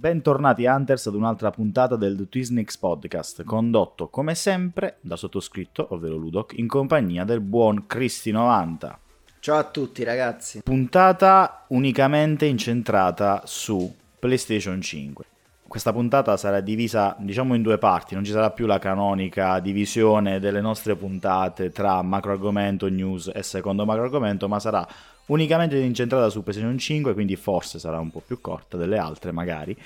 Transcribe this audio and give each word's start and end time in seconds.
Bentornati 0.00 0.64
Hunters 0.64 1.08
ad 1.08 1.16
un'altra 1.16 1.50
puntata 1.50 1.96
del 1.96 2.14
The 2.16 2.28
Twisnix 2.28 2.76
Podcast, 2.76 3.42
condotto 3.42 4.06
come 4.06 4.36
sempre 4.36 4.98
da 5.00 5.16
sottoscritto, 5.16 5.88
ovvero 5.90 6.14
Ludoc, 6.14 6.56
in 6.56 6.68
compagnia 6.68 7.24
del 7.24 7.40
buon 7.40 7.86
Cristi90. 7.90 8.94
Ciao 9.40 9.58
a 9.58 9.64
tutti 9.64 10.04
ragazzi. 10.04 10.62
Puntata 10.62 11.64
unicamente 11.70 12.46
incentrata 12.46 13.42
su 13.44 13.92
PlayStation 14.20 14.80
5. 14.80 15.24
Questa 15.66 15.92
puntata 15.92 16.36
sarà 16.36 16.60
divisa, 16.60 17.16
diciamo, 17.18 17.56
in 17.56 17.62
due 17.62 17.78
parti, 17.78 18.14
non 18.14 18.22
ci 18.22 18.30
sarà 18.30 18.52
più 18.52 18.66
la 18.66 18.78
canonica 18.78 19.58
divisione 19.58 20.38
delle 20.38 20.60
nostre 20.60 20.94
puntate 20.94 21.72
tra 21.72 22.00
macro 22.02 22.30
argomento, 22.30 22.88
news 22.88 23.32
e 23.34 23.42
secondo 23.42 23.84
macro 23.84 24.04
argomento, 24.04 24.46
ma 24.46 24.60
sarà 24.60 24.86
unicamente 25.28 25.78
incentrata 25.78 26.28
su 26.28 26.42
PlayStation 26.42 26.76
5, 26.76 27.14
quindi 27.14 27.36
forse 27.36 27.78
sarà 27.78 27.98
un 27.98 28.10
po' 28.10 28.22
più 28.24 28.40
corta 28.40 28.76
delle 28.76 28.98
altre 28.98 29.32
magari. 29.32 29.76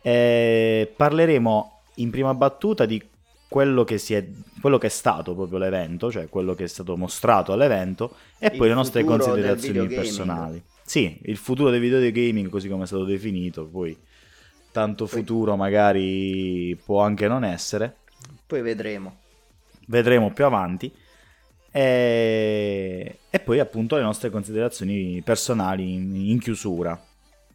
E 0.00 0.92
parleremo 0.94 1.80
in 1.96 2.10
prima 2.10 2.34
battuta 2.34 2.86
di 2.86 3.02
quello 3.48 3.84
che, 3.84 3.94
è, 3.96 4.26
quello 4.60 4.78
che, 4.78 4.86
è, 4.88 4.90
stato 4.90 5.34
proprio 5.34 5.58
l'evento, 5.58 6.10
cioè 6.10 6.28
quello 6.28 6.54
che 6.54 6.64
è 6.64 6.68
stato 6.68 6.96
mostrato 6.96 7.52
all'evento, 7.52 8.14
e 8.38 8.48
il 8.48 8.56
poi 8.56 8.68
le 8.68 8.74
nostre 8.74 9.04
considerazioni 9.04 9.86
personali. 9.86 10.62
Sì, 10.84 11.18
il 11.22 11.36
futuro 11.36 11.70
del 11.70 11.80
videogaming 11.80 12.48
così 12.48 12.68
come 12.68 12.84
è 12.84 12.86
stato 12.86 13.04
definito, 13.04 13.66
poi 13.66 13.96
tanto 14.70 15.06
futuro 15.06 15.56
magari 15.56 16.78
può 16.84 17.02
anche 17.02 17.26
non 17.26 17.44
essere. 17.44 17.96
Poi 18.46 18.62
vedremo. 18.62 19.16
Vedremo 19.86 20.30
più 20.32 20.44
avanti. 20.44 20.92
E, 21.70 23.18
e 23.38 23.40
poi 23.40 23.60
appunto 23.60 23.96
le 23.96 24.02
nostre 24.02 24.30
considerazioni 24.30 25.22
personali 25.22 25.94
in, 25.94 26.14
in 26.14 26.40
chiusura. 26.40 27.00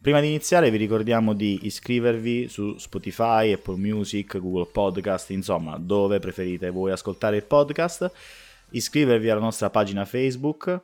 Prima 0.00 0.20
di 0.20 0.26
iniziare 0.26 0.70
vi 0.70 0.76
ricordiamo 0.78 1.34
di 1.34 1.60
iscrivervi 1.62 2.48
su 2.48 2.76
Spotify, 2.78 3.52
Apple 3.52 3.76
Music, 3.76 4.38
Google 4.38 4.70
Podcast, 4.70 5.30
insomma 5.30 5.78
dove 5.78 6.18
preferite 6.18 6.70
voi 6.70 6.90
ascoltare 6.90 7.36
il 7.36 7.44
podcast, 7.44 8.10
iscrivervi 8.70 9.30
alla 9.30 9.40
nostra 9.40 9.70
pagina 9.70 10.04
Facebook, 10.04 10.80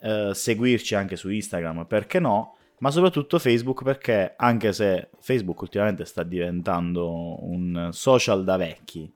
eh, 0.00 0.30
seguirci 0.32 0.94
anche 0.94 1.16
su 1.16 1.28
Instagram 1.28 1.84
perché 1.86 2.18
no, 2.18 2.56
ma 2.78 2.90
soprattutto 2.90 3.38
Facebook 3.38 3.82
perché 3.82 4.34
anche 4.36 4.72
se 4.72 5.10
Facebook 5.20 5.60
ultimamente 5.60 6.04
sta 6.04 6.22
diventando 6.22 7.44
un 7.44 7.90
social 7.92 8.44
da 8.44 8.56
vecchi. 8.56 9.12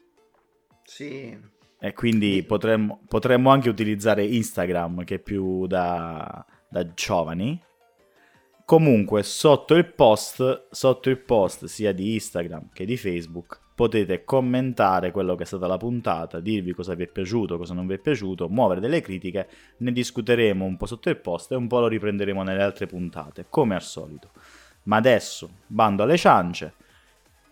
Sì, 0.85 1.37
e 1.85 1.93
quindi 1.93 2.43
potremmo, 2.45 3.03
potremmo 3.07 3.51
anche 3.51 3.69
utilizzare 3.69 4.25
Instagram, 4.25 5.05
che 5.05 5.17
è 5.17 5.19
più 5.19 5.67
da, 5.67 6.43
da 6.67 6.95
giovani. 6.95 7.63
Comunque, 8.65 9.23
sotto 9.23 9.75
il 9.75 9.93
post, 9.93 10.69
sotto 10.71 11.11
il 11.11 11.19
post 11.19 11.67
sia 11.67 11.93
di 11.93 12.15
Instagram 12.15 12.71
che 12.73 12.87
di 12.87 12.97
Facebook, 12.97 13.61
potete 13.75 14.25
commentare 14.25 15.11
quello 15.11 15.35
che 15.35 15.43
è 15.43 15.47
stata 15.47 15.67
la 15.67 15.77
puntata, 15.77 16.41
dirvi 16.41 16.73
cosa 16.73 16.95
vi 16.95 17.03
è 17.03 17.07
piaciuto, 17.07 17.59
cosa 17.59 17.75
non 17.75 17.87
vi 17.87 17.93
è 17.93 17.99
piaciuto, 17.99 18.49
muovere 18.49 18.81
delle 18.81 19.03
critiche, 19.03 19.47
ne 19.77 19.93
discuteremo 19.93 20.65
un 20.65 20.79
po' 20.79 20.87
sotto 20.87 21.11
il 21.11 21.19
post 21.19 21.53
e 21.53 21.57
un 21.57 21.67
po' 21.67 21.81
lo 21.81 21.89
riprenderemo 21.89 22.43
nelle 22.43 22.63
altre 22.63 22.87
puntate, 22.87 23.45
come 23.51 23.75
al 23.75 23.83
solito. 23.83 24.31
Ma 24.85 24.97
adesso, 24.97 25.51
bando 25.67 26.03
alle 26.03 26.17
ciance 26.17 26.77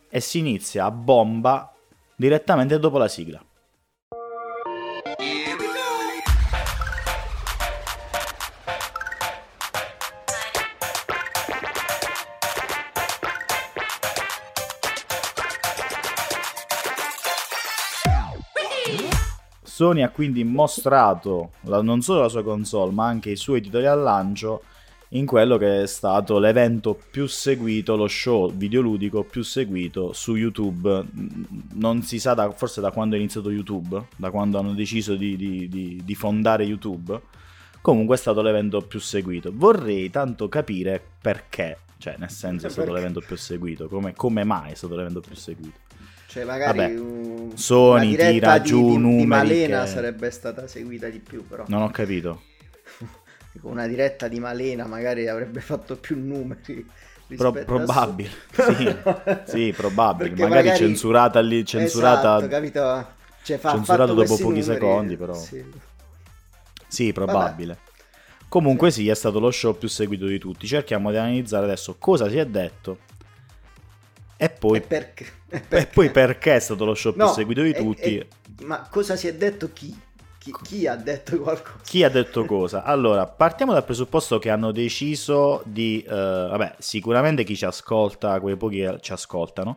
e 0.08 0.20
si 0.20 0.38
inizia 0.38 0.86
a 0.86 0.90
bomba 0.90 1.70
direttamente 2.16 2.78
dopo 2.78 2.96
la 2.96 3.08
sigla. 3.08 3.44
Sony 19.82 20.02
ha 20.02 20.10
quindi 20.10 20.44
mostrato 20.44 21.50
la, 21.62 21.82
non 21.82 22.02
solo 22.02 22.20
la 22.20 22.28
sua 22.28 22.44
console, 22.44 22.92
ma 22.92 23.06
anche 23.06 23.30
i 23.30 23.36
suoi 23.36 23.60
titoli 23.60 23.86
al 23.86 24.00
lancio 24.00 24.62
in 25.08 25.26
quello 25.26 25.56
che 25.56 25.82
è 25.82 25.86
stato 25.88 26.38
l'evento 26.38 26.96
più 27.10 27.26
seguito, 27.26 27.96
lo 27.96 28.06
show 28.06 28.52
videoludico 28.52 29.24
più 29.24 29.42
seguito 29.42 30.12
su 30.12 30.36
YouTube. 30.36 31.04
Non 31.72 32.02
si 32.02 32.20
sa 32.20 32.32
da, 32.32 32.52
forse 32.52 32.80
da 32.80 32.92
quando 32.92 33.16
è 33.16 33.18
iniziato 33.18 33.50
YouTube, 33.50 34.06
da 34.14 34.30
quando 34.30 34.56
hanno 34.60 34.72
deciso 34.72 35.16
di, 35.16 35.36
di, 35.36 35.68
di, 35.68 36.00
di 36.04 36.14
fondare 36.14 36.62
YouTube. 36.62 37.20
Comunque 37.80 38.14
è 38.14 38.18
stato 38.18 38.40
l'evento 38.40 38.82
più 38.82 39.00
seguito. 39.00 39.50
Vorrei 39.52 40.10
tanto 40.10 40.48
capire 40.48 41.02
perché, 41.20 41.78
cioè 41.98 42.14
nel 42.18 42.30
senso 42.30 42.68
è 42.68 42.70
stato 42.70 42.92
l'evento 42.92 43.20
più 43.20 43.36
seguito, 43.36 43.88
come, 43.88 44.14
come 44.14 44.44
mai 44.44 44.70
è 44.70 44.74
stato 44.74 44.94
l'evento 44.94 45.20
più 45.20 45.34
seguito. 45.34 45.91
Cioè, 46.32 46.44
magari 46.44 46.78
Vabbè, 46.78 46.98
un... 46.98 47.52
Sony 47.58 48.16
tira 48.16 48.56
di, 48.56 48.66
giù 48.66 48.92
di, 48.92 48.96
numeri. 48.96 49.18
Di 49.18 49.26
Malena 49.26 49.82
che... 49.82 49.86
sarebbe 49.90 50.30
stata 50.30 50.66
seguita 50.66 51.08
di 51.08 51.18
più, 51.18 51.46
però. 51.46 51.64
Non 51.68 51.82
ho 51.82 51.90
capito. 51.90 52.44
una 53.60 53.86
diretta 53.86 54.28
di 54.28 54.40
Malena 54.40 54.86
magari 54.86 55.28
avrebbe 55.28 55.60
fatto 55.60 55.96
più 55.96 56.18
numeri. 56.18 56.88
Pro- 57.36 57.52
probabile, 57.52 58.30
sì, 58.52 58.96
sì, 59.44 59.74
probabile. 59.76 60.30
Magari, 60.30 60.50
magari, 60.50 60.76
censurata 60.78 61.40
lì, 61.40 61.66
censurata. 61.66 62.38
Esatto, 62.38 62.48
capito? 62.48 63.06
Cioè, 63.42 63.58
fa, 63.58 63.72
censurata 63.72 64.12
dopo 64.14 64.28
pochi 64.28 64.42
numeri, 64.42 64.62
secondi, 64.62 65.16
però. 65.18 65.34
Sì, 65.34 65.62
sì 66.88 67.12
probabile. 67.12 67.74
Vabbè. 67.74 67.90
Comunque 68.48 68.90
sì, 68.90 69.06
è 69.06 69.14
stato 69.14 69.38
lo 69.38 69.50
show 69.50 69.76
più 69.76 69.88
seguito 69.88 70.24
di 70.24 70.38
tutti. 70.38 70.66
Cerchiamo 70.66 71.10
di 71.10 71.18
analizzare 71.18 71.64
adesso 71.64 71.96
cosa 71.98 72.30
si 72.30 72.38
è 72.38 72.46
detto 72.46 73.00
e 74.42 74.48
poi, 74.50 74.78
e 74.78 74.80
perché? 74.80 75.24
E 75.48 75.60
perché? 75.60 75.78
E 75.78 75.86
poi 75.86 76.10
perché 76.10 76.56
è 76.56 76.58
stato 76.58 76.84
lo 76.84 76.96
show 76.96 77.12
più 77.12 77.22
no, 77.22 77.32
seguito 77.32 77.62
di 77.62 77.72
tutti? 77.72 78.26
Ma 78.62 78.88
cosa 78.90 79.14
si 79.14 79.28
è 79.28 79.34
detto 79.34 79.72
chi? 79.72 79.96
Chi, 80.36 80.52
chi, 80.64 80.88
ha 80.88 80.96
detto 80.96 81.38
qualcosa? 81.38 81.78
Chi 81.84 82.02
ha 82.02 82.08
detto 82.08 82.44
cosa? 82.44 82.82
Allora, 82.82 83.24
partiamo 83.28 83.72
dal 83.72 83.84
presupposto 83.84 84.40
che 84.40 84.50
hanno 84.50 84.72
deciso 84.72 85.62
di... 85.64 86.04
Uh, 86.04 86.10
vabbè, 86.10 86.74
sicuramente 86.78 87.44
chi 87.44 87.54
ci 87.54 87.64
ascolta, 87.64 88.40
quei 88.40 88.56
pochi 88.56 88.78
che 88.78 88.98
ci 89.00 89.12
ascoltano, 89.12 89.76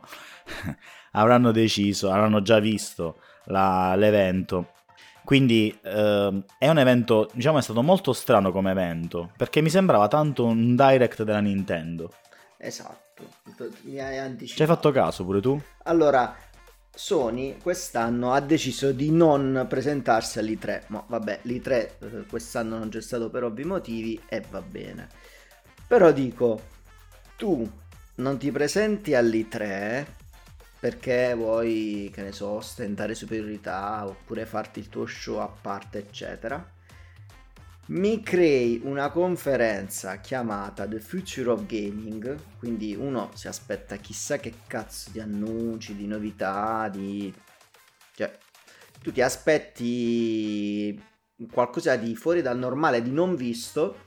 avranno 1.13 1.51
deciso, 1.51 2.09
avranno 2.09 2.41
già 2.41 2.57
visto 2.57 3.19
la, 3.43 3.93
l'evento. 3.95 4.71
Quindi 5.23 5.77
uh, 5.83 6.43
è 6.57 6.67
un 6.67 6.79
evento, 6.79 7.29
diciamo, 7.33 7.59
è 7.59 7.61
stato 7.61 7.83
molto 7.83 8.13
strano 8.13 8.51
come 8.51 8.71
evento, 8.71 9.29
perché 9.37 9.61
mi 9.61 9.69
sembrava 9.69 10.07
tanto 10.07 10.43
un 10.43 10.75
direct 10.75 11.21
della 11.21 11.39
Nintendo. 11.39 12.11
Esatto 12.57 13.04
mi 13.81 13.99
hai 13.99 14.17
anticipato. 14.17 14.55
Ci 14.55 14.61
hai 14.61 14.67
fatto 14.67 14.91
caso 14.91 15.23
pure 15.23 15.41
tu? 15.41 15.61
Allora, 15.83 16.35
Sony 16.93 17.57
quest'anno 17.57 18.33
ha 18.33 18.39
deciso 18.39 18.91
di 18.91 19.11
non 19.11 19.65
presentarsi 19.69 20.39
all'I3, 20.39 20.83
ma 20.87 21.03
vabbè, 21.05 21.41
l'I3 21.43 21.69
eh, 21.69 22.25
quest'anno 22.29 22.77
non 22.77 22.89
c'è 22.89 23.01
stato 23.01 23.29
per 23.29 23.43
ovvi 23.43 23.63
motivi 23.63 24.21
e 24.27 24.43
va 24.49 24.61
bene. 24.61 25.07
Però 25.87 26.11
dico, 26.11 26.61
tu 27.37 27.69
non 28.15 28.37
ti 28.37 28.51
presenti 28.51 29.13
all'I3 29.13 30.05
perché 30.79 31.33
vuoi, 31.35 32.11
che 32.13 32.21
ne 32.21 32.31
so, 32.31 32.49
ostentare 32.49 33.15
superiorità 33.15 34.05
oppure 34.05 34.45
farti 34.45 34.79
il 34.79 34.89
tuo 34.89 35.05
show 35.05 35.37
a 35.37 35.47
parte, 35.47 35.99
eccetera 35.99 36.73
mi 37.88 38.23
crei 38.23 38.81
una 38.84 39.12
conferenza 39.12 40.19
chiamata 40.19 40.88
The 40.88 41.00
Future 41.00 41.51
of 41.51 41.66
Gaming, 41.68 42.35
quindi 42.57 42.96
uno 42.96 43.29
si 43.35 43.47
aspetta 43.47 43.97
chissà 43.97 44.38
che 44.38 44.53
cazzo 44.66 45.12
di 45.12 45.19
annunci, 45.19 45.96
di 45.96 46.07
novità, 46.07 46.90
di... 46.90 47.31
cioè 48.16 48.31
tu 49.01 49.12
ti 49.12 49.22
aspetti 49.22 51.00
qualcosa 51.51 51.96
di 51.96 52.16
fuori 52.16 52.41
dal 52.41 52.57
normale, 52.57 53.03
di 53.03 53.12
non 53.12 53.35
visto 53.35 54.03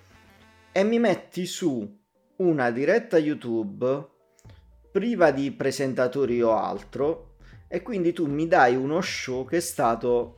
e 0.72 0.82
mi 0.82 0.98
metti 0.98 1.46
su 1.46 1.96
una 2.38 2.70
diretta 2.72 3.16
YouTube 3.16 4.08
priva 4.90 5.30
di 5.30 5.52
presentatori 5.52 6.42
o 6.42 6.56
altro 6.56 7.36
e 7.68 7.82
quindi 7.82 8.12
tu 8.12 8.26
mi 8.26 8.48
dai 8.48 8.74
uno 8.74 9.00
show 9.00 9.46
che 9.46 9.58
è 9.58 9.60
stato 9.60 10.37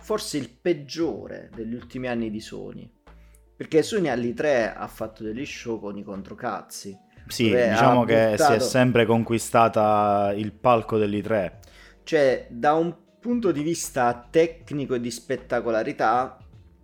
forse 0.00 0.38
il 0.38 0.50
peggiore 0.50 1.50
degli 1.54 1.74
ultimi 1.74 2.08
anni 2.08 2.30
di 2.30 2.40
Sony. 2.40 2.90
Perché 3.56 3.82
Sony 3.82 4.08
all'I3 4.08 4.72
ha 4.74 4.86
fatto 4.86 5.22
degli 5.22 5.44
show 5.44 5.78
con 5.78 5.96
i 5.96 6.02
controcazzi. 6.02 6.96
Sì, 7.26 7.44
diciamo 7.44 8.04
che 8.04 8.30
buttato... 8.30 8.52
si 8.52 8.58
è 8.58 8.60
sempre 8.60 9.06
conquistata 9.06 10.32
il 10.34 10.52
palco 10.52 10.96
dell'I3. 10.96 11.52
Cioè, 12.02 12.46
da 12.50 12.72
un 12.72 12.94
punto 13.20 13.52
di 13.52 13.62
vista 13.62 14.26
tecnico 14.30 14.94
e 14.94 15.00
di 15.00 15.10
spettacolarità, 15.10 16.38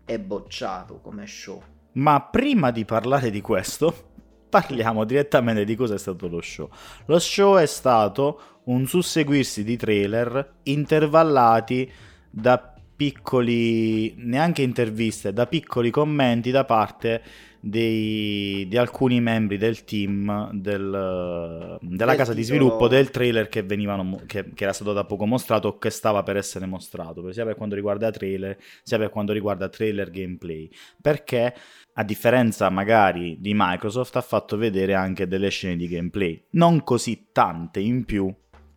è 0.05 0.19
bocciato 0.19 1.01
come 1.01 1.27
show. 1.27 1.63
Ma 1.93 2.21
prima 2.21 2.71
di 2.71 2.85
parlare 2.85 3.31
di 3.31 3.41
questo, 3.41 4.11
parliamo 4.49 5.05
direttamente 5.05 5.65
di 5.65 5.75
cosa 5.75 5.95
è 5.95 5.99
stato 5.99 6.29
lo 6.29 6.43
show. 6.43 6.69
Lo 7.07 7.19
show 7.19 7.57
è 7.57 7.67
stato 7.67 8.61
un 8.65 8.87
susseguirsi 8.87 9.65
di 9.65 9.77
trailer 9.77 10.59
intervallati 10.65 11.91
da 12.31 12.76
piccoli, 12.97 14.15
neanche 14.17 14.63
interviste, 14.63 15.33
da 15.33 15.47
piccoli 15.47 15.91
commenti 15.91 16.51
da 16.51 16.65
parte 16.65 17.23
dei, 17.61 18.67
di 18.69 18.77
alcuni 18.77 19.21
membri 19.21 19.59
del 19.59 19.85
team 19.85 20.51
del, 20.53 21.79
della 21.81 21.81
Del 21.81 22.17
casa 22.17 22.33
di 22.33 22.43
sviluppo 22.43 22.89
del 22.89 23.11
trailer 23.11 23.49
che, 23.49 23.63
venivano, 23.63 24.21
che, 24.27 24.53
che 24.55 24.65
era 24.65 24.73
stato 24.73 24.93
da 24.93 25.05
poco 25.05 25.27
mostrato 25.27 25.69
o 25.69 25.79
che 25.79 25.91
stava 25.91 26.23
per 26.23 26.37
essere 26.37 26.67
mostrato, 26.67 27.31
sia 27.33 27.45
per 27.45 27.57
quanto 27.57 27.75
riguarda 27.75 28.11
trailer, 28.11 28.57
sia 28.83 28.99
per 28.99 29.11
quanto 29.11 29.33
riguarda 29.33 29.69
trailer 29.69 30.11
gameplay. 30.11 30.71
Perché, 31.01 31.55
a 31.95 32.05
differenza 32.05 32.71
magari 32.71 33.39
di 33.41 33.53
Microsoft, 33.55 34.17
ha 34.17 34.23
fatto 34.23 34.57
vedere 34.57 34.95
anche 34.95 35.27
delle 35.27 35.49
scene 35.49 35.77
di 35.77 35.89
gameplay, 35.89 36.45
non 36.51 36.85
così 36.85 37.29
tante 37.33 37.81
in 37.81 38.05
più, 38.05 38.27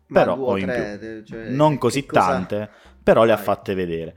Ma 0.06 0.18
però 0.18 0.34
due 0.34 0.44
o 0.46 0.58
in 0.58 0.66
tre, 0.66 0.98
più. 0.98 1.24
cioè, 1.24 1.48
non 1.50 1.78
così 1.78 2.04
cosa- 2.04 2.26
tante, 2.26 2.70
però 3.02 3.24
le 3.24 3.32
ha 3.32 3.36
fatte 3.36 3.74
vedere. 3.74 4.14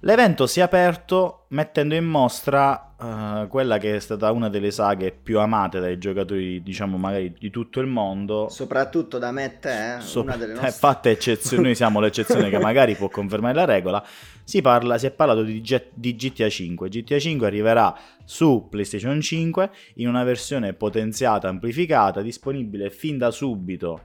L'evento 0.00 0.46
si 0.46 0.60
è 0.60 0.62
aperto 0.62 1.46
mettendo 1.48 1.94
in 1.94 2.04
mostra 2.04 2.94
eh, 3.00 3.46
quella 3.48 3.78
che 3.78 3.96
è 3.96 3.98
stata 3.98 4.30
una 4.30 4.50
delle 4.50 4.70
saghe 4.70 5.10
più 5.10 5.40
amate 5.40 5.80
dai 5.80 5.96
giocatori, 5.96 6.62
diciamo 6.62 6.98
magari 6.98 7.34
di 7.38 7.50
tutto 7.50 7.80
il 7.80 7.86
mondo. 7.86 8.48
Soprattutto 8.50 9.16
da 9.18 9.32
me 9.32 9.44
e 9.44 9.58
te, 9.58 9.96
eh, 9.96 10.00
So- 10.00 10.20
una 10.20 10.36
delle 10.36 10.52
eh, 10.52 10.56
nostre... 10.56 10.72
fatte 10.72 11.10
eccezioni, 11.10 11.64
noi 11.64 11.74
siamo 11.74 11.98
l'eccezione 11.98 12.50
che 12.50 12.58
magari 12.58 12.94
può 12.94 13.08
confermare 13.08 13.54
la 13.54 13.64
regola. 13.64 14.04
Si, 14.44 14.60
parla, 14.60 14.98
si 14.98 15.06
è 15.06 15.10
parlato 15.10 15.42
di, 15.42 15.60
G- 15.62 15.88
di 15.94 16.14
GTA 16.14 16.48
5. 16.48 16.88
GTA 16.88 17.18
5 17.18 17.46
arriverà 17.46 17.98
su 18.22 18.68
PlayStation 18.70 19.20
5 19.20 19.70
in 19.94 20.08
una 20.08 20.24
versione 20.24 20.74
potenziata, 20.74 21.48
amplificata, 21.48 22.20
disponibile 22.20 22.90
fin 22.90 23.16
da 23.18 23.30
subito 23.30 24.02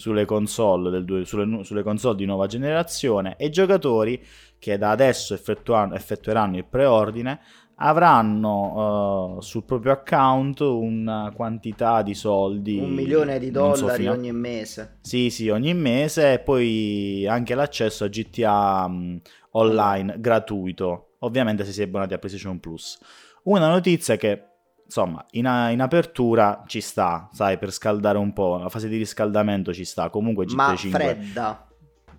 sulle 0.00 0.24
console, 0.24 0.90
del 0.90 1.04
due- 1.04 1.24
sulle, 1.24 1.62
sulle 1.62 1.82
console 1.82 2.16
di 2.16 2.24
nuova 2.24 2.46
generazione 2.46 3.36
e 3.36 3.46
i 3.46 3.50
giocatori 3.50 4.20
che 4.58 4.78
da 4.78 4.90
adesso 4.90 5.34
effettueranno 5.34 6.56
il 6.56 6.64
preordine 6.64 7.40
avranno 7.76 9.36
eh, 9.38 9.42
sul 9.42 9.64
proprio 9.64 9.92
account 9.92 10.60
una 10.60 11.32
quantità 11.34 12.02
di 12.02 12.14
soldi 12.14 12.78
un 12.78 12.92
milione 12.92 13.38
di 13.38 13.50
so 13.74 13.86
dollari 13.86 14.06
a- 14.06 14.12
ogni 14.12 14.32
mese. 14.32 14.98
sì, 15.00 15.30
sì, 15.30 15.48
ogni 15.48 15.74
mese 15.74 16.34
e 16.34 16.38
poi 16.40 17.26
anche 17.26 17.54
l'accesso 17.54 18.04
a 18.04 18.08
GTA 18.08 18.86
mh, 18.88 19.20
online 19.52 20.16
gratuito, 20.18 21.14
ovviamente 21.20 21.64
se 21.64 21.72
si 21.72 21.80
è 21.80 21.84
abbonati 21.84 22.14
a 22.14 22.18
PlayStation 22.18 22.60
Plus. 22.60 22.98
Una 23.44 23.68
notizia 23.68 24.16
che, 24.16 24.49
insomma, 24.90 25.24
in, 25.30 25.46
a- 25.46 25.70
in 25.70 25.80
apertura 25.80 26.64
ci 26.66 26.80
sta, 26.80 27.30
sai, 27.32 27.58
per 27.58 27.70
scaldare 27.70 28.18
un 28.18 28.32
po', 28.32 28.58
la 28.58 28.68
fase 28.68 28.88
di 28.88 28.96
riscaldamento 28.96 29.72
ci 29.72 29.84
sta, 29.84 30.10
comunque 30.10 30.44
GTA 30.46 30.54
Ma 30.56 30.74
5... 30.74 30.98
fredda. 30.98 31.64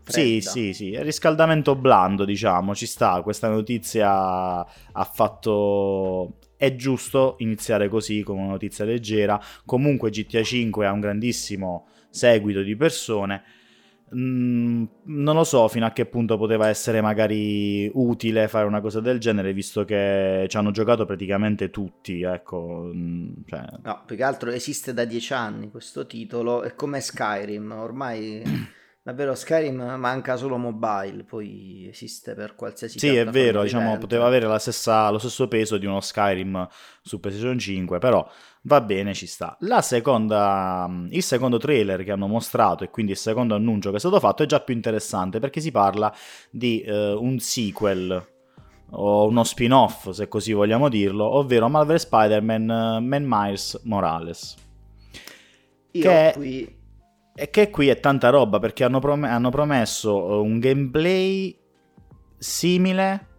Sì, 0.03 0.39
Fredda. 0.39 0.49
sì, 0.49 0.73
sì, 0.73 0.87
il 0.87 1.03
riscaldamento 1.03 1.75
blando, 1.75 2.25
diciamo, 2.25 2.73
ci 2.73 2.87
sta. 2.87 3.21
Questa 3.21 3.49
notizia 3.49 4.09
ha 4.61 5.03
fatto... 5.03 6.37
È 6.55 6.75
giusto 6.75 7.35
iniziare 7.39 7.87
così, 7.89 8.23
con 8.23 8.37
una 8.37 8.51
notizia 8.51 8.85
leggera. 8.85 9.39
Comunque 9.65 10.09
GTA 10.09 10.41
5 10.43 10.85
ha 10.87 10.91
un 10.91 10.99
grandissimo 11.01 11.87
seguito 12.09 12.61
di 12.61 12.75
persone. 12.75 13.43
Mm, 14.13 14.83
non 15.03 15.35
lo 15.35 15.43
so 15.45 15.67
fino 15.69 15.85
a 15.85 15.91
che 15.91 16.05
punto 16.05 16.37
poteva 16.37 16.67
essere 16.67 16.99
magari 16.99 17.89
utile 17.93 18.49
fare 18.49 18.65
una 18.65 18.81
cosa 18.81 18.99
del 18.99 19.19
genere, 19.19 19.53
visto 19.53 19.85
che 19.85 20.45
ci 20.49 20.57
hanno 20.57 20.71
giocato 20.71 21.05
praticamente 21.05 21.69
tutti, 21.69 22.21
ecco. 22.21 22.89
mm, 22.93 23.31
cioè, 23.45 23.63
No, 23.83 24.03
più 24.05 24.15
che 24.17 24.23
altro 24.23 24.51
esiste 24.51 24.93
da 24.93 25.05
dieci 25.05 25.33
anni 25.33 25.71
questo 25.71 26.05
titolo, 26.05 26.61
è 26.63 26.75
come 26.75 26.99
Skyrim, 26.99 27.71
ormai 27.71 28.43
davvero 29.03 29.33
Skyrim 29.33 29.81
manca 29.97 30.35
solo 30.35 30.57
mobile, 30.57 31.23
poi 31.23 31.87
esiste 31.89 32.33
per 32.35 32.55
qualsiasi 32.55 32.99
Sì, 32.99 33.15
è 33.15 33.25
vero, 33.25 33.63
diciamo, 33.63 33.97
poteva 33.97 34.25
avere 34.27 34.45
la 34.45 34.59
stessa- 34.59 35.09
lo 35.09 35.17
stesso 35.17 35.47
peso 35.47 35.77
di 35.77 35.85
uno 35.85 36.01
Skyrim 36.01 36.67
su 37.01 37.19
PlayStation 37.19 37.57
5, 37.57 37.97
però 37.99 38.27
va 38.63 38.81
bene, 38.81 39.13
ci 39.13 39.25
sta. 39.25 39.55
La 39.61 39.81
seconda, 39.81 40.87
il 41.09 41.23
secondo 41.23 41.57
trailer 41.57 42.03
che 42.03 42.11
hanno 42.11 42.27
mostrato 42.27 42.83
e 42.83 42.89
quindi 42.89 43.13
il 43.13 43.17
secondo 43.17 43.55
annuncio 43.55 43.89
che 43.89 43.95
è 43.95 43.99
stato 43.99 44.19
fatto 44.19 44.43
è 44.43 44.45
già 44.45 44.59
più 44.59 44.75
interessante 44.75 45.39
perché 45.39 45.61
si 45.61 45.71
parla 45.71 46.13
di 46.49 46.81
eh, 46.81 47.13
un 47.13 47.39
sequel 47.39 48.27
o 48.93 49.25
uno 49.27 49.43
spin-off, 49.43 50.09
se 50.09 50.27
così 50.27 50.51
vogliamo 50.53 50.89
dirlo, 50.89 51.23
ovvero 51.25 51.69
Marvel 51.69 51.99
Spider-Man 51.99 52.69
eh, 52.69 52.99
Man 52.99 53.23
Miles 53.25 53.79
Morales. 53.83 54.55
Io 55.93 56.01
che- 56.03 56.31
qui 56.35 56.79
E 57.41 57.49
che 57.49 57.71
qui 57.71 57.87
è 57.87 57.99
tanta 57.99 58.29
roba 58.29 58.59
perché 58.59 58.83
hanno, 58.83 58.99
prom- 58.99 59.23
hanno 59.23 59.49
promesso 59.49 60.29
eh, 60.29 60.35
un 60.41 60.59
gameplay 60.59 61.57
simile. 62.37 63.29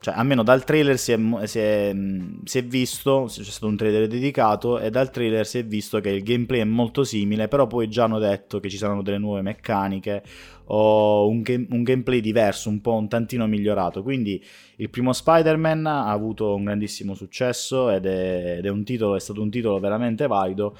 Cioè, 0.00 0.12
almeno 0.16 0.42
dal 0.42 0.64
trailer 0.64 0.98
si 0.98 1.12
è, 1.12 1.46
si 1.46 1.60
è, 1.60 1.92
mh, 1.92 2.42
si 2.42 2.58
è 2.58 2.64
visto, 2.64 3.26
c'è 3.28 3.44
stato 3.44 3.68
un 3.68 3.76
trailer 3.76 4.08
dedicato 4.08 4.80
e 4.80 4.90
dal 4.90 5.12
trailer 5.12 5.46
si 5.46 5.58
è 5.58 5.64
visto 5.64 6.00
che 6.00 6.10
il 6.10 6.24
gameplay 6.24 6.62
è 6.62 6.64
molto 6.64 7.04
simile, 7.04 7.46
però 7.46 7.68
poi 7.68 7.88
già 7.88 8.04
hanno 8.04 8.18
detto 8.18 8.58
che 8.58 8.68
ci 8.68 8.76
saranno 8.76 9.02
delle 9.02 9.18
nuove 9.18 9.42
meccaniche 9.42 10.24
o 10.64 11.28
un, 11.28 11.42
game- 11.42 11.68
un 11.70 11.84
gameplay 11.84 12.18
diverso, 12.18 12.70
un 12.70 12.80
po' 12.80 12.94
un 12.94 13.06
tantino 13.06 13.46
migliorato. 13.46 14.02
Quindi 14.02 14.44
il 14.78 14.90
primo 14.90 15.12
Spider-Man 15.12 15.86
ha 15.86 16.10
avuto 16.10 16.56
un 16.56 16.64
grandissimo 16.64 17.14
successo 17.14 17.88
ed 17.88 18.04
è, 18.04 18.56
ed 18.58 18.66
è 18.66 18.82
titolo, 18.82 19.14
è 19.14 19.20
stato 19.20 19.40
un 19.40 19.50
titolo 19.50 19.78
veramente 19.78 20.26
valido. 20.26 20.76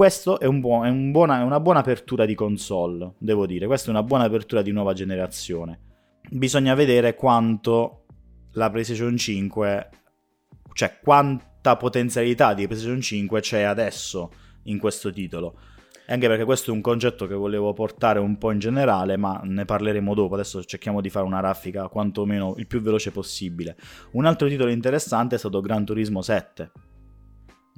Questo 0.00 0.40
è, 0.40 0.46
un 0.46 0.60
buon- 0.60 0.86
è 0.86 0.88
un 0.88 1.10
buona- 1.10 1.40
è 1.40 1.42
una 1.42 1.60
buona 1.60 1.80
apertura 1.80 2.24
di 2.24 2.34
console, 2.34 3.16
devo 3.18 3.44
dire. 3.44 3.66
Questa 3.66 3.88
è 3.88 3.90
una 3.90 4.02
buona 4.02 4.24
apertura 4.24 4.62
di 4.62 4.72
nuova 4.72 4.94
generazione. 4.94 5.78
Bisogna 6.30 6.72
vedere 6.72 7.14
quanto 7.14 8.06
la 8.52 8.70
PlayStation 8.70 9.14
5, 9.14 9.88
cioè 10.72 10.98
quanta 11.02 11.76
potenzialità 11.76 12.54
di 12.54 12.66
PlayStation 12.66 13.02
5 13.02 13.42
c'è 13.42 13.60
adesso 13.60 14.30
in 14.62 14.78
questo 14.78 15.12
titolo. 15.12 15.58
Anche 16.06 16.28
perché 16.28 16.44
questo 16.44 16.70
è 16.70 16.72
un 16.72 16.80
concetto 16.80 17.26
che 17.26 17.34
volevo 17.34 17.74
portare 17.74 18.20
un 18.20 18.38
po' 18.38 18.52
in 18.52 18.58
generale, 18.58 19.18
ma 19.18 19.38
ne 19.44 19.66
parleremo 19.66 20.14
dopo. 20.14 20.32
Adesso 20.32 20.64
cerchiamo 20.64 21.02
di 21.02 21.10
fare 21.10 21.26
una 21.26 21.40
raffica 21.40 21.88
quantomeno 21.88 22.54
il 22.56 22.66
più 22.66 22.80
veloce 22.80 23.10
possibile. 23.10 23.76
Un 24.12 24.24
altro 24.24 24.48
titolo 24.48 24.70
interessante 24.70 25.34
è 25.34 25.38
stato 25.38 25.60
Gran 25.60 25.84
Turismo 25.84 26.22
7, 26.22 26.72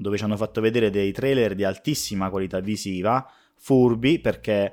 dove 0.03 0.19
ci 0.19 0.25
hanno 0.25 0.37
fatto 0.37 0.61
vedere 0.61 0.91
dei 0.91 1.13
trailer 1.13 1.55
di 1.55 1.65
altissima 1.65 2.29
qualità 2.29 2.61
visiva, 2.61 3.27
furbi, 3.57 4.19
perché 4.19 4.73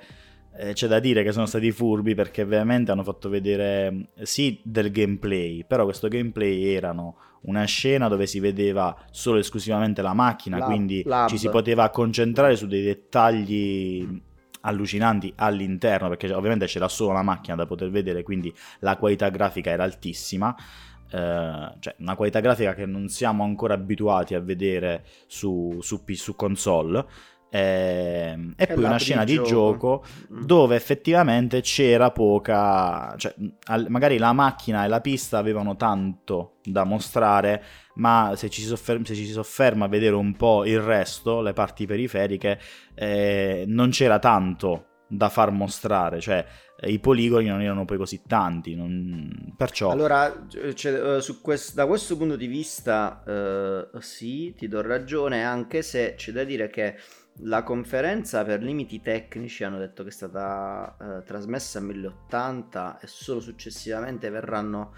eh, 0.57 0.73
c'è 0.73 0.87
da 0.87 0.99
dire 0.99 1.23
che 1.23 1.31
sono 1.31 1.45
stati 1.45 1.71
furbi 1.71 2.15
perché 2.15 2.43
veramente 2.43 2.91
hanno 2.91 3.03
fatto 3.03 3.29
vedere 3.29 4.09
eh, 4.15 4.25
sì 4.25 4.59
del 4.63 4.91
gameplay, 4.91 5.63
però 5.65 5.85
questo 5.85 6.07
gameplay 6.07 6.63
erano 6.63 7.15
una 7.41 7.63
scena 7.63 8.09
dove 8.09 8.25
si 8.25 8.39
vedeva 8.39 8.95
solo 9.11 9.37
e 9.37 9.41
esclusivamente 9.41 10.01
la 10.01 10.13
macchina, 10.13 10.57
Lab- 10.57 10.67
quindi 10.67 11.03
lab. 11.05 11.29
ci 11.29 11.37
si 11.37 11.49
poteva 11.49 11.89
concentrare 11.89 12.57
su 12.57 12.67
dei 12.67 12.83
dettagli 12.83 14.21
allucinanti 14.61 15.31
all'interno, 15.37 16.09
perché 16.09 16.33
ovviamente 16.33 16.65
c'era 16.65 16.87
solo 16.89 17.13
la 17.13 17.21
macchina 17.21 17.55
da 17.55 17.65
poter 17.65 17.89
vedere, 17.89 18.23
quindi 18.23 18.53
la 18.79 18.97
qualità 18.97 19.29
grafica 19.29 19.69
era 19.69 19.83
altissima. 19.83 20.53
Eh, 21.11 21.75
cioè 21.79 21.95
una 21.99 22.15
qualità 22.15 22.39
grafica 22.39 22.73
che 22.73 22.85
non 22.85 23.07
siamo 23.07 23.43
ancora 23.43 23.73
abituati 23.73 24.35
a 24.35 24.39
vedere 24.39 25.03
su, 25.27 25.77
su, 25.81 26.03
su 26.05 26.35
console 26.35 27.05
ehm, 27.51 28.53
e 28.55 28.67
poi 28.67 28.83
una 28.83 28.97
scena 28.97 29.23
di 29.23 29.33
gioco. 29.35 29.47
gioco 29.47 30.03
Mm. 30.31 30.43
dove 30.43 30.75
effettivamente 30.75 31.61
c'era 31.61 32.11
poca, 32.11 33.15
cioè 33.17 33.33
al- 33.65 33.87
magari 33.89 34.17
la 34.17 34.33
macchina 34.33 34.85
e 34.85 34.87
la 34.87 35.01
pista 35.01 35.37
avevano 35.39 35.75
tanto 35.75 36.57
da 36.63 36.83
mostrare, 36.83 37.63
ma 37.95 38.33
se 38.35 38.49
ci, 38.49 38.61
si 38.61 38.67
soffer- 38.67 39.05
se 39.05 39.15
ci 39.15 39.25
si 39.25 39.31
sofferma 39.31 39.85
a 39.85 39.87
vedere 39.87 40.15
un 40.15 40.35
po' 40.35 40.65
il 40.65 40.79
resto, 40.79 41.41
le 41.41 41.53
parti 41.53 41.85
periferiche, 41.87 42.59
eh, 42.95 43.63
non 43.67 43.89
c'era 43.89 44.19
tanto 44.19 44.85
da 45.07 45.29
far 45.29 45.51
mostrare, 45.51 46.19
cioè 46.19 46.37
eh, 46.37 46.45
i 46.83 46.99
poligoni 46.99 47.47
non 47.47 47.61
erano 47.61 47.85
poi 47.85 47.97
così 47.97 48.21
tanti, 48.25 48.75
non- 48.75 49.53
perciò... 49.55 49.89
Allora, 49.91 50.45
cioè, 50.73 51.17
eh, 51.17 51.35
quest- 51.41 51.73
da 51.73 51.85
questo 51.85 52.15
punto 52.17 52.35
di 52.35 52.47
vista, 52.47 53.23
eh, 53.25 54.01
sì, 54.01 54.53
ti 54.55 54.67
do 54.67 54.81
ragione, 54.81 55.43
anche 55.43 55.81
se 55.81 56.13
c'è 56.15 56.31
da 56.31 56.43
dire 56.43 56.69
che 56.69 56.97
la 57.43 57.63
conferenza 57.63 58.43
per 58.43 58.61
limiti 58.61 59.01
tecnici 59.01 59.63
hanno 59.63 59.77
detto 59.77 60.03
che 60.03 60.09
è 60.09 60.11
stata 60.11 60.97
eh, 60.99 61.23
trasmessa 61.23 61.79
a 61.79 61.81
1080 61.81 62.99
e 62.99 63.07
solo 63.07 63.39
successivamente 63.39 64.29
verranno 64.29 64.93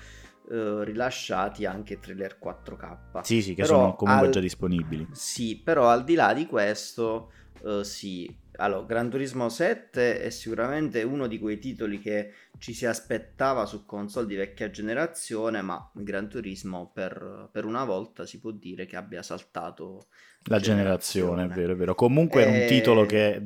eh, 0.50 0.84
rilasciati 0.84 1.66
anche 1.66 2.00
trailer 2.00 2.38
4K. 2.38 3.22
Sì, 3.22 3.42
sì, 3.42 3.54
che 3.54 3.62
Però 3.64 3.80
sono 3.80 3.96
comunque 3.96 4.28
al- 4.28 4.34
già 4.34 4.40
disponibili. 4.40 5.08
Sì, 5.12 5.62
però 5.64 5.90
al 5.90 6.04
di 6.04 6.16
là 6.16 6.34
di 6.34 6.46
questo, 6.46 7.32
eh, 7.64 7.84
sì. 7.84 8.40
Allora, 8.58 8.86
Gran 8.86 9.10
Turismo 9.10 9.50
7 9.50 10.22
è 10.22 10.30
sicuramente 10.30 11.04
uno 11.04 11.28
di 11.28 11.40
quei 11.40 11.58
titoli 11.58 12.00
che 12.00 12.32
ci 12.58 12.74
si 12.74 12.86
aspettava 12.86 13.66
su 13.66 13.86
console 13.86 14.28
di 14.28 14.36
vecchia 14.36 14.70
generazione, 14.70 15.62
ma 15.62 15.90
Gran 15.94 16.28
Turismo 16.28 16.92
per, 16.94 17.50
per 17.52 17.66
una 17.66 17.86
volta 17.86 18.26
si 18.26 18.40
può 18.40 18.52
dire 18.52 18.86
che 18.86 18.98
abbia 18.98 19.24
saltato 19.24 20.08
La 20.46 20.60
generazione, 20.60 21.46
è 21.46 21.48
vero, 21.48 21.74
è 21.74 21.76
vero. 21.76 21.96
Comunque 21.96 22.44
è 22.44 22.48
Eh, 22.48 22.62
un 22.62 22.68
titolo 22.68 23.06
che 23.06 23.42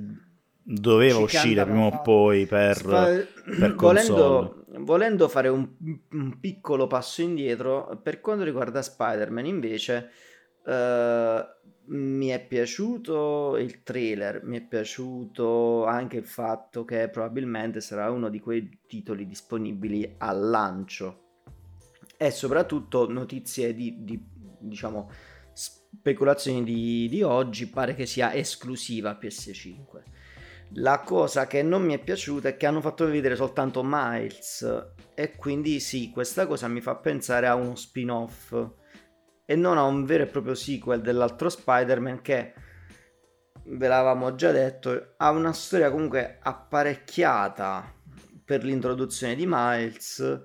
doveva 0.62 1.20
uscire 1.20 1.64
prima 1.64 1.86
o 1.86 2.02
poi 2.02 2.46
per, 2.46 2.76
Spa... 2.76 3.06
per 3.06 3.76
volendo, 3.78 4.66
volendo, 4.80 5.28
fare 5.28 5.48
un, 5.48 5.70
un, 6.12 6.40
piccolo 6.40 6.88
passo 6.88 7.22
indietro, 7.22 8.00
per 8.02 8.20
quanto 8.22 8.44
riguarda 8.44 8.82
Spider-Man 8.82 9.46
invece... 9.46 10.10
Uh, 10.66 11.54
mi 11.88 12.28
è 12.28 12.46
piaciuto 12.46 13.58
il 13.58 13.84
trailer, 13.84 14.44
mi 14.44 14.58
è 14.58 14.62
piaciuto 14.62 15.86
anche 15.86 16.18
il 16.18 16.26
fatto 16.26 16.86
che 16.86 17.10
probabilmente 17.10 17.82
sarà 17.82 18.10
uno 18.10 18.30
di 18.30 18.40
quei 18.40 18.82
titoli 18.88 19.26
disponibili 19.26 20.16
al 20.18 20.50
lancio. 20.50 21.22
E 22.18 22.32
soprattutto 22.32 23.10
notizie 23.10 23.74
di, 23.74 24.04
di 24.04 24.24
diciamo 24.60 25.10
speculazioni 25.54 26.64
di, 26.64 27.08
di 27.10 27.22
oggi 27.22 27.68
pare 27.68 27.96
che 27.96 28.06
sia 28.06 28.34
esclusiva 28.34 29.18
PS5 29.22 30.16
la 30.78 31.00
cosa 31.00 31.48
che 31.48 31.62
non 31.62 31.84
mi 31.84 31.94
è 31.94 32.00
piaciuta 32.00 32.50
è 32.50 32.58
che 32.58 32.66
hanno 32.66 32.82
fatto 32.82 33.06
vedere 33.06 33.36
soltanto 33.36 33.82
Miles 33.84 34.94
e 35.14 35.36
quindi 35.36 35.80
sì, 35.80 36.10
questa 36.10 36.48
cosa 36.48 36.68
mi 36.68 36.82
fa 36.82 36.96
pensare 36.96 37.48
a 37.48 37.56
uno 37.56 37.76
spin-off 37.76 38.56
e 39.46 39.56
non 39.56 39.78
a 39.78 39.84
un 39.84 40.06
vero 40.06 40.24
e 40.24 40.28
proprio 40.28 40.56
sequel 40.56 41.02
dell'altro 41.02 41.50
Spider-Man 41.50 42.22
che 42.22 42.54
ve 43.68 43.88
l'avevamo 43.88 44.36
già 44.36 44.52
detto 44.52 45.14
ha 45.18 45.30
una 45.32 45.54
storia 45.54 45.92
comunque 45.92 46.40
apparecchiata 46.42 47.94
per 48.44 48.64
l'introduzione 48.64 49.36
di 49.36 49.46
Miles 49.48 50.42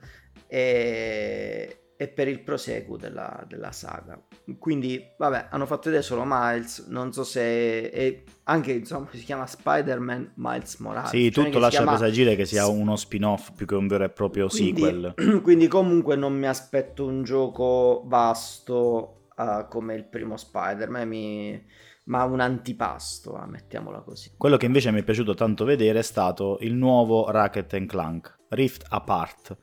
e, 0.47 1.80
e 2.01 2.09
per 2.09 2.29
il 2.29 2.41
proseguo 2.41 2.97
della, 2.97 3.45
della, 3.47 3.73
saga. 3.73 4.19
Quindi, 4.59 5.05
vabbè, 5.19 5.49
hanno 5.51 5.67
fatto 5.67 5.91
vedere 5.91 6.03
solo 6.03 6.23
Miles, 6.25 6.87
non 6.89 7.13
so 7.13 7.25
se... 7.25 7.91
È, 7.91 8.23
anche, 8.45 8.73
insomma, 8.73 9.07
si 9.13 9.23
chiama 9.23 9.47
Spider-Man 9.47 10.33
Miles 10.37 10.77
Morales. 10.77 11.11
Sì, 11.11 11.31
cioè 11.31 11.45
tutto 11.45 11.59
lascia 11.59 11.83
chiama... 11.83 11.99
presagire 11.99 12.37
che 12.37 12.47
sia 12.47 12.67
uno 12.69 12.97
spin-off 12.97 13.51
più 13.55 13.67
che 13.67 13.75
un 13.75 13.87
vero 13.87 14.05
e 14.05 14.09
proprio 14.09 14.47
quindi, 14.49 14.81
sequel. 14.81 15.43
Quindi 15.45 15.69
comunque 15.69 16.17
non 16.17 16.33
mi 16.33 16.47
aspetto 16.47 17.05
un 17.05 17.23
gioco 17.23 18.03
vasto 18.07 19.27
uh, 19.37 19.69
come 19.69 19.95
il 19.95 20.05
primo 20.07 20.39
Spider-Man, 20.39 21.07
mi... 21.07 21.63
ma 22.05 22.25
un 22.25 22.41
antipasto, 22.41 23.35
uh, 23.35 23.47
mettiamola 23.47 24.01
così. 24.01 24.33
Quello 24.39 24.57
che 24.57 24.65
invece 24.65 24.91
mi 24.91 25.01
è 25.01 25.05
piaciuto 25.05 25.35
tanto 25.35 25.67
vedere 25.67 25.99
è 25.99 26.03
stato 26.03 26.57
il 26.63 26.73
nuovo 26.73 27.31
Racket 27.31 27.85
Clank, 27.85 28.39
Rift 28.49 28.87
Apart, 28.89 29.55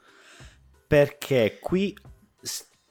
perché 0.86 1.58
qui 1.60 1.98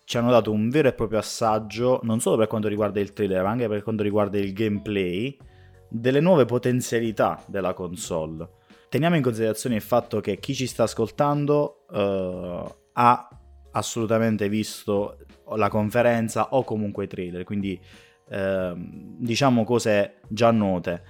ci 0.05 0.17
hanno 0.17 0.31
dato 0.31 0.53
un 0.53 0.71
vero 0.71 0.89
e 0.89 0.93
proprio 0.93 1.19
assaggio, 1.19 2.01
non 2.05 2.21
solo 2.21 2.37
per 2.37 2.47
quanto 2.47 2.69
riguarda 2.69 3.01
il 3.01 3.13
trailer, 3.13 3.43
ma 3.43 3.51
anche 3.51 3.69
per 3.69 3.83
quanto 3.83 4.03
riguarda 4.03 4.39
il 4.39 4.53
gameplay, 4.53 5.37
delle 5.89 6.21
nuove 6.21 6.45
potenzialità 6.45 7.43
della 7.47 7.75
console. 7.75 8.49
Teniamo 8.89 9.17
in 9.17 9.23
considerazione 9.23 9.77
il 9.77 9.83
fatto 9.83 10.21
che 10.21 10.39
chi 10.39 10.55
ci 10.55 10.67
sta 10.67 10.85
ascoltando 10.85 11.87
uh, 11.91 12.75
ha 12.93 13.29
assolutamente 13.73 14.49
visto 14.49 15.19
la 15.57 15.69
conferenza 15.69 16.55
o 16.55 16.63
comunque 16.63 17.05
i 17.05 17.09
trailer, 17.09 17.45
quindi 17.45 17.79
uh, 18.29 18.73
diciamo 18.77 19.65
cose 19.65 20.21
già 20.29 20.53
note. 20.53 21.03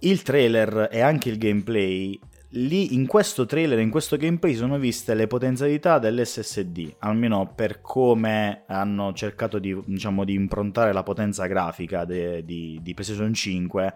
Il 0.00 0.22
trailer 0.22 0.88
e 0.90 1.00
anche 1.00 1.28
il 1.28 1.38
gameplay 1.38 2.18
lì 2.52 2.94
in 2.94 3.06
questo 3.06 3.46
trailer, 3.46 3.78
in 3.78 3.90
questo 3.90 4.16
gameplay 4.16 4.54
sono 4.54 4.78
viste 4.78 5.14
le 5.14 5.26
potenzialità 5.26 5.98
dell'SSD, 5.98 6.96
almeno 6.98 7.52
per 7.54 7.80
come 7.80 8.64
hanno 8.66 9.12
cercato 9.12 9.58
di, 9.58 9.78
diciamo, 9.86 10.24
di 10.24 10.34
improntare 10.34 10.92
la 10.92 11.02
potenza 11.02 11.46
grafica 11.46 12.04
de, 12.04 12.44
di, 12.44 12.78
di 12.82 12.94
PlayStation 12.94 13.32
5, 13.32 13.94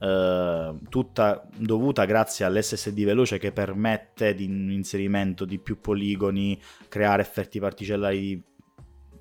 eh, 0.00 0.74
tutta 0.88 1.48
dovuta 1.56 2.04
grazie 2.04 2.44
all'SSD 2.44 3.04
veloce 3.04 3.38
che 3.38 3.52
permette 3.52 4.34
di 4.34 4.44
un 4.44 4.70
inserimento 4.70 5.44
di 5.44 5.58
più 5.58 5.80
poligoni, 5.80 6.60
creare 6.88 7.22
effetti 7.22 7.58
particellari 7.58 8.44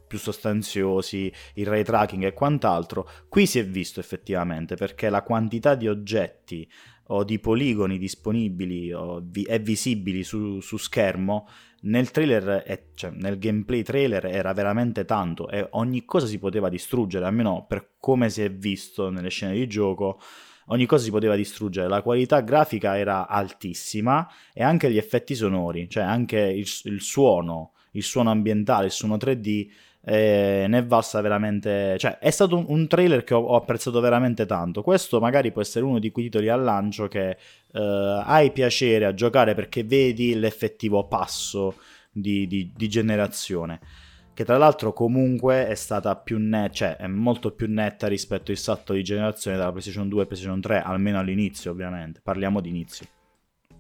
più 0.07 0.17
sostanziosi, 0.17 1.31
il 1.55 1.67
ray 1.67 1.84
tracking 1.84 2.24
e 2.24 2.34
quant'altro. 2.34 3.10
Qui 3.27 3.46
si 3.46 3.60
è 3.60 3.65
visto 3.65 4.00
effettivamente 4.00 4.75
perché 4.75 5.10
la 5.10 5.22
quantità 5.22 5.75
di 5.75 5.88
oggetti 5.88 6.67
o 7.07 7.23
di 7.23 7.39
poligoni 7.39 7.97
disponibili 7.97 8.91
o 8.91 9.21
vi- 9.23 9.43
e 9.43 9.59
visibili 9.59 10.23
su, 10.23 10.59
su 10.59 10.77
schermo 10.77 11.47
nel 11.81 12.11
trailer, 12.11 12.89
cioè 12.95 13.11
nel 13.11 13.37
gameplay 13.37 13.83
trailer 13.83 14.25
era 14.25 14.53
veramente 14.53 15.05
tanto 15.05 15.49
e 15.49 15.67
ogni 15.71 16.05
cosa 16.05 16.25
si 16.25 16.39
poteva 16.39 16.69
distruggere, 16.69 17.25
almeno 17.25 17.65
per 17.67 17.91
come 17.99 18.29
si 18.29 18.41
è 18.41 18.51
visto 18.51 19.09
nelle 19.09 19.29
scene 19.29 19.53
di 19.53 19.67
gioco, 19.67 20.19
ogni 20.67 20.85
cosa 20.85 21.03
si 21.03 21.11
poteva 21.11 21.35
distruggere, 21.35 21.87
la 21.87 22.01
qualità 22.01 22.41
grafica 22.41 22.97
era 22.97 23.27
altissima 23.27 24.27
e 24.53 24.63
anche 24.63 24.91
gli 24.91 24.97
effetti 24.97 25.35
sonori, 25.35 25.87
cioè 25.89 26.03
anche 26.03 26.39
il, 26.39 26.67
il 26.83 27.01
suono, 27.01 27.73
il 27.91 28.03
suono 28.03 28.31
ambientale, 28.31 28.87
il 28.87 28.91
suono 28.91 29.15
3D 29.15 29.67
eh, 30.09 30.67
ne 30.69 30.77
è 30.77 30.85
valsa 30.85 31.19
veramente, 31.19 31.97
cioè 31.99 32.17
è 32.19 32.29
stato 32.29 32.55
un, 32.55 32.63
un 32.69 32.87
trailer 32.87 33.25
che 33.25 33.33
ho, 33.33 33.39
ho, 33.39 33.57
apprezzato 33.57 33.99
veramente 33.99 34.45
tanto. 34.45 34.81
Questo 34.81 35.19
magari 35.19 35.51
può 35.51 35.61
essere 35.61 35.83
uno 35.83 35.99
di 35.99 36.11
quei 36.11 36.25
titoli 36.25 36.47
al 36.47 36.63
lancio 36.63 37.09
che 37.09 37.31
eh, 37.31 38.21
hai 38.23 38.51
piacere 38.51 39.03
a 39.03 39.13
giocare 39.13 39.53
perché 39.53 39.83
vedi 39.83 40.33
l'effettivo 40.35 41.07
passo 41.07 41.75
di, 42.09 42.47
di, 42.47 42.71
di 42.73 42.87
generazione. 42.87 43.81
Che 44.33 44.45
tra 44.45 44.57
l'altro 44.57 44.93
comunque 44.93 45.67
è 45.67 45.75
stata 45.75 46.15
più 46.15 46.37
netta, 46.37 46.73
cioè 46.73 46.95
è 46.95 47.07
molto 47.07 47.51
più 47.51 47.67
netta 47.67 48.07
rispetto 48.07 48.51
al 48.51 48.57
salto 48.57 48.93
di 48.93 49.03
generazione 49.03 49.57
dalla 49.57 49.71
PlayStation 49.71 50.07
2 50.07 50.21
e 50.21 50.25
PlayStation 50.25 50.61
3, 50.61 50.83
almeno 50.83 51.19
all'inizio 51.19 51.71
ovviamente, 51.71 52.21
parliamo 52.23 52.61
di 52.61 52.69
inizio 52.69 53.07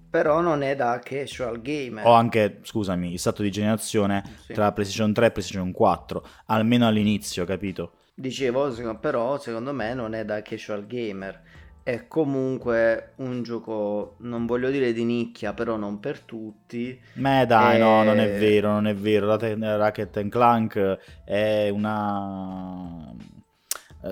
però 0.09 0.41
non 0.41 0.61
è 0.61 0.75
da 0.75 0.99
casual 1.03 1.61
gamer. 1.61 2.05
O 2.05 2.11
anche, 2.11 2.59
scusami, 2.63 3.11
il 3.11 3.19
salto 3.19 3.41
di 3.41 3.51
generazione 3.51 4.23
sì. 4.45 4.53
tra 4.53 4.71
PlayStation 4.71 5.13
3 5.13 5.25
e 5.25 5.31
PlayStation 5.31 5.71
4, 5.71 6.27
almeno 6.45 6.87
all'inizio, 6.87 7.45
capito? 7.45 7.93
Dicevo, 8.13 8.73
però 8.99 9.37
secondo 9.37 9.73
me 9.73 9.93
non 9.93 10.13
è 10.13 10.25
da 10.25 10.41
casual 10.41 10.87
gamer. 10.87 11.41
È 11.83 12.07
comunque 12.07 13.13
un 13.17 13.43
gioco, 13.43 14.15
non 14.19 14.45
voglio 14.45 14.69
dire 14.69 14.91
di 14.91 15.05
nicchia, 15.05 15.53
però 15.53 15.77
non 15.77 15.99
per 15.99 16.19
tutti. 16.19 16.99
Ma 17.13 17.45
dai, 17.45 17.77
e... 17.77 17.79
no, 17.79 18.03
non 18.03 18.19
è 18.19 18.37
vero, 18.37 18.71
non 18.71 18.87
è 18.87 18.95
vero. 18.95 19.37
Racket 19.37 20.27
Clank 20.27 20.97
è 21.23 21.69
una 21.69 23.15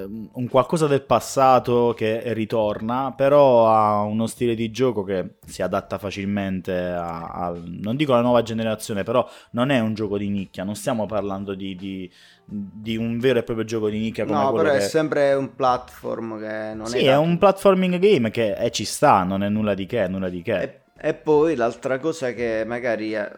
un 0.04 0.48
qualcosa 0.50 0.88
del 0.88 1.04
passato 1.04 1.94
che 1.96 2.34
ritorna, 2.34 3.14
però 3.16 3.68
ha 3.68 4.02
uno 4.02 4.28
stile 4.28 4.56
di 4.56 4.72
gioco 4.72 5.04
che 5.04 5.36
si 5.46 5.62
adatta 5.62 5.98
facilmente 5.98 6.74
a, 6.74 7.28
a 7.28 7.54
non 7.64 7.96
dico 7.96 8.14
alla 8.14 8.22
nuova 8.22 8.42
generazione, 8.42 9.04
però 9.04 9.28
non 9.52 9.70
è 9.70 9.80
un 9.80 9.94
gioco 9.94 10.18
di 10.18 10.30
nicchia, 10.30 10.64
non 10.64 10.76
stiamo 10.76 11.06
parlando 11.06 11.54
di, 11.54 11.76
di, 11.76 12.12
di 12.46 12.98
un 12.98 13.20
vero 13.20 13.40
e 13.40 13.44
proprio 13.44 13.66
gioco 13.66 13.90
di 13.90 14.00
nicchia 14.00 14.26
come 14.26 14.38
no, 14.38 14.52
però 14.52 14.72
che... 14.72 14.78
è 14.78 14.82
sempre 14.82 15.34
un 15.34 15.56
platform 15.56 16.40
che 16.40 16.74
non 16.74 16.86
sì, 16.88 16.98
è... 16.98 17.00
Sì, 17.00 17.06
è 17.06 17.18
un 17.18 17.38
platforming 17.38 17.98
game 17.98 18.32
che 18.32 18.56
eh, 18.56 18.72
ci 18.72 18.86
sta, 18.86 19.24
non 19.24 19.44
è 19.44 19.50
nulla 19.50 19.74
di 19.74 19.86
che, 19.86 20.08
nulla 20.08 20.30
di 20.30 20.42
che. 20.42 20.62
E, 20.62 20.80
e 20.98 21.14
poi 21.14 21.56
l'altra 21.56 22.00
cosa 22.00 22.32
che 22.34 22.64
magari 22.66 23.16
eh, 23.16 23.32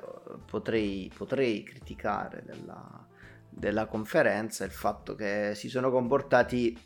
potrei, 0.49 1.11
potrei 1.15 1.63
criticare 1.63 2.43
della 2.45 3.05
della 3.57 3.87
conferenza 3.87 4.63
il 4.63 4.71
fatto 4.71 5.15
che 5.15 5.53
si 5.55 5.69
sono 5.69 5.89
comportati, 5.89 6.77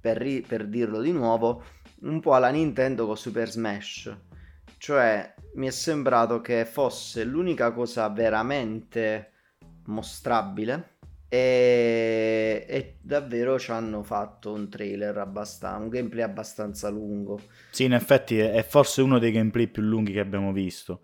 per, 0.00 0.16
ri- 0.16 0.42
per 0.42 0.66
dirlo 0.66 1.00
di 1.00 1.12
nuovo, 1.12 1.62
un 2.00 2.20
po' 2.20 2.34
alla 2.34 2.50
Nintendo 2.50 3.06
con 3.06 3.16
Super 3.16 3.50
Smash. 3.50 4.16
Cioè, 4.78 5.34
mi 5.54 5.66
è 5.66 5.70
sembrato 5.70 6.40
che 6.40 6.64
fosse 6.64 7.24
l'unica 7.24 7.72
cosa 7.72 8.08
veramente 8.08 9.32
mostrabile 9.86 10.92
e, 11.28 12.64
e, 12.68 12.96
davvero 13.00 13.58
ci 13.58 13.70
hanno 13.70 14.02
fatto 14.02 14.52
un 14.52 14.68
trailer 14.68 15.18
abbastanza 15.18 15.82
un 15.82 15.88
gameplay 15.88 16.22
abbastanza 16.22 16.88
lungo 16.88 17.40
sì 17.70 17.84
in 17.84 17.92
effetti 17.92 18.38
è 18.38 18.64
forse 18.64 19.02
uno 19.02 19.18
dei 19.18 19.32
gameplay 19.32 19.66
più 19.66 19.82
lunghi 19.82 20.12
che 20.12 20.20
abbiamo 20.20 20.52
visto 20.52 21.00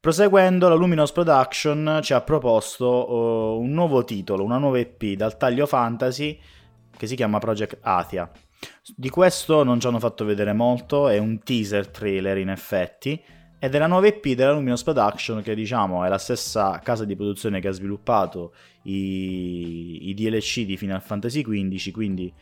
Proseguendo, 0.00 0.70
la 0.70 0.76
Luminous 0.76 1.12
Production 1.12 2.00
ci 2.02 2.14
ha 2.14 2.22
proposto 2.22 2.86
uh, 2.86 3.60
un 3.60 3.70
nuovo 3.72 4.02
titolo, 4.02 4.42
una 4.42 4.56
nuova 4.56 4.78
EP 4.78 5.12
dal 5.12 5.36
taglio 5.36 5.66
fantasy 5.66 6.40
che 6.96 7.06
si 7.06 7.14
chiama 7.14 7.38
Project 7.38 7.80
Athia. 7.82 8.30
Di 8.96 9.10
questo 9.10 9.62
non 9.62 9.78
ci 9.78 9.86
hanno 9.86 9.98
fatto 9.98 10.24
vedere 10.24 10.54
molto, 10.54 11.08
è 11.08 11.18
un 11.18 11.40
teaser 11.40 11.88
trailer 11.88 12.38
in 12.38 12.48
effetti, 12.48 13.22
ed 13.58 13.74
è 13.74 13.78
la 13.78 13.88
nuova 13.88 14.06
EP 14.06 14.26
della 14.28 14.52
Luminous 14.52 14.82
Production 14.84 15.42
che 15.42 15.54
diciamo 15.54 16.02
è 16.02 16.08
la 16.08 16.16
stessa 16.16 16.80
casa 16.82 17.04
di 17.04 17.14
produzione 17.14 17.60
che 17.60 17.68
ha 17.68 17.72
sviluppato 17.72 18.54
i, 18.84 20.08
i 20.08 20.14
DLC 20.14 20.60
di 20.60 20.78
Final 20.78 21.02
Fantasy 21.02 21.42
XV, 21.42 21.90
quindi 21.90 22.32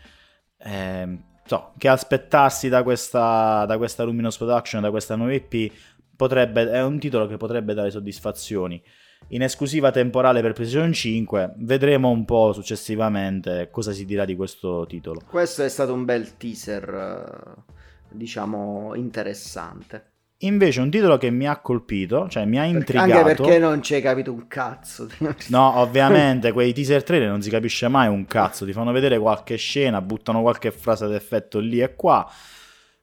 eh, 0.58 1.18
so, 1.44 1.72
che 1.76 1.88
aspettarsi 1.88 2.68
da 2.68 2.84
questa, 2.84 3.64
da 3.66 3.76
questa 3.78 4.04
Luminous 4.04 4.36
Production, 4.36 4.80
da 4.80 4.90
questa 4.90 5.16
nuova 5.16 5.32
EP, 5.32 5.72
potrebbe, 6.18 6.68
è 6.68 6.82
un 6.82 6.98
titolo 6.98 7.28
che 7.28 7.36
potrebbe 7.36 7.74
dare 7.74 7.92
soddisfazioni. 7.92 8.82
In 9.28 9.42
esclusiva 9.42 9.92
temporale 9.92 10.42
per 10.42 10.52
PlayStation 10.52 10.92
5, 10.92 11.54
vedremo 11.58 12.08
un 12.10 12.24
po' 12.24 12.52
successivamente 12.52 13.68
cosa 13.70 13.92
si 13.92 14.04
dirà 14.04 14.24
di 14.24 14.34
questo 14.34 14.84
titolo. 14.88 15.22
Questo 15.24 15.62
è 15.62 15.68
stato 15.68 15.92
un 15.92 16.04
bel 16.04 16.36
teaser 16.36 17.64
diciamo, 18.10 18.94
interessante. 18.96 20.10
Invece 20.38 20.80
un 20.80 20.90
titolo 20.90 21.18
che 21.18 21.30
mi 21.30 21.46
ha 21.46 21.60
colpito, 21.60 22.28
cioè 22.28 22.44
mi 22.44 22.58
ha 22.58 22.64
intrigato. 22.64 23.12
Anche 23.12 23.34
perché 23.34 23.58
non 23.58 23.80
ci 23.82 23.94
hai 23.94 24.00
capito 24.00 24.32
un 24.32 24.48
cazzo. 24.48 25.08
no, 25.48 25.78
ovviamente 25.78 26.50
quei 26.50 26.72
teaser 26.72 27.04
trailer 27.04 27.28
non 27.28 27.42
si 27.42 27.50
capisce 27.50 27.86
mai 27.86 28.08
un 28.08 28.24
cazzo, 28.24 28.64
ti 28.64 28.72
fanno 28.72 28.90
vedere 28.90 29.18
qualche 29.18 29.56
scena, 29.56 30.00
buttano 30.00 30.42
qualche 30.42 30.72
frase 30.72 31.06
d'effetto 31.06 31.60
lì 31.60 31.80
e 31.80 31.94
qua 31.94 32.28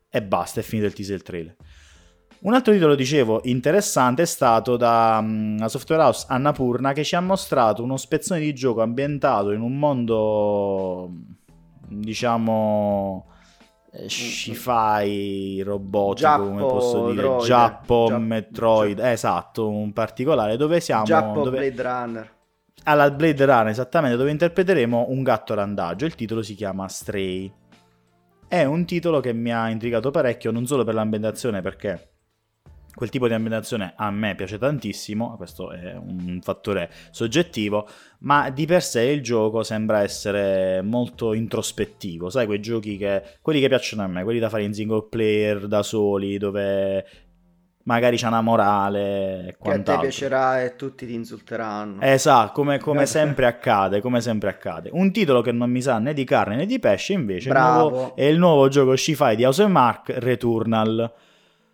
e 0.10 0.22
basta, 0.22 0.60
è 0.60 0.64
finito 0.64 0.88
il 0.88 0.94
teaser 0.94 1.22
trailer. 1.22 1.56
Un 2.46 2.54
altro 2.54 2.74
titolo, 2.74 2.94
dicevo, 2.94 3.42
interessante 3.46 4.22
è 4.22 4.25
stato 4.25 4.78
da 4.78 5.18
um, 5.20 5.66
software 5.66 6.04
house 6.04 6.28
Annapurna 6.30 6.94
che 6.94 7.04
ci 7.04 7.16
ha 7.16 7.20
mostrato 7.20 7.82
uno 7.82 7.98
spezzone 7.98 8.40
di 8.40 8.54
gioco 8.54 8.84
ambientato 8.84 9.50
in 9.50 9.62
un 9.62 9.75
mondo, 9.80 11.10
diciamo, 11.88 13.25
eh, 13.92 14.08
sci-fi 14.08 15.64
robotico, 15.64 16.28
Giappo, 16.28 16.44
come 16.44 16.62
posso 16.62 17.10
dire, 17.10 17.22
droide. 17.24 17.46
Giappo, 17.46 18.06
Giap- 18.10 18.22
Metroid, 18.22 18.98
Giap- 18.98 19.12
esatto, 19.12 19.68
un 19.68 19.92
particolare 19.92 20.56
dove 20.56 20.80
siamo... 20.80 21.04
Giappo 21.04 21.42
dove... 21.42 21.58
Blade 21.58 21.82
Runner. 21.82 22.32
Alla 22.84 23.10
Blade 23.10 23.44
Runner, 23.44 23.68
esattamente, 23.70 24.18
dove 24.18 24.30
interpreteremo 24.30 25.08
un 25.10 25.24
gatto 25.24 25.56
randaggio. 25.56 26.06
Il 26.06 26.14
titolo 26.14 26.44
si 26.44 26.54
chiama 26.54 26.88
Stray. 26.88 27.52
È 28.48 28.64
un 28.64 28.86
titolo 28.86 29.20
che 29.20 29.34
mi 29.34 29.52
ha 29.52 29.68
intrigato 29.72 30.12
parecchio, 30.12 30.52
non 30.52 30.68
solo 30.68 30.84
per 30.84 30.94
l'ambientazione, 30.94 31.62
perché 31.64 32.10
quel 32.96 33.10
tipo 33.10 33.28
di 33.28 33.34
ambientazione 33.34 33.94
a 33.96 34.10
me 34.10 34.36
piace 34.36 34.58
tantissimo, 34.58 35.36
questo 35.36 35.72
è 35.72 35.94
un 35.96 36.40
fattore 36.42 36.90
soggettivo, 37.12 37.88
ma 38.20 38.50
di 38.50 38.66
per 38.66 38.82
sé 38.82 39.02
il 39.04 39.22
gioco 39.22 39.64
sembra 39.64 40.02
essere 40.02 40.82
molto 40.82 41.34
introspettivo, 41.34 42.30
sai, 42.30 42.46
quei 42.46 42.62
giochi 42.62 42.98
che 42.98 43.22
quelli 43.42 43.60
che 43.60 43.68
piacciono 43.68 44.04
a 44.04 44.08
me, 44.08 44.24
quelli 44.24 44.40
da 44.40 44.50
fare 44.50 44.64
in 44.64 44.74
single 44.74 45.08
player 45.10 45.68
da 45.68 45.84
soli, 45.84 46.38
dove 46.38 47.06
magari 47.84 48.18
c'è 48.18 48.25
una 48.28 48.42
morale 48.42 49.00
e 49.02 49.42
Che 49.44 49.50
a 49.50 49.52
te 49.52 49.58
quant'altro. 49.60 50.02
piacerà 50.04 50.64
e 50.64 50.75
tutti 50.75 51.06
ti 51.06 51.14
insulteranno. 51.14 52.02
Esatto, 52.02 52.52
come, 52.54 52.80
come 52.80 53.06
sempre 53.06 53.46
accade, 53.46 54.02
come 54.02 54.22
sempre 54.22 54.50
accade. 54.50 54.90
Un 54.92 55.12
titolo 55.12 55.42
che 55.42 55.52
non 55.52 55.70
mi 55.70 55.82
sa 55.82 56.00
né 56.00 56.14
di 56.14 56.24
carne 56.24 56.56
né 56.56 56.66
di 56.66 56.80
pesce, 56.80 57.14
invece, 57.14 57.50
è 57.50 57.54
il 57.54 57.60
nuovo- 57.60 58.16
è 58.16 58.24
il 58.24 58.40
nuovo 58.40 58.68
gioco 58.70 58.96
sci-fi 58.96 59.36
di 59.36 59.44
House 59.44 59.68
Mark, 59.68 60.10
Returnal, 60.18 61.14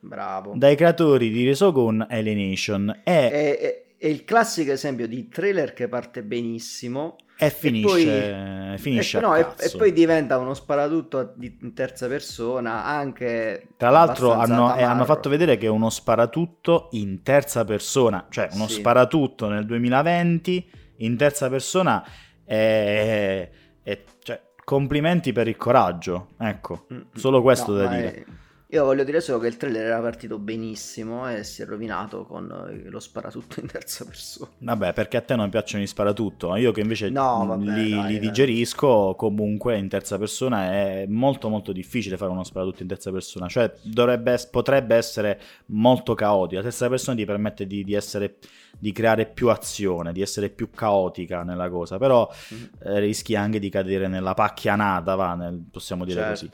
Bravo. 0.02 0.54
dai 0.56 0.76
creatori 0.76 1.30
di 1.30 1.46
Resogun 1.46 2.06
Alienation. 2.10 2.90
E, 3.04 3.30
È, 3.30 3.58
è- 3.60 3.84
è 4.02 4.08
il 4.08 4.24
classico 4.24 4.72
esempio 4.72 5.08
di 5.08 5.28
trailer 5.30 5.74
che 5.74 5.88
parte 5.88 6.24
benissimo 6.24 7.18
e 7.38 7.52
finisce, 7.52 8.74
finisce 8.78 9.18
e, 9.20 9.24
a 9.24 9.28
no, 9.28 9.36
e- 9.36 9.44
cazzo. 9.44 9.76
e 9.76 9.78
poi 9.78 9.94
diventa 9.94 10.40
uno 10.40 10.56
sparatutto 10.56 11.36
in 11.40 11.74
terza 11.76 12.08
persona 12.08 12.84
anche 12.84 13.68
Tra 13.78 13.90
l'altro 13.92 14.32
hanno, 14.34 14.76
eh, 14.76 14.82
hanno 14.82 15.06
fatto 15.06 15.30
vedere 15.30 15.58
che 15.58 15.68
è 15.68 15.70
uno 15.70 15.92
sparatutto 15.92 16.88
in 16.94 17.22
terza 17.22 17.64
persona, 17.64 18.26
cioè 18.32 18.50
uno 18.54 18.68
Sì. 18.68 18.74
sparatutto 18.80 19.48
nel 19.50 19.66
2020 19.68 20.70
in 20.98 21.16
terza 21.16 21.48
persona 21.50 22.04
è, 22.44 23.50
è- 23.84 24.04
cioè, 24.24 24.42
complimenti 24.64 25.32
per 25.32 25.48
il 25.48 25.58
coraggio, 25.58 26.30
ecco, 26.40 26.86
Mm, 26.92 26.98
mm. 26.98 27.02
solo 27.14 27.42
questo 27.44 27.72
No, 27.74 27.78
da 27.78 27.88
dire. 27.88 28.26
Io 28.74 28.86
voglio 28.86 29.04
dire 29.04 29.20
solo 29.20 29.40
che 29.40 29.48
il 29.48 29.58
trailer 29.58 29.88
era 29.88 30.00
partito 30.00 30.40
benissimo 30.40 31.30
e 31.30 31.44
si 31.44 31.62
è 31.62 31.66
rovinato 31.66 32.24
con 32.24 32.50
eh, 32.70 32.90
lo 32.90 33.02
sparatutto 33.02 33.60
in 33.60 33.68
terza 33.68 34.06
persona. 34.06 34.50
Vabbè, 34.60 34.94
perché 34.94 35.18
a 35.18 35.22
te 35.22 35.36
non 35.36 35.50
piacciono 35.50 35.84
i 35.84 35.88
sparatutto, 35.88 36.56
io 36.56 36.72
che 36.72 36.80
invece 36.80 37.10
No, 37.10 37.46
vabbè, 37.48 37.66
li, 37.66 37.90
dai, 37.90 38.08
li 38.08 38.20
digerisco, 38.20 39.16
comunque 39.18 39.78
in 39.78 39.90
terza 39.90 40.18
persona 40.18 40.72
è 40.72 41.06
molto 41.06 41.50
molto 41.50 41.74
difficile 41.74 42.16
fare 42.16 42.32
uno 42.32 42.46
sparatutto 42.46 42.82
in 42.82 42.88
terza 42.88 43.12
persona, 43.12 43.50
cioè 43.50 43.74
dovrebbe, 43.82 44.38
potrebbe 44.50 44.96
essere 44.96 45.42
molto 45.68 46.14
caotico, 46.14 46.56
la 46.62 46.68
terza 46.68 46.88
persona 46.88 47.18
ti 47.18 47.26
permette 47.26 47.68
di, 47.68 47.84
di 47.84 47.94
essere, 47.94 48.38
di 48.80 48.94
creare 48.94 49.26
più 49.26 49.50
azione, 49.50 50.14
di 50.14 50.22
essere 50.22 50.50
più 50.50 50.70
caotica 50.70 51.44
nella 51.44 51.70
cosa, 51.70 51.98
però 51.98 52.30
Mm, 52.54 52.64
eh, 52.84 53.00
rischi 53.00 53.36
anche 53.36 53.60
di 53.60 53.70
cadere 53.70 54.08
nella 54.08 54.34
pacchianata, 54.34 55.16
va, 55.16 55.36
nel- 55.36 55.62
possiamo 55.70 56.06
dire 56.06 56.24
così. 56.24 56.50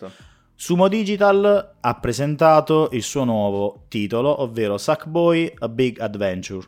Sumo 0.59 0.87
Digital 0.87 1.75
ha 1.79 1.99
presentato 1.99 2.89
il 2.93 3.03
suo 3.03 3.23
nuovo 3.23 3.85
titolo, 3.89 4.41
ovvero 4.41 4.79
Sackboy 4.79 5.53
A 5.59 5.69
Big 5.69 5.99
Adventure. 5.99 6.65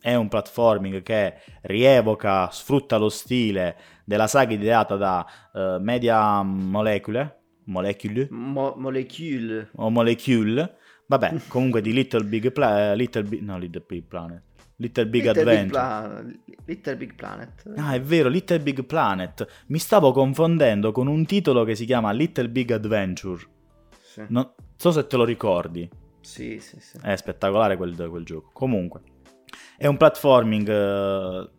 È 0.00 0.14
un 0.14 0.28
platforming 0.28 1.02
che 1.02 1.34
rievoca, 1.64 2.50
sfrutta 2.50 2.96
lo 2.96 3.10
stile 3.10 3.76
della 4.02 4.26
saga 4.26 4.54
ideata 4.54 4.96
da 4.96 5.26
eh, 5.52 5.76
Media 5.78 6.42
Molecule, 6.42 7.40
Molecule 7.64 8.28
Mo- 8.30 8.72
molecule. 8.78 9.68
o 9.74 9.90
Molecule, 9.90 10.76
vabbè, 11.06 11.34
comunque 11.48 11.82
di 11.82 11.92
Little 11.92 12.24
Big 12.24 12.50
Planet, 12.50 12.96
Little 12.96 13.24
Big, 13.24 13.42
no, 13.42 13.58
Little 13.58 13.84
Big 13.86 14.04
Planet, 14.04 14.42
Little 14.76 15.06
Big 15.06 15.24
Little 15.24 15.40
Adventure. 15.40 15.68
Pla- 15.70 16.24
Little 16.66 16.96
Big 16.96 17.14
Planet. 17.14 17.72
Ah, 17.76 17.94
è 17.94 18.00
vero, 18.00 18.28
Little 18.28 18.60
Big 18.60 18.84
Planet. 18.84 19.64
Mi 19.68 19.78
stavo 19.78 20.12
confondendo 20.12 20.92
con 20.92 21.06
un 21.06 21.24
titolo 21.24 21.64
che 21.64 21.74
si 21.74 21.86
chiama 21.86 22.12
Little 22.12 22.48
Big 22.50 22.70
Adventure. 22.72 23.42
Sì. 24.02 24.24
Non 24.28 24.52
so 24.76 24.90
se 24.90 25.06
te 25.06 25.16
lo 25.16 25.24
ricordi. 25.24 25.88
sì, 26.20 26.58
sì, 26.60 26.76
sì. 26.80 26.98
È 27.00 27.16
spettacolare 27.16 27.76
quel, 27.76 27.94
quel 28.08 28.24
gioco. 28.24 28.50
Comunque, 28.52 29.00
è 29.78 29.86
un 29.86 29.96
platforming 29.96 30.68
eh, 30.68 31.50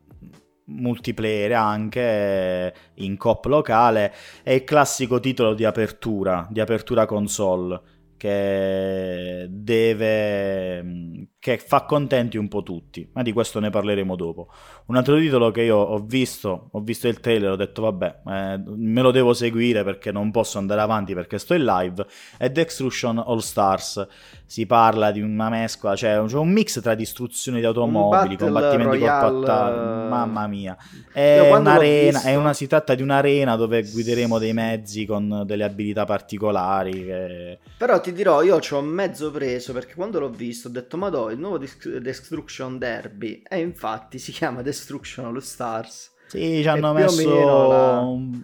multiplayer 0.65 1.53
anche 1.53 2.73
in 2.95 3.17
coop 3.17 3.45
locale. 3.45 4.13
È 4.43 4.51
il 4.51 4.63
classico 4.63 5.19
titolo 5.19 5.53
di 5.53 5.63
apertura, 5.63 6.47
di 6.51 6.59
apertura 6.59 7.05
console 7.05 7.81
che 8.17 9.47
deve 9.49 10.83
mm, 10.83 11.23
che 11.39 11.57
fa 11.59 11.85
contenti 11.85 12.37
un 12.37 12.47
po' 12.47 12.63
tutti 12.63 13.09
ma 13.13 13.21
di 13.21 13.31
questo 13.31 13.59
ne 13.59 13.69
parleremo 13.69 14.15
dopo. 14.15 14.49
Un 14.87 14.95
altro 14.95 15.17
titolo 15.17 15.51
che 15.51 15.61
io 15.61 15.77
ho 15.77 15.99
visto 15.99 16.69
ho 16.71 16.81
visto 16.81 17.07
il 17.07 17.19
trailer 17.19 17.51
ho 17.51 17.55
detto 17.55 17.83
vabbè 17.83 18.19
eh, 18.27 18.63
me 18.65 19.01
lo 19.01 19.11
devo 19.11 19.33
seguire 19.33 19.83
perché 19.83 20.11
non 20.11 20.31
posso 20.31 20.57
andare 20.57 20.81
avanti 20.81 21.13
perché 21.13 21.37
sto 21.37 21.53
in 21.53 21.63
live 21.63 22.05
è 22.37 22.49
Dextrusion 22.49 23.19
All 23.19 23.39
Stars 23.39 24.07
si 24.49 24.65
parla 24.65 25.11
di 25.11 25.19
una 25.21 25.49
mescola 25.49 25.93
cioè 25.95 26.23
c'è 26.25 26.37
un 26.37 26.49
mix 26.49 26.79
tra 26.81 26.95
distruzione 26.95 27.59
di 27.59 27.65
automobili 27.65 28.37
combattimenti 28.37 28.97
corpo 28.99 29.11
a 29.13 29.29
royale, 29.29 29.75
eh, 30.05 30.09
mamma 30.09 30.47
mia 30.47 30.77
è 31.11 31.51
un'arena, 31.51 32.21
è 32.21 32.35
una, 32.35 32.53
si 32.53 32.65
tratta 32.65 32.95
di 32.95 33.01
un'arena 33.01 33.55
dove 33.57 33.83
guideremo 33.83 34.37
dei 34.39 34.53
mezzi 34.53 35.05
con 35.05 35.43
delle 35.45 35.63
abilità 35.65 36.05
particolari. 36.05 36.91
che- 37.05 37.59
Però 37.77 37.99
ti 37.99 38.13
dirò, 38.13 38.41
io 38.41 38.59
ci 38.61 38.73
ho 38.73 38.81
mezzo 38.81 39.31
preso 39.31 39.73
perché 39.73 39.95
quando 39.95 40.19
l'ho 40.19 40.29
visto 40.29 40.69
ho 40.69 40.71
detto 40.71 40.95
ma 40.97 41.09
do, 41.09 41.29
il 41.29 41.39
nuovo 41.39 41.57
Dis- 41.57 41.97
Destruction 41.97 42.77
Derby 42.77 43.41
e 43.47 43.59
infatti 43.59 44.17
si 44.19 44.31
chiama 44.31 44.61
Destruction 44.61 45.25
All 45.25 45.37
Stars. 45.39 46.11
Sì, 46.27 46.59
ci 46.61 46.67
hanno 46.67 46.93
messo. 46.93 47.67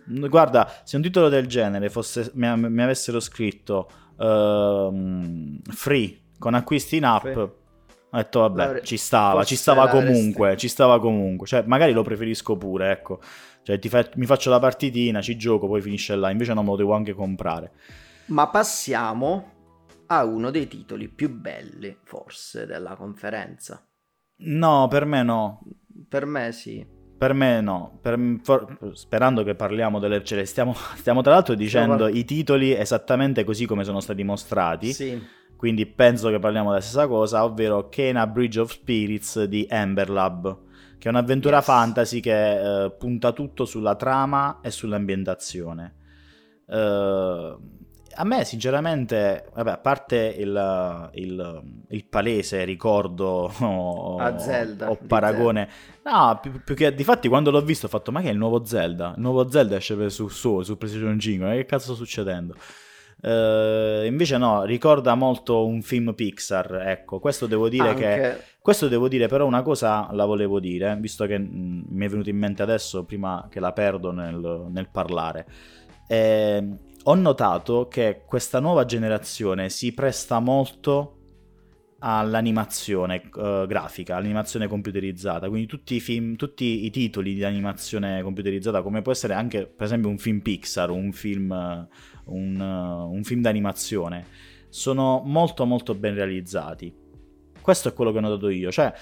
la- 0.05 0.27
Guarda, 0.27 0.71
se 0.83 0.95
un 0.95 1.01
titolo 1.01 1.29
del 1.29 1.47
genere 1.47 1.89
fosse, 1.89 2.31
mi, 2.35 2.47
mi 2.69 2.81
avessero 2.81 3.19
scritto 3.19 3.89
ehm, 4.23 5.61
free 5.69 6.19
con 6.39 6.53
acquisti 6.53 6.97
in 6.97 7.05
app. 7.05 7.21
Free. 7.21 7.33
Ho 8.13 8.17
detto, 8.17 8.39
vabbè, 8.41 8.63
L'avrei- 8.63 8.83
ci 8.83 8.97
stava, 8.97 9.43
ci 9.43 9.55
stava 9.55 9.87
comunque, 9.87 10.55
ci 10.57 10.67
stava 10.67 10.99
comunque. 10.99 11.47
Cioè, 11.47 11.63
magari 11.65 11.93
lo 11.93 12.03
preferisco 12.03 12.55
pure, 12.57 12.91
ecco. 12.91 13.19
Cioè, 13.63 13.79
ti 13.79 13.89
fa- 13.89 14.07
mi 14.15 14.25
faccio 14.25 14.49
la 14.51 14.59
partitina, 14.59 15.21
ci 15.21 15.35
gioco, 15.35 15.67
poi 15.67 15.81
finisce 15.81 16.15
là. 16.15 16.29
Invece 16.29 16.53
non 16.53 16.63
me 16.63 16.71
lo 16.71 16.75
devo 16.77 16.93
anche 16.93 17.13
comprare. 17.13 17.71
Ma 18.25 18.47
passiamo 18.49 19.51
a 20.07 20.23
uno 20.25 20.51
dei 20.51 20.67
titoli 20.67 21.07
più 21.09 21.29
belli 21.31 21.97
forse 22.03 22.65
della 22.65 22.95
conferenza. 22.95 23.83
No, 24.45 24.87
per 24.87 25.05
me 25.05 25.23
no. 25.23 25.61
Per 26.07 26.25
me 26.25 26.51
sì. 26.51 26.92
Per 27.23 27.33
me 27.33 27.61
no, 27.61 27.99
Per- 28.01 28.39
for- 28.43 28.77
sperando 28.91 29.43
che 29.43 29.55
parliamo 29.55 29.97
delle... 29.99 30.21
Cioè, 30.25 30.43
stiamo, 30.43 30.73
stiamo 30.95 31.21
tra 31.21 31.31
l'altro 31.31 31.55
dicendo 31.55 31.93
Stiamo- 31.95 32.13
i 32.17 32.25
titoli 32.25 32.73
esattamente 32.73 33.45
così 33.45 33.65
come 33.65 33.85
sono 33.85 34.01
stati 34.01 34.23
mostrati, 34.25 34.91
Sì. 34.91 35.21
quindi 35.55 35.85
penso 35.85 36.29
che 36.29 36.39
parliamo 36.39 36.69
della 36.71 36.81
stessa 36.81 37.07
cosa, 37.07 37.45
ovvero 37.45 37.87
Kena 37.87 38.27
Bridge 38.27 38.59
of 38.59 38.71
Spirits 38.73 39.43
di 39.45 39.65
Ember 39.69 40.09
Lab, 40.09 40.57
che 40.97 41.07
è 41.07 41.11
un'avventura 41.11 41.57
Yes. 41.57 41.65
fantasy 41.65 42.19
che 42.19 42.83
eh, 42.85 42.91
punta 42.91 43.31
tutto 43.31 43.63
sulla 43.63 43.95
trama 43.95 44.59
e 44.61 44.69
sull'ambientazione. 44.69 45.93
Eh, 46.67 47.55
a 48.15 48.23
me 48.25 48.43
sinceramente, 48.45 49.45
vabbè, 49.55 49.71
a 49.71 49.77
parte 49.77 50.35
il, 50.37 51.09
il- 51.13 51.61
il 51.87 52.05
palese 52.05 52.63
ricordo 52.63 53.51
o, 53.59 54.37
Zelda, 54.37 54.89
o 54.91 54.97
paragone, 55.07 55.67
no, 56.03 56.39
più, 56.41 56.61
più 56.63 56.75
che 56.75 56.93
difatti 56.93 57.27
quando 57.27 57.51
l'ho 57.51 57.61
visto 57.61 57.85
ho 57.85 57.89
fatto 57.89 58.11
ma 58.11 58.21
che 58.21 58.27
è 58.29 58.31
il 58.31 58.37
nuovo 58.37 58.65
Zelda? 58.65 59.13
Il 59.15 59.21
nuovo 59.21 59.49
Zelda 59.49 59.75
esce 59.77 59.95
per- 59.95 60.11
su, 60.11 60.27
su, 60.27 60.61
su 60.61 60.77
PlayStation 60.77 61.19
5, 61.19 61.47
ma 61.47 61.53
che 61.53 61.65
cazzo 61.65 61.85
sta 61.85 61.93
succedendo? 61.95 62.55
Eh, 63.21 64.03
invece 64.05 64.37
no, 64.37 64.63
ricorda 64.63 65.15
molto 65.15 65.65
un 65.65 65.81
film 65.81 66.13
Pixar, 66.13 66.83
ecco, 66.87 67.19
questo 67.19 67.45
devo 67.47 67.69
dire 67.69 67.93
che... 67.93 68.05
Anche- 68.13 68.43
Questo 68.63 68.87
devo 68.87 69.09
dire, 69.09 69.27
però 69.27 69.45
una 69.45 69.61
cosa 69.61 70.07
la 70.13 70.23
volevo 70.23 70.59
dire, 70.61 70.95
visto 70.97 71.25
che 71.25 71.37
mh, 71.37 71.83
mi 71.89 72.05
è 72.05 72.09
venuto 72.09 72.29
in 72.29 72.37
mente 72.37 72.63
adesso, 72.63 73.03
prima 73.03 73.47
che 73.49 73.59
la 73.59 73.73
perdo 73.73 74.11
nel, 74.11 74.67
nel 74.69 74.87
parlare. 74.89 75.45
Eh, 76.07 76.65
ho 77.03 77.15
notato 77.15 77.87
che 77.89 78.23
questa 78.25 78.59
nuova 78.61 78.85
generazione 78.85 79.67
si 79.69 79.93
presta 79.93 80.39
molto 80.39 81.22
all'animazione 82.05 83.29
uh, 83.33 83.65
grafica, 83.65 84.17
all'animazione 84.17 84.67
computerizzata, 84.67 85.47
quindi 85.47 85.67
tutti 85.67 85.95
i, 85.95 85.99
film, 86.01 86.35
tutti 86.35 86.83
i 86.83 86.89
titoli 86.89 87.33
di 87.33 87.45
animazione 87.45 88.21
computerizzata, 88.21 88.81
come 88.81 89.01
può 89.01 89.13
essere 89.13 89.33
anche 89.33 89.65
per 89.67 89.85
esempio 89.85 90.09
un 90.09 90.17
film 90.17 90.41
Pixar, 90.41 90.89
un 90.89 91.13
film, 91.13 91.51
un, 92.25 92.59
uh, 92.59 93.09
un 93.09 93.23
film 93.23 93.41
d'animazione, 93.41 94.25
sono 94.67 95.21
molto 95.25 95.65
molto 95.65 95.95
ben 95.95 96.13
realizzati. 96.13 96.93
Questo 97.61 97.87
è 97.87 97.93
quello 97.93 98.11
che 98.11 98.17
ho 98.17 98.21
notato 98.21 98.49
io, 98.49 98.69
cioè 98.69 98.93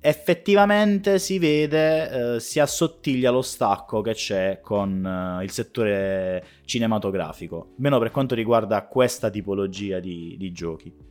effettivamente 0.00 1.18
si 1.18 1.38
vede, 1.38 2.36
eh, 2.36 2.40
si 2.40 2.58
assottiglia 2.58 3.30
lo 3.30 3.42
stacco 3.42 4.00
che 4.00 4.14
c'è 4.14 4.60
con 4.62 5.04
eh, 5.04 5.44
il 5.44 5.50
settore 5.50 6.44
cinematografico, 6.64 7.74
meno 7.78 7.98
per 7.98 8.10
quanto 8.10 8.34
riguarda 8.34 8.86
questa 8.86 9.28
tipologia 9.28 10.00
di, 10.00 10.36
di 10.38 10.52
giochi. 10.52 11.05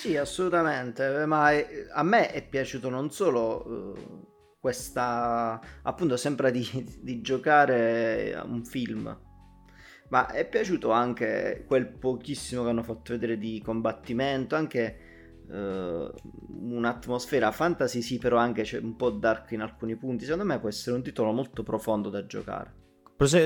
Sì, 0.00 0.16
assolutamente, 0.16 1.26
ma 1.26 1.52
è, 1.52 1.86
a 1.92 2.02
me 2.02 2.30
è 2.30 2.42
piaciuto 2.42 2.88
non 2.88 3.10
solo 3.10 3.66
uh, 3.68 4.56
questa, 4.58 5.60
appunto, 5.82 6.16
sempre 6.16 6.50
di, 6.50 6.66
di 7.02 7.20
giocare 7.20 8.34
a 8.34 8.42
un 8.42 8.64
film, 8.64 9.14
ma 10.08 10.28
è 10.28 10.48
piaciuto 10.48 10.90
anche 10.90 11.64
quel 11.66 11.86
pochissimo 11.86 12.62
che 12.62 12.70
hanno 12.70 12.82
fatto 12.82 13.12
vedere 13.12 13.36
di 13.36 13.60
combattimento, 13.62 14.56
anche 14.56 15.42
uh, 15.48 16.10
un'atmosfera 16.48 17.52
fantasy, 17.52 18.00
sì, 18.00 18.16
però 18.16 18.38
anche 18.38 18.62
c'è 18.62 18.78
un 18.78 18.96
po' 18.96 19.10
dark 19.10 19.50
in 19.50 19.60
alcuni 19.60 19.96
punti. 19.96 20.24
Secondo 20.24 20.46
me 20.46 20.58
può 20.58 20.70
essere 20.70 20.96
un 20.96 21.02
titolo 21.02 21.30
molto 21.30 21.62
profondo 21.62 22.08
da 22.08 22.24
giocare. 22.24 22.78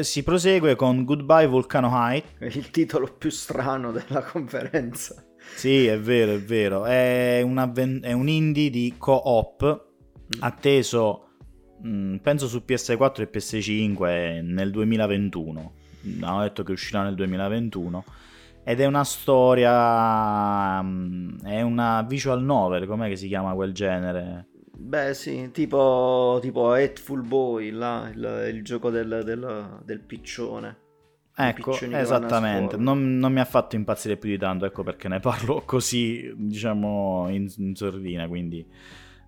Si 0.02 0.22
prosegue 0.22 0.76
con 0.76 1.02
Goodbye 1.02 1.48
Volcano 1.48 1.90
High. 1.92 2.22
Il 2.42 2.70
titolo 2.70 3.12
più 3.12 3.30
strano 3.30 3.90
della 3.90 4.22
conferenza. 4.22 5.20
Sì, 5.54 5.86
è 5.86 5.98
vero, 5.98 6.32
è 6.32 6.40
vero. 6.40 6.84
È, 6.84 7.40
una, 7.42 7.70
è 7.72 8.12
un 8.12 8.28
indie 8.28 8.70
di 8.70 8.94
co-op 8.98 9.86
mm. 10.36 10.40
atteso, 10.40 11.28
mh, 11.80 11.88
mm, 11.88 12.16
penso 12.16 12.48
su 12.48 12.62
PS4 12.66 13.22
e 13.22 13.30
PS5 13.30 14.42
nel 14.42 14.70
2021. 14.70 15.72
Hanno 16.20 16.42
detto 16.42 16.62
che 16.62 16.72
uscirà 16.72 17.02
nel 17.02 17.14
2021. 17.14 18.04
Ed 18.64 18.80
è 18.80 18.86
una 18.86 19.04
storia, 19.04 20.80
mh, 20.80 21.42
è 21.44 21.60
una 21.60 22.02
visual 22.02 22.42
novel, 22.42 22.86
com'è 22.86 23.08
che 23.08 23.16
si 23.16 23.28
chiama 23.28 23.54
quel 23.54 23.72
genere? 23.72 24.48
Beh 24.76 25.14
sì, 25.14 25.50
tipo, 25.52 26.38
tipo 26.42 26.72
Hateful 26.72 27.22
Boy, 27.22 27.70
là, 27.70 28.10
il, 28.12 28.54
il 28.54 28.64
gioco 28.64 28.90
del, 28.90 29.22
del, 29.24 29.80
del 29.84 30.00
piccione. 30.00 30.82
Ecco, 31.36 31.76
esattamente, 31.80 32.76
non, 32.76 33.18
non, 33.18 33.32
mi 33.32 33.40
ha 33.40 33.44
fatto 33.44 33.74
impazzire 33.74 34.16
più 34.16 34.30
di 34.30 34.38
tanto, 34.38 34.66
ecco 34.66 34.84
perché 34.84 35.08
ne 35.08 35.18
parlo 35.20 35.62
così, 35.64 36.32
diciamo, 36.36 37.26
in, 37.28 37.52
in 37.56 37.74
sordina, 37.74 38.28
quindi 38.28 38.64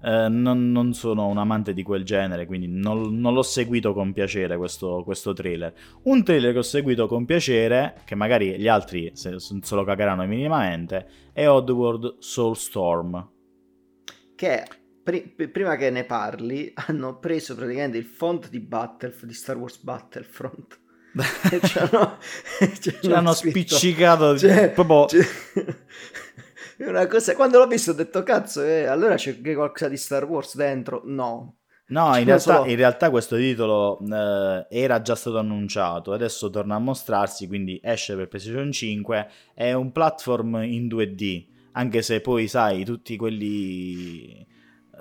eh, 0.03 0.29
non, 0.29 0.71
non, 0.71 0.93
sono 0.93 1.27
un 1.27 1.39
amante 1.39 1.73
di 1.73 1.83
quel 1.83 2.05
genere, 2.05 2.47
quindi 2.47 2.69
non, 2.69 3.19
non 3.19 3.35
l'ho 3.35 3.43
seguito 3.43 3.93
con 3.93 4.13
piacere 4.13 4.57
questo, 4.57 5.03
questo, 5.05 5.33
trailer. 5.33 5.75
Un 6.03 6.23
trailer 6.23 6.53
che 6.53 6.59
ho 6.59 6.63
seguito 6.63 7.09
con 7.09 7.25
piacere, 7.25 7.97
che 8.05 8.15
magari 8.15 8.57
gli 8.57 8.69
altri 8.69 9.11
se, 9.15 9.41
se 9.41 9.75
lo 9.75 9.83
cagheranno 9.83 10.25
minimamente, 10.27 11.09
è 11.33 11.49
Oddworld 11.49 12.19
Soulstorm. 12.19 13.31
Che 14.37 14.65
pri- 15.03 15.35
prima 15.49 15.75
che 15.75 15.91
ne 15.91 16.05
parli, 16.05 16.71
hanno 16.87 17.19
preso 17.19 17.57
praticamente 17.57 17.99
il 17.99 18.05
font 18.05 18.49
di 18.49 18.61
Battlef- 18.61 19.25
di 19.25 19.35
Star 19.35 19.57
Wars 19.57 19.83
Battlefront 19.83 20.85
ci 21.65 21.79
hanno, 21.79 22.19
ci 22.81 23.13
hanno 23.13 23.33
spiccicato 23.33 24.39
cioè, 24.39 24.71
proprio... 24.71 25.07
Cioè, 25.07 25.27
una 26.89 27.07
cosa, 27.07 27.35
quando 27.35 27.59
l'ho 27.59 27.67
visto 27.67 27.93
ho 27.93 27.95
detto 27.95 28.23
cazzo, 28.23 28.63
eh, 28.63 28.85
allora 28.85 29.15
c'è 29.15 29.41
qualcosa 29.41 29.89
di 29.89 29.97
Star 29.97 30.25
Wars 30.25 30.57
dentro? 30.57 31.03
No. 31.05 31.57
No, 31.89 32.17
in 32.17 32.25
realtà, 32.25 32.67
in 32.67 32.77
realtà, 32.77 33.11
questo 33.11 33.37
titolo 33.37 34.01
eh, 34.01 34.67
era 34.69 35.01
già 35.03 35.15
stato 35.15 35.39
annunciato, 35.39 36.13
adesso 36.13 36.51
torna 36.51 36.75
a 36.75 36.81
mostrarsi, 36.81 37.47
quindi 37.47 37.81
esce 37.83 38.17
per 38.17 38.27
PlayStation 38.27 38.73
5, 38.73 39.29
è 39.55 39.73
un 39.73 39.93
platform 39.93 40.63
in 40.65 40.89
2D, 40.89 41.47
anche 41.73 42.03
se 42.03 42.21
poi 42.21 42.49
sai, 42.49 42.85
tutti 42.85 43.17
quelli 43.17 44.45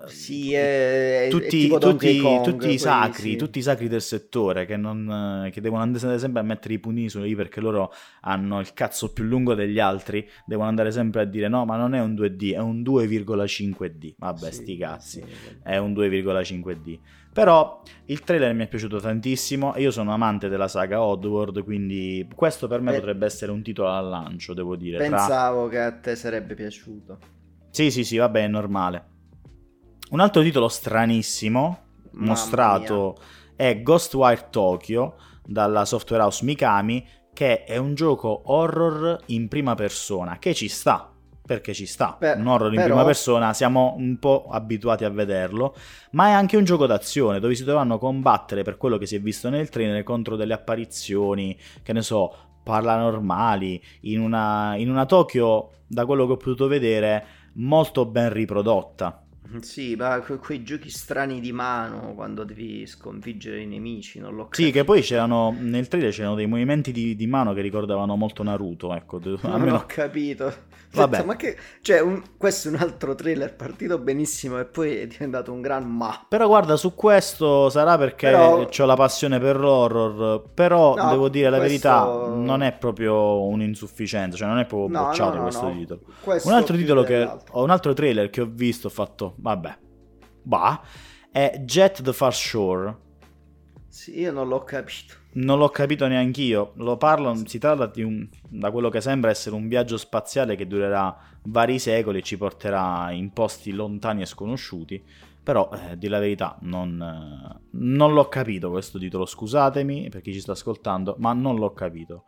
sì, 0.07 0.53
è, 0.53 1.27
tutti, 1.29 1.67
è 1.67 1.77
tutti, 1.79 2.19
Kong, 2.19 2.43
tutti 2.43 2.69
i 2.69 2.77
sacri, 2.77 3.31
sì. 3.31 3.35
tutti 3.37 3.59
i 3.59 3.61
sacri 3.61 3.87
del 3.87 4.01
settore 4.01 4.65
che, 4.65 4.75
non, 4.77 5.49
che, 5.51 5.61
devono 5.61 5.81
andare 5.81 6.19
sempre 6.19 6.41
a 6.41 6.43
mettere 6.43 6.73
i 6.73 6.79
puntini 6.79 7.09
su 7.09 7.21
lì 7.21 7.33
perché 7.35 7.61
loro 7.61 7.91
hanno 8.21 8.59
il 8.59 8.73
cazzo 8.73 9.13
più 9.13 9.23
lungo 9.23 9.53
degli 9.53 9.79
altri, 9.79 10.27
devono 10.45 10.67
andare 10.67 10.91
sempre 10.91 11.21
a 11.21 11.25
dire 11.25 11.47
no, 11.47 11.65
ma 11.65 11.77
non 11.77 11.95
è 11.95 12.01
un 12.01 12.13
2D, 12.13 12.53
è 12.53 12.59
un 12.59 12.81
2,5D. 12.81 14.15
Vabbè, 14.17 14.51
sì, 14.51 14.61
sti 14.61 14.77
cazzi, 14.77 15.21
sì, 15.21 15.57
è 15.63 15.77
un 15.77 15.93
2,5D. 15.93 16.99
Però 17.31 17.81
il 18.05 18.21
trailer 18.21 18.53
mi 18.53 18.63
è 18.63 18.67
piaciuto 18.67 18.99
tantissimo 18.99 19.75
e 19.75 19.81
io 19.81 19.91
sono 19.91 20.13
amante 20.13 20.47
della 20.47 20.67
saga 20.67 21.01
Oddworld, 21.01 21.63
quindi 21.63 22.27
questo 22.33 22.67
per 22.67 22.79
me 22.79 22.91
Beh, 22.91 22.99
potrebbe 22.99 23.25
essere 23.25 23.51
un 23.51 23.61
titolo 23.61 23.89
al 23.89 24.07
lancio, 24.07 24.53
devo 24.53 24.75
dire. 24.75 24.97
Pensavo 24.97 25.67
tra... 25.67 25.69
che 25.69 25.79
a 25.79 25.91
te 25.99 26.15
sarebbe 26.15 26.53
piaciuto. 26.53 27.19
Sì, 27.71 27.91
sì, 27.91 28.05
sì, 28.05 28.15
vabbè, 28.17 28.43
è 28.43 28.47
normale. 28.47 29.14
Un 30.07 30.19
altro 30.19 30.43
titolo 30.43 30.67
stranissimo 30.67 31.79
Mamma 32.11 32.27
mostrato 32.27 33.17
mia. 33.17 33.69
è 33.69 33.81
Ghostwire 33.81 34.47
Tokyo 34.51 35.15
dalla 35.43 35.83
software 35.83 36.23
house 36.23 36.43
Mikami 36.43 37.05
che 37.33 37.63
è 37.63 37.77
un 37.77 37.95
gioco 37.95 38.43
horror 38.45 39.19
in 39.27 39.47
prima 39.47 39.75
persona 39.75 40.37
che 40.37 40.53
ci 40.53 40.67
sta 40.67 41.11
perché 41.45 41.73
ci 41.73 41.85
sta, 41.85 42.17
Beh, 42.19 42.33
un 42.33 42.47
horror 42.47 42.69
in 42.69 42.75
però... 42.75 42.87
prima 42.87 43.05
persona, 43.05 43.53
siamo 43.53 43.93
un 43.97 44.17
po' 44.17 44.47
abituati 44.49 45.03
a 45.03 45.09
vederlo, 45.09 45.75
ma 46.11 46.29
è 46.29 46.31
anche 46.31 46.57
un 46.57 46.63
gioco 46.63 46.87
d'azione 46.87 47.39
dove 47.39 47.53
si 47.53 47.63
dovranno 47.63 47.99
combattere 47.99 48.63
per 48.63 48.77
quello 48.77 48.97
che 48.97 49.05
si 49.05 49.15
è 49.15 49.21
visto 49.21 49.49
nel 49.49 49.69
trailer 49.69 50.01
contro 50.01 50.35
delle 50.35 50.55
apparizioni, 50.55 51.55
che 51.83 51.93
ne 51.93 52.01
so, 52.01 52.33
paranormali, 52.63 53.79
in 54.01 54.21
una, 54.21 54.75
in 54.75 54.89
una 54.89 55.05
Tokyo, 55.05 55.69
da 55.85 56.07
quello 56.07 56.25
che 56.25 56.31
ho 56.31 56.37
potuto 56.37 56.67
vedere, 56.67 57.25
molto 57.53 58.07
ben 58.07 58.33
riprodotta. 58.33 59.24
Sì, 59.61 59.95
ma 59.95 60.19
que- 60.19 60.37
quei 60.37 60.63
giochi 60.63 60.89
strani 60.89 61.39
di 61.39 61.51
mano 61.51 62.13
quando 62.15 62.43
devi 62.43 62.85
sconfiggere 62.85 63.61
i 63.61 63.65
nemici, 63.65 64.19
non 64.19 64.35
l'ho 64.35 64.43
capito. 64.43 64.63
Sì, 64.63 64.71
che 64.71 64.83
poi 64.83 65.01
c'erano 65.01 65.55
nel 65.57 65.87
trailer 65.87 66.11
c'erano 66.11 66.35
dei 66.35 66.47
movimenti 66.47 66.91
di, 66.91 67.15
di 67.15 67.27
mano 67.27 67.53
che 67.53 67.61
ricordavano 67.61 68.15
molto 68.15 68.43
Naruto, 68.43 68.93
ecco. 68.93 69.19
Non 69.23 69.39
almeno... 69.43 69.75
ho 69.75 69.83
capito. 69.85 70.53
Vabbè. 70.95 71.23
ma 71.23 71.35
che... 71.35 71.57
Cioè, 71.81 71.99
un... 71.99 72.21
questo 72.37 72.69
è 72.69 72.71
un 72.71 72.77
altro 72.77 73.15
trailer 73.15 73.53
partito 73.53 73.97
benissimo 73.99 74.59
e 74.59 74.65
poi 74.65 74.97
è 74.97 75.07
diventato 75.07 75.51
un 75.51 75.61
gran 75.61 75.83
ma. 75.83 76.25
Però 76.27 76.47
guarda, 76.47 76.77
su 76.77 76.95
questo 76.95 77.69
sarà 77.69 77.97
perché 77.97 78.29
però... 78.29 78.65
ho 78.65 78.85
la 78.85 78.95
passione 78.95 79.39
per 79.39 79.57
l'horror, 79.59 80.49
però 80.53 80.95
no, 80.95 81.09
devo 81.09 81.29
dire 81.29 81.49
la 81.49 81.57
questo... 81.57 81.89
verità, 81.89 82.35
non 82.35 82.63
è 82.63 82.71
proprio 82.73 83.43
un'insufficienza, 83.43 84.37
cioè 84.37 84.47
non 84.47 84.59
è 84.59 84.65
proprio 84.65 84.97
no, 84.97 85.05
bocciato 85.05 85.35
no, 85.35 85.41
questo 85.43 85.71
titolo. 85.71 85.99
Questo 86.21 86.47
un 86.47 86.53
altro 86.53 86.75
titolo 86.77 87.03
che... 87.03 87.29
Un 87.51 87.69
altro 87.69 87.93
trailer 87.93 88.29
che 88.29 88.41
ho 88.41 88.49
visto, 88.49 88.87
ho 88.87 88.91
fatto 88.91 89.34
vabbè, 89.35 89.77
bah, 90.43 90.81
è 91.31 91.61
Jet 91.63 92.01
the 92.01 92.13
Far 92.13 92.33
Shore. 92.33 93.03
Sì, 93.87 94.19
io 94.19 94.31
non 94.31 94.47
l'ho 94.47 94.63
capito. 94.63 95.13
Non 95.35 95.57
l'ho 95.57 95.69
capito 95.69 96.07
neanch'io. 96.07 96.73
Lo 96.75 96.97
parlo, 96.97 97.35
si 97.45 97.59
tratta 97.59 97.87
di 97.87 98.03
un, 98.03 98.27
da 98.49 98.69
quello 98.71 98.89
che 98.89 98.99
sembra 98.99 99.29
essere 99.29 99.55
un 99.55 99.67
viaggio 99.67 99.97
spaziale 99.97 100.55
che 100.55 100.67
durerà 100.67 101.17
vari 101.43 101.79
secoli 101.79 102.19
e 102.19 102.21
ci 102.21 102.37
porterà 102.37 103.11
in 103.11 103.31
posti 103.31 103.71
lontani 103.71 104.21
e 104.21 104.25
sconosciuti. 104.25 105.03
Però, 105.41 105.69
eh, 105.71 105.97
di 105.97 106.07
la 106.07 106.19
verità, 106.19 106.57
non, 106.61 107.01
eh, 107.01 107.59
non 107.71 108.13
l'ho 108.13 108.27
capito 108.27 108.69
questo 108.69 108.99
titolo. 108.99 109.25
Scusatemi 109.25 110.09
per 110.09 110.21
chi 110.21 110.33
ci 110.33 110.41
sta 110.41 110.53
ascoltando, 110.53 111.15
ma 111.19 111.33
non 111.33 111.55
l'ho 111.55 111.71
capito. 111.71 112.25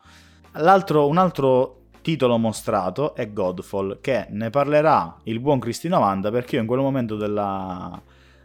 L'altro, 0.54 1.08
un 1.08 1.17
altro 1.17 1.87
titolo 2.08 2.38
mostrato 2.38 3.15
è 3.15 3.34
Godfall, 3.34 4.00
che 4.00 4.28
ne 4.30 4.50
parlerà 4.50 5.17
il 5.24 5.41
buon 5.41 5.60
Cristi 5.60 5.89
90 5.89 6.32
perché 6.32 6.56
io 6.56 6.62
in 6.62 6.67
quel 6.67 6.80
momento 6.80 7.17
della... 7.17 8.02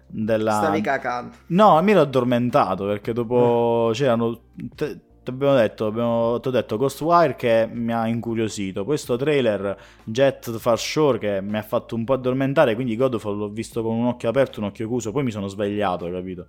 della... 0.08 0.52
Stavi 0.52 0.80
cacando. 0.80 1.36
No, 1.46 1.80
mi 1.80 1.92
ero 1.92 2.00
addormentato 2.00 2.86
perché 2.86 3.12
dopo 3.12 3.86
mm. 3.90 3.92
c'erano... 3.92 4.40
Te, 4.74 5.00
ti 5.22 5.30
abbiamo 5.30 5.54
detto, 5.54 5.86
abbiamo, 5.86 6.40
ti 6.40 6.48
ho 6.48 6.50
detto 6.50 6.76
Ghostwire 6.76 7.36
che 7.36 7.68
mi 7.72 7.92
ha 7.92 8.08
incuriosito, 8.08 8.84
questo 8.84 9.14
trailer 9.14 9.78
Jet 10.02 10.50
Far 10.58 10.76
Shore 10.76 11.18
che 11.18 11.40
mi 11.40 11.56
ha 11.56 11.62
fatto 11.62 11.94
un 11.94 12.02
po' 12.02 12.14
addormentare, 12.14 12.74
quindi 12.74 12.96
Godfall 12.96 13.36
l'ho 13.36 13.48
visto 13.48 13.84
con 13.84 13.94
un 13.94 14.06
occhio 14.06 14.28
aperto, 14.28 14.58
un 14.58 14.66
occhio 14.66 14.88
chiuso, 14.88 15.12
poi 15.12 15.22
mi 15.22 15.30
sono 15.30 15.46
svegliato, 15.46 16.10
capito? 16.10 16.48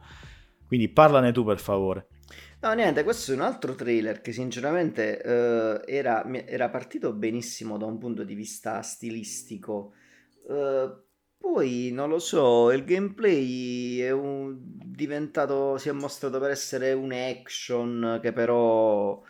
Quindi 0.65 0.89
parlane 0.89 1.31
tu 1.31 1.43
per 1.43 1.59
favore. 1.59 2.07
No, 2.63 2.71
niente, 2.71 3.03
questo 3.03 3.33
è 3.33 3.35
un 3.35 3.41
altro 3.41 3.75
trailer 3.75 4.21
che 4.21 4.31
sinceramente 4.31 5.21
eh, 5.21 5.81
era, 5.85 6.25
era, 6.45 6.69
partito 6.69 7.11
benissimo 7.11 7.77
da 7.77 7.85
un 7.85 7.97
punto 7.97 8.23
di 8.23 8.35
vista 8.35 8.81
stilistico. 8.81 9.93
Eh, 10.49 10.89
poi 11.37 11.89
non 11.91 12.07
lo 12.07 12.19
so, 12.19 12.71
il 12.71 12.85
gameplay 12.85 13.97
è 13.99 14.11
un, 14.11 14.55
diventato, 14.61 15.77
si 15.77 15.89
è 15.89 15.91
mostrato 15.91 16.39
per 16.39 16.51
essere 16.51 16.93
un 16.93 17.11
action 17.11 18.19
che 18.21 18.31
però 18.31 19.21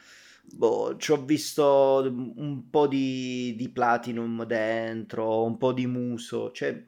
boh, 0.44 0.96
ci 0.98 1.12
ho 1.12 1.26
visto 1.26 2.04
un 2.36 2.70
po' 2.70 2.86
di, 2.86 3.56
di 3.58 3.70
platinum 3.70 4.46
dentro, 4.46 5.44
un 5.44 5.58
po' 5.58 5.74
di 5.74 5.88
muso, 5.88 6.52
cioè 6.52 6.86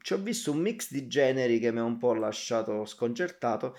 ci 0.00 0.12
ho 0.14 0.18
visto 0.18 0.50
un 0.52 0.60
mix 0.60 0.90
di 0.90 1.06
generi 1.08 1.58
che 1.58 1.70
mi 1.72 1.78
ha 1.80 1.84
un 1.84 1.98
po' 1.98 2.14
lasciato 2.14 2.86
sconcertato. 2.86 3.76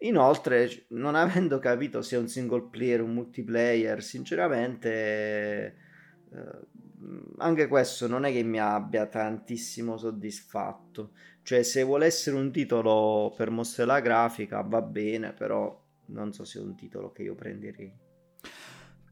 Inoltre, 0.00 0.86
non 0.88 1.14
avendo 1.16 1.58
capito 1.58 2.02
se 2.02 2.16
è 2.16 2.18
un 2.18 2.28
single 2.28 2.68
player 2.70 3.00
o 3.00 3.04
un 3.04 3.14
multiplayer, 3.14 4.02
sinceramente, 4.02 5.76
eh, 6.32 6.66
anche 7.38 7.66
questo 7.66 8.06
non 8.06 8.24
è 8.24 8.32
che 8.32 8.42
mi 8.42 8.60
abbia 8.60 9.06
tantissimo 9.06 9.96
soddisfatto. 9.96 11.12
Cioè, 11.42 11.62
se 11.62 11.82
vuole 11.82 12.06
essere 12.06 12.36
un 12.36 12.52
titolo 12.52 13.34
per 13.36 13.50
mostrare 13.50 13.90
la 13.90 14.00
grafica, 14.00 14.60
va 14.60 14.82
bene, 14.82 15.32
però 15.32 15.84
non 16.06 16.32
so 16.32 16.44
se 16.44 16.58
è 16.60 16.62
un 16.62 16.76
titolo 16.76 17.10
che 17.10 17.22
io 17.22 17.34
prenderei. 17.34 17.92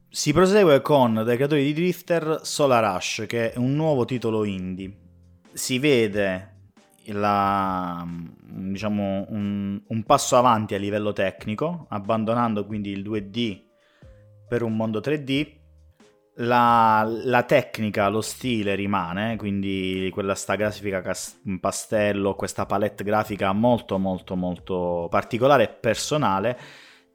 Si 0.09 0.31
prosegue 0.31 0.81
con, 0.81 1.15
dai 1.15 1.35
creatori 1.35 1.65
di 1.65 1.73
Drifter, 1.73 2.39
Solar 2.43 2.93
Rush, 2.93 3.25
che 3.27 3.51
è 3.51 3.57
un 3.57 3.75
nuovo 3.75 4.05
titolo 4.05 4.45
indie. 4.45 4.95
Si 5.51 5.79
vede 5.79 6.56
la, 7.13 8.05
diciamo, 8.07 9.25
un, 9.29 9.81
un, 9.85 10.03
passo 10.03 10.37
avanti 10.37 10.75
a 10.75 10.77
livello 10.77 11.13
tecnico, 11.13 11.85
abbandonando 11.89 12.65
quindi 12.65 12.91
il 12.91 13.07
2D 13.07 13.61
per 14.47 14.63
un 14.63 14.75
mondo 14.75 14.99
3D. 14.99 15.55
La, 16.39 17.03
la 17.23 17.41
tecnica, 17.43 18.09
lo 18.09 18.21
stile 18.21 18.75
rimane, 18.75 19.37
quindi 19.37 20.07
quella 20.13 20.35
sta 20.35 20.53
grafica 20.53 21.01
cas- 21.01 21.41
pastello, 21.59 22.35
questa 22.35 22.67
palette 22.67 23.03
grafica 23.03 23.51
molto 23.53 23.97
molto 23.97 24.35
molto 24.35 25.07
particolare 25.09 25.63
e 25.63 25.69
personale. 25.69 26.59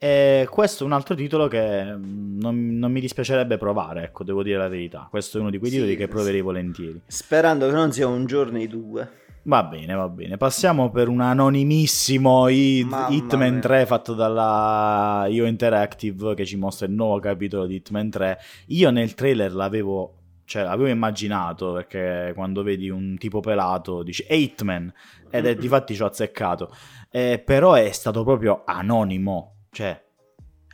E 0.02 0.48
questo 0.50 0.82
è 0.82 0.86
un 0.86 0.92
altro 0.92 1.14
titolo 1.14 1.46
che 1.46 1.84
non, 1.84 2.76
non, 2.76 2.90
mi 2.90 2.98
dispiacerebbe 2.98 3.56
provare, 3.56 4.02
ecco, 4.02 4.24
devo 4.24 4.42
dire 4.42 4.58
la 4.58 4.66
verità. 4.66 5.06
Questo 5.08 5.38
è 5.38 5.40
uno 5.40 5.50
di 5.50 5.58
quei 5.58 5.70
titoli 5.70 5.92
sì, 5.92 5.96
che 5.96 6.08
proverei 6.08 6.40
volentieri. 6.40 7.02
Sperando 7.06 7.68
che 7.68 7.72
non 7.72 7.92
sia 7.92 8.08
un 8.08 8.26
giorno 8.26 8.60
i 8.60 8.66
due. 8.66 9.21
Va 9.44 9.64
bene, 9.64 9.94
va 9.94 10.08
bene. 10.08 10.36
Passiamo 10.36 10.90
per 10.90 11.08
un 11.08 11.20
anonimissimo 11.20 12.48
Hit, 12.48 12.94
Hitman 13.08 13.60
3 13.60 13.86
fatto 13.86 14.14
dalla 14.14 15.26
IO 15.28 15.46
Interactive 15.46 16.34
che 16.34 16.44
ci 16.44 16.56
mostra 16.56 16.86
il 16.86 16.92
nuovo 16.92 17.18
capitolo 17.18 17.66
di 17.66 17.76
Hitman 17.76 18.08
3. 18.08 18.38
Io 18.68 18.90
nel 18.90 19.14
trailer 19.14 19.52
l'avevo, 19.52 20.14
cioè, 20.44 20.62
l'avevo 20.62 20.88
immaginato 20.88 21.72
perché 21.72 22.30
quando 22.36 22.62
vedi 22.62 22.88
un 22.88 23.16
tipo 23.18 23.40
pelato 23.40 24.04
dici 24.04 24.24
Hitman 24.28 24.92
ed 25.28 25.46
è 25.46 25.56
di 25.56 25.66
fatti 25.66 25.96
ci 25.96 26.02
ho 26.02 26.06
azzeccato. 26.06 26.70
Eh, 27.10 27.42
però 27.44 27.74
è 27.74 27.90
stato 27.90 28.22
proprio 28.22 28.62
anonimo, 28.64 29.64
cioè 29.72 30.00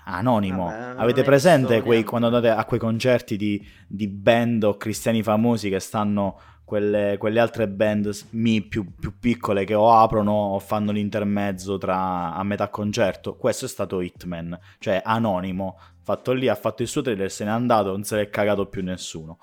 anonimo. 0.05 0.65
Vabbè, 0.65 1.01
Avete 1.01 1.23
presente 1.23 1.81
quei, 1.81 2.05
quando 2.05 2.27
andate 2.27 2.51
a 2.51 2.65
quei 2.67 2.81
concerti 2.81 3.37
di, 3.37 3.67
di 3.87 4.09
band 4.09 4.65
o 4.65 4.77
cristiani 4.77 5.23
famosi 5.23 5.71
che 5.71 5.81
stanno 5.81 6.39
quelle, 6.69 7.17
quelle 7.17 7.41
altre 7.41 7.67
band 7.67 8.15
mi 8.33 8.61
più, 8.61 8.95
più, 8.95 9.19
piccole 9.19 9.65
che 9.65 9.73
o 9.73 9.91
aprono 9.91 10.33
o 10.33 10.59
fanno 10.59 10.93
l'intermezzo 10.93 11.79
tra, 11.79 12.35
a 12.35 12.43
metà 12.43 12.69
concerto. 12.69 13.37
Questo 13.37 13.65
è 13.65 13.69
stato 13.69 14.03
Hitman, 14.03 14.57
cioè 14.79 15.01
anonimo, 15.03 15.79
fatto 16.03 16.33
lì, 16.33 16.47
ha 16.47 16.55
fatto 16.55 16.83
il 16.83 16.89
suo 16.89 17.01
trailer, 17.01 17.31
se 17.31 17.45
n'è 17.45 17.51
andato, 17.51 17.93
non 17.93 18.05
se 18.05 18.17
l'è 18.17 18.29
cagato 18.29 18.67
più 18.67 18.83
nessuno. 18.83 19.39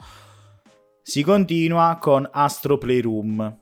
Si 1.01 1.23
continua 1.23 1.97
con 1.99 2.29
Astro 2.31 2.77
Playroom, 2.77 3.57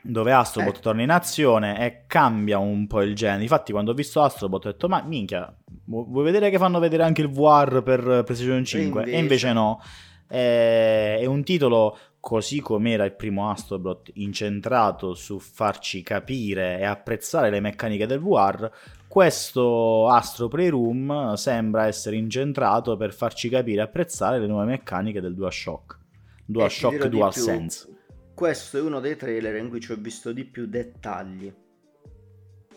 dove 0.00 0.32
Astrobot 0.32 0.76
eh. 0.76 0.80
torna 0.80 1.02
in 1.02 1.10
azione 1.10 1.84
e 1.84 2.04
cambia 2.06 2.58
un 2.58 2.86
po' 2.86 3.02
il 3.02 3.16
genere. 3.16 3.42
Infatti, 3.42 3.72
quando 3.72 3.90
ho 3.90 3.94
visto 3.94 4.22
Astrobot 4.22 4.64
ho 4.64 4.70
detto: 4.70 4.88
Ma 4.88 5.02
minchia, 5.02 5.52
vuoi 5.86 6.22
vedere 6.22 6.50
che 6.50 6.58
fanno 6.58 6.78
vedere 6.78 7.02
anche 7.02 7.22
il 7.22 7.30
VR 7.30 7.82
per 7.82 8.22
PlayStation 8.24 8.64
5? 8.64 9.00
E 9.00 9.02
invece, 9.02 9.16
e 9.16 9.18
invece 9.18 9.52
no. 9.52 9.80
È 10.28 11.24
un 11.26 11.42
titolo 11.42 11.96
così 12.20 12.60
com'era 12.60 13.04
il 13.04 13.14
primo 13.14 13.50
Astrobot 13.50 14.10
incentrato 14.14 15.14
su 15.14 15.38
farci 15.38 16.02
capire 16.02 16.78
e 16.78 16.84
apprezzare 16.84 17.50
le 17.50 17.60
meccaniche 17.60 18.06
del 18.06 18.20
VR, 18.20 18.70
questo 19.08 20.08
Astro 20.08 20.48
Playroom 20.48 21.32
sembra 21.34 21.86
essere 21.86 22.16
incentrato 22.16 22.96
per 22.96 23.14
farci 23.14 23.48
capire 23.48 23.80
e 23.80 23.84
apprezzare 23.84 24.38
le 24.38 24.46
nuove 24.46 24.66
meccaniche 24.66 25.20
del 25.20 25.34
DualShock. 25.34 25.98
DualShock 26.44 27.06
DualSense. 27.06 27.88
Questo 28.34 28.78
è 28.78 28.80
uno 28.80 29.00
dei 29.00 29.16
trailer 29.16 29.56
in 29.56 29.70
cui 29.70 29.80
ci 29.80 29.92
ho 29.92 29.96
visto 29.96 30.32
di 30.32 30.44
più 30.44 30.66
dettagli. 30.66 31.52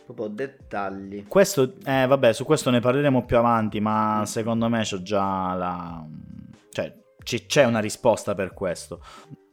Proprio 0.06 0.28
dettagli. 0.28 1.26
Questo, 1.28 1.76
eh, 1.84 2.08
vabbè, 2.08 2.34
su 2.34 2.46
questo 2.46 2.70
ne 2.70 2.80
parleremo 2.80 3.26
più 3.26 3.38
avanti, 3.38 3.80
ma 3.80 4.24
secondo 4.26 4.70
me 4.70 4.84
c'ho 4.84 5.02
già 5.02 5.54
la... 5.54 6.06
Cioè, 6.70 7.01
c'è 7.24 7.64
una 7.66 7.80
risposta 7.80 8.36
per 8.36 8.54
questo. 8.54 9.02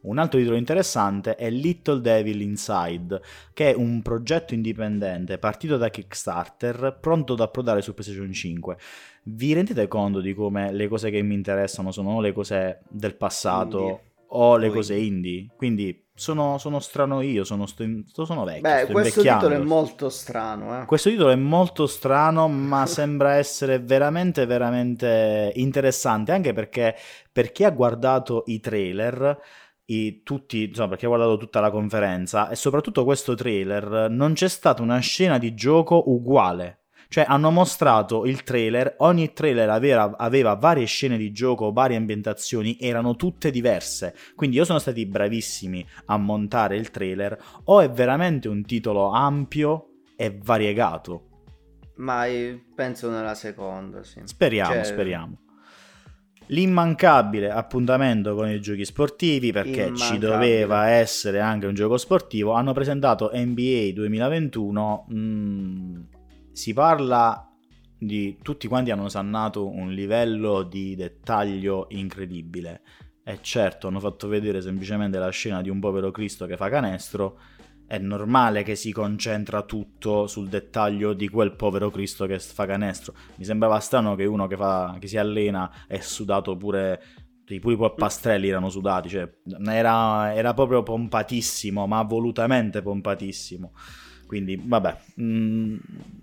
Un 0.01 0.17
altro 0.17 0.39
titolo 0.39 0.55
interessante 0.55 1.35
è 1.35 1.49
Little 1.49 1.99
Devil 1.99 2.39
Inside, 2.39 3.21
che 3.53 3.71
è 3.71 3.75
un 3.75 4.01
progetto 4.01 4.53
indipendente 4.53 5.37
partito 5.37 5.75
da 5.75 5.89
Kickstarter, 5.89 6.97
pronto 7.01 7.33
ad 7.33 7.41
approdare 7.41 7.81
su 7.81 7.93
PlayStation 7.93 8.31
5. 8.31 8.77
Vi 9.23 9.53
rendete 9.53 9.87
conto 9.89 10.21
di 10.21 10.33
come 10.33 10.71
le 10.71 10.87
cose 10.87 11.09
che 11.09 11.21
mi 11.21 11.33
interessano 11.33 11.91
sono 11.91 12.21
le 12.21 12.31
cose 12.31 12.79
del 12.87 13.15
passato 13.15 13.79
indie. 13.79 14.03
o 14.27 14.55
le 14.55 14.67
Poi. 14.67 14.75
cose 14.75 14.95
indie? 14.95 15.47
Quindi 15.57 16.05
sono, 16.19 16.57
sono, 16.57 16.79
strano 16.79 17.21
io, 17.21 17.43
sono, 17.43 17.65
sto, 17.65 18.25
sono 18.25 18.43
vecchio. 18.43 18.61
Beh, 18.61 18.85
questo 18.87 19.21
titolo 19.21 19.55
è 19.55 19.59
molto 19.59 20.09
strano. 20.09 20.81
Eh. 20.81 20.85
Questo 20.85 21.09
titolo 21.09 21.31
è 21.31 21.35
molto 21.35 21.87
strano, 21.87 22.47
ma 22.47 22.85
sembra 22.87 23.35
essere 23.35 23.79
veramente, 23.79 24.45
veramente 24.45 25.51
interessante. 25.55 26.31
Anche 26.31 26.53
perché 26.53 26.95
per 27.31 27.51
chi 27.51 27.63
ha 27.63 27.71
guardato 27.71 28.43
i 28.47 28.59
trailer. 28.59 29.37
I, 29.89 30.21
tutti, 30.21 30.65
insomma, 30.65 30.89
perché 30.89 31.05
ha 31.05 31.09
guardato 31.09 31.37
tutta 31.37 31.59
la 31.59 31.71
conferenza 31.71 32.49
e 32.49 32.55
soprattutto 32.55 33.03
questo 33.03 33.33
trailer 33.33 34.07
non 34.11 34.33
c'è 34.33 34.47
stata 34.47 34.83
una 34.83 34.99
scena 34.99 35.39
di 35.39 35.55
gioco 35.55 36.11
uguale 36.11 36.78
cioè 37.09 37.25
hanno 37.27 37.49
mostrato 37.49 38.25
il 38.25 38.43
trailer, 38.43 38.93
ogni 38.99 39.33
trailer 39.33 39.67
aveva, 39.69 40.15
aveva 40.15 40.53
varie 40.53 40.85
scene 40.85 41.17
di 41.17 41.31
gioco, 41.31 41.71
varie 41.71 41.97
ambientazioni, 41.97 42.77
erano 42.79 43.15
tutte 43.15 43.49
diverse. 43.49 44.15
Quindi 44.35 44.59
o 44.59 44.63
sono 44.63 44.77
stati 44.77 45.07
bravissimi 45.07 45.85
a 46.05 46.17
montare 46.17 46.77
il 46.77 46.91
trailer 46.91 47.35
o 47.65 47.81
è 47.81 47.89
veramente 47.89 48.47
un 48.47 48.63
titolo 48.63 49.09
ampio 49.09 49.87
e 50.15 50.37
variegato. 50.39 51.23
Ma 51.95 52.25
penso 52.75 53.09
nella 53.09 53.33
seconda, 53.33 54.03
sì. 54.03 54.21
Speriamo, 54.23 54.73
cioè... 54.73 54.83
speriamo 54.83 55.37
l'immancabile 56.51 57.51
appuntamento 57.51 58.33
con 58.33 58.49
i 58.49 58.59
giochi 58.59 58.83
sportivi 58.83 59.51
perché 59.51 59.95
ci 59.95 60.17
doveva 60.17 60.87
essere 60.87 61.39
anche 61.39 61.67
un 61.67 61.75
gioco 61.75 61.95
sportivo 61.95 62.53
hanno 62.53 62.73
presentato 62.73 63.29
NBA 63.31 63.91
2021 63.93 65.05
mh, 65.09 65.99
si 66.59 66.73
parla 66.73 67.49
di 67.97 68.37
tutti 68.41 68.67
quanti 68.67 68.91
hanno 68.91 69.07
sannato 69.07 69.65
un 69.65 69.93
livello 69.93 70.63
di 70.63 70.93
dettaglio 70.93 71.85
incredibile. 71.91 72.81
E 73.23 73.39
certo, 73.39 73.87
hanno 73.87 74.01
fatto 74.01 74.27
vedere 74.27 74.59
semplicemente 74.59 75.17
la 75.19 75.29
scena 75.29 75.61
di 75.61 75.69
un 75.69 75.79
povero 75.79 76.11
Cristo 76.11 76.45
che 76.45 76.57
fa 76.57 76.67
canestro. 76.67 77.39
È 77.87 77.97
normale 77.97 78.63
che 78.63 78.75
si 78.75 78.91
concentra 78.91 79.61
tutto 79.61 80.27
sul 80.27 80.49
dettaglio 80.49 81.13
di 81.13 81.29
quel 81.29 81.55
povero 81.55 81.89
Cristo 81.89 82.25
che 82.25 82.37
fa 82.39 82.65
canestro. 82.65 83.13
Mi 83.35 83.45
sembrava 83.45 83.79
strano 83.79 84.15
che 84.15 84.25
uno 84.25 84.45
che, 84.45 84.57
fa, 84.57 84.97
che 84.99 85.07
si 85.07 85.15
allena 85.15 85.71
è 85.87 85.99
sudato 86.01 86.57
pure 86.57 87.01
i 87.47 87.59
puri 87.61 87.77
pastrelli 87.95 88.49
erano 88.49 88.67
sudati, 88.67 89.07
cioè 89.07 89.27
era, 89.65 90.35
era 90.35 90.53
proprio 90.53 90.83
pompatissimo, 90.83 91.87
ma 91.87 92.01
volutamente 92.03 92.81
pompatissimo. 92.81 93.71
Quindi, 94.29 94.61
vabbè, 94.63 94.95
mm, 95.21 95.77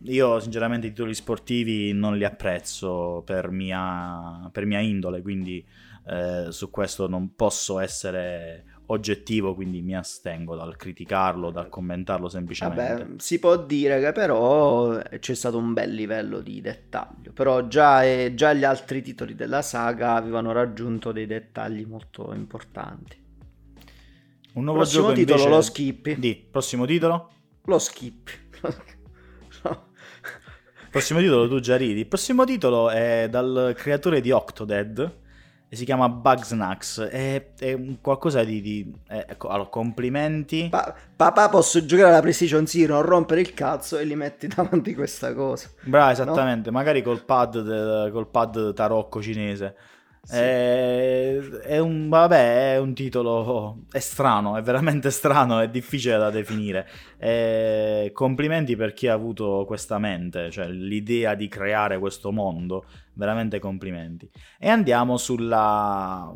io 0.05 0.39
sinceramente 0.39 0.87
i 0.87 0.91
titoli 0.91 1.13
sportivi 1.13 1.93
non 1.93 2.17
li 2.17 2.23
apprezzo 2.25 3.25
per 3.27 3.51
mia, 3.51 4.49
per 4.53 4.65
mia 4.65 4.79
indole, 4.79 5.23
quindi 5.23 5.67
eh, 6.07 6.47
su 6.51 6.71
questo 6.71 7.09
non 7.09 7.35
posso 7.35 7.81
essere 7.81 8.63
oggettivo, 8.87 9.57
quindi 9.57 9.83
mi 9.83 9.97
astengo 9.97 10.55
dal 10.55 10.77
criticarlo, 10.77 11.51
dal 11.51 11.69
commentarlo 11.69 12.29
semplicemente. 12.29 12.81
Vabbè, 12.81 13.07
si 13.17 13.41
può 13.41 13.57
dire 13.57 13.99
che 13.99 14.13
però 14.13 15.03
c'è 15.19 15.35
stato 15.35 15.59
un 15.59 15.73
bel 15.73 15.93
livello 15.93 16.39
di 16.39 16.61
dettaglio, 16.61 17.33
però 17.33 17.67
già, 17.67 18.05
eh, 18.05 18.35
già 18.37 18.53
gli 18.53 18.63
altri 18.63 19.03
titoli 19.03 19.35
della 19.35 19.63
saga 19.63 20.15
avevano 20.15 20.53
raggiunto 20.53 21.11
dei 21.11 21.27
dettagli 21.27 21.85
molto 21.85 22.33
importanti. 22.33 23.25
Un 24.53 24.63
nuovo 24.63 24.79
prossimo 24.79 25.11
titolo 25.11 25.39
invece... 25.41 25.57
lo 25.57 25.61
skip. 25.61 26.15
Di, 26.15 26.47
prossimo 26.49 26.87
titolo? 26.87 27.31
Lo 27.67 27.79
skip. 27.79 28.31
Prossimo 30.91 31.21
titolo 31.21 31.47
tu 31.47 31.61
già 31.61 31.77
ridi. 31.77 32.01
Il 32.01 32.07
prossimo 32.07 32.45
titolo 32.45 32.89
è 32.89 33.29
dal 33.29 33.75
creatore 33.77 34.23
di 34.23 34.31
Octodad 34.31 35.15
e 35.69 35.77
si 35.77 35.85
chiama 35.85 36.09
Bugsnax. 36.09 37.03
È, 37.03 37.53
è 37.59 37.79
qualcosa 38.01 38.45
di. 38.45 38.61
di 38.63 38.95
è, 39.07 39.27
ecco, 39.29 39.49
allora, 39.49 39.69
complimenti. 39.69 40.69
Pa- 40.71 40.95
papà, 41.17 41.49
posso 41.49 41.85
giocare 41.85 42.11
alla 42.11 42.21
PlayStation 42.21 42.67
Zero, 42.67 42.95
non 42.95 43.03
rompere 43.03 43.43
il 43.43 43.53
cazzo 43.53 43.99
e 43.99 44.05
li 44.05 44.15
metti 44.15 44.47
davanti 44.55 44.95
questa 44.95 45.35
cosa. 45.35 45.69
Bravo, 45.83 46.13
esattamente. 46.13 46.71
No? 46.71 46.77
Magari 46.79 47.03
col 47.03 47.25
pad, 47.25 47.61
del, 47.61 48.11
col 48.13 48.29
pad 48.29 48.73
tarocco 48.73 49.21
cinese. 49.21 49.77
Sì. 50.27 50.35
È, 50.35 51.39
è, 51.39 51.79
un, 51.79 52.09
vabbè, 52.09 52.73
è 52.75 52.79
un 52.79 52.95
titolo 52.95 53.85
è 53.93 54.01
strano, 54.01 54.57
è 54.57 54.63
veramente 54.63 55.11
strano, 55.13 55.61
è 55.61 55.69
difficile 55.69 56.19
da 56.19 56.31
definire. 56.31 56.89
E 57.17 58.11
complimenti 58.13 58.75
per 58.75 58.93
chi 58.93 59.07
ha 59.07 59.13
avuto 59.13 59.65
questa 59.67 59.99
mente, 59.99 60.51
cioè 60.51 60.67
l'idea 60.67 61.37
di 61.37 61.47
creare 61.47 62.01
questo 62.01 62.33
mondo, 62.33 62.87
veramente 63.13 63.61
complimenti. 63.61 64.29
E 64.59 64.69
andiamo 64.69 65.17
sulla 65.17 66.35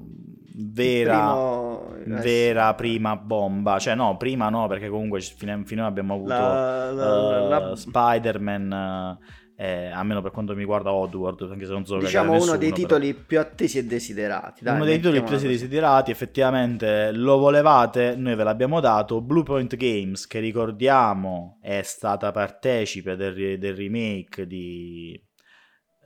vera, 0.55 1.33
primo... 1.33 2.21
vera 2.23 2.75
prima 2.75 3.17
bomba, 3.17 3.81
cioè 3.81 3.97
no, 3.97 4.17
prima 4.17 4.49
no, 4.51 4.69
perché 4.69 4.89
comunque 4.89 5.21
finora 5.21 5.89
abbiamo 5.89 6.15
avuto 6.15 6.29
la, 6.29 6.93
la, 6.93 7.45
uh, 7.45 7.49
la... 7.49 7.75
Spider-Man. 7.75 9.19
Uh, 9.21 9.39
eh, 9.61 9.91
almeno 9.91 10.23
per 10.23 10.31
quanto 10.31 10.55
mi 10.55 10.61
riguarda 10.61 10.91
Oddworld, 10.91 11.51
anche 11.51 11.67
se 11.67 11.73
non 11.73 11.85
so 11.85 11.99
diciamo 11.99 12.33
uno 12.33 12.57
dei 12.57 12.73
titoli 12.73 13.13
però. 13.13 13.27
più 13.27 13.41
attesi 13.41 13.77
e 13.77 13.85
desiderati. 13.85 14.65
Dai, 14.65 14.75
uno 14.75 14.87
dei 14.87 14.97
titoli 14.97 15.19
più 15.19 15.27
attesi 15.27 15.45
e 15.45 15.49
desiderati, 15.51 16.11
effettivamente 16.11 17.13
lo 17.13 17.37
volevate, 17.37 18.17
noi 18.17 18.37
ve 18.37 18.43
l'abbiamo 18.43 18.81
dato. 18.81 19.21
Bluepoint 19.21 19.77
Games, 19.77 20.27
che 20.27 20.39
ricordiamo 20.39 21.59
è 21.61 21.83
stata 21.83 22.31
partecipe 22.31 23.17
del, 23.17 23.59
del 23.59 23.75
remake 23.77 24.47
di 24.47 25.23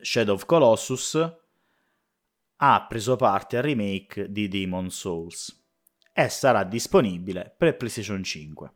Shadow 0.00 0.34
of 0.34 0.46
Colossus, 0.46 1.14
ha 2.56 2.86
preso 2.88 3.14
parte 3.14 3.58
al 3.58 3.62
remake 3.62 4.32
di 4.32 4.48
Demon 4.48 4.90
Souls 4.90 5.64
e 6.12 6.28
sarà 6.28 6.64
disponibile 6.64 7.54
per 7.56 7.76
PlayStation 7.76 8.20
5. 8.20 8.72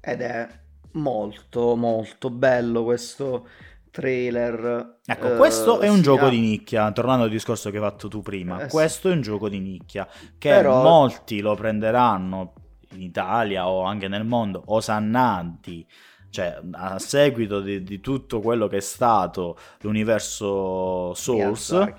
Ed 0.00 0.20
è 0.20 0.48
molto 0.92 1.76
molto 1.76 2.30
bello 2.30 2.84
questo 2.84 3.46
trailer. 3.90 4.98
Ecco, 5.04 5.36
questo 5.36 5.80
è 5.80 5.88
un 5.88 6.02
gioco 6.02 6.26
ha... 6.26 6.28
di 6.28 6.40
nicchia, 6.40 6.90
tornando 6.92 7.24
al 7.24 7.30
discorso 7.30 7.70
che 7.70 7.76
hai 7.76 7.82
fatto 7.82 8.08
tu 8.08 8.22
prima, 8.22 8.62
eh, 8.62 8.68
questo 8.68 9.08
sì. 9.08 9.14
è 9.14 9.16
un 9.16 9.22
gioco 9.22 9.48
di 9.48 9.58
nicchia 9.58 10.06
che 10.38 10.50
Però... 10.50 10.82
molti 10.82 11.40
lo 11.40 11.54
prenderanno 11.54 12.52
in 12.92 13.02
Italia 13.02 13.68
o 13.68 13.82
anche 13.82 14.08
nel 14.08 14.24
mondo, 14.24 14.62
osannanti, 14.66 15.86
cioè 16.30 16.60
a 16.72 16.98
seguito 16.98 17.60
di, 17.60 17.82
di 17.82 18.00
tutto 18.00 18.40
quello 18.40 18.66
che 18.66 18.78
è 18.78 18.80
stato 18.80 19.56
l'universo 19.80 21.12
Souls. 21.14 21.94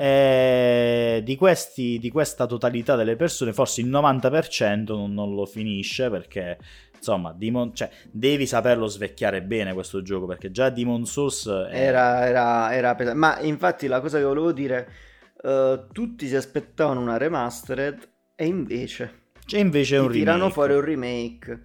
E 0.00 1.22
di, 1.24 1.34
questi, 1.34 1.98
di 1.98 2.08
questa 2.08 2.46
totalità 2.46 2.94
delle 2.94 3.16
persone, 3.16 3.52
forse 3.52 3.80
il 3.80 3.88
90% 3.88 4.84
non, 4.94 5.12
non 5.12 5.34
lo 5.34 5.44
finisce 5.44 6.08
perché 6.08 6.56
insomma, 6.98 7.32
Demon, 7.32 7.74
cioè, 7.74 7.90
devi 8.10 8.46
saperlo 8.46 8.86
svecchiare 8.86 9.42
bene 9.42 9.72
questo 9.72 10.02
gioco 10.02 10.26
perché 10.26 10.50
già 10.50 10.68
Demon 10.68 11.06
Souls 11.06 11.48
è... 11.48 11.86
era, 11.86 12.26
era, 12.26 12.74
era 12.74 12.94
pesante. 12.94 13.18
Ma 13.18 13.40
infatti 13.40 13.86
la 13.86 14.00
cosa 14.00 14.18
che 14.18 14.24
volevo 14.24 14.52
dire, 14.52 14.88
uh, 15.42 15.86
tutti 15.90 16.26
si 16.26 16.36
aspettavano 16.36 17.00
una 17.00 17.16
remastered 17.16 18.08
e 18.34 18.46
invece... 18.46 19.26
C'è 19.46 19.58
invece 19.58 19.96
un 19.96 20.08
remake. 20.08 20.18
Tirano 20.18 20.50
fuori 20.50 20.74
un 20.74 20.82
remake 20.82 21.62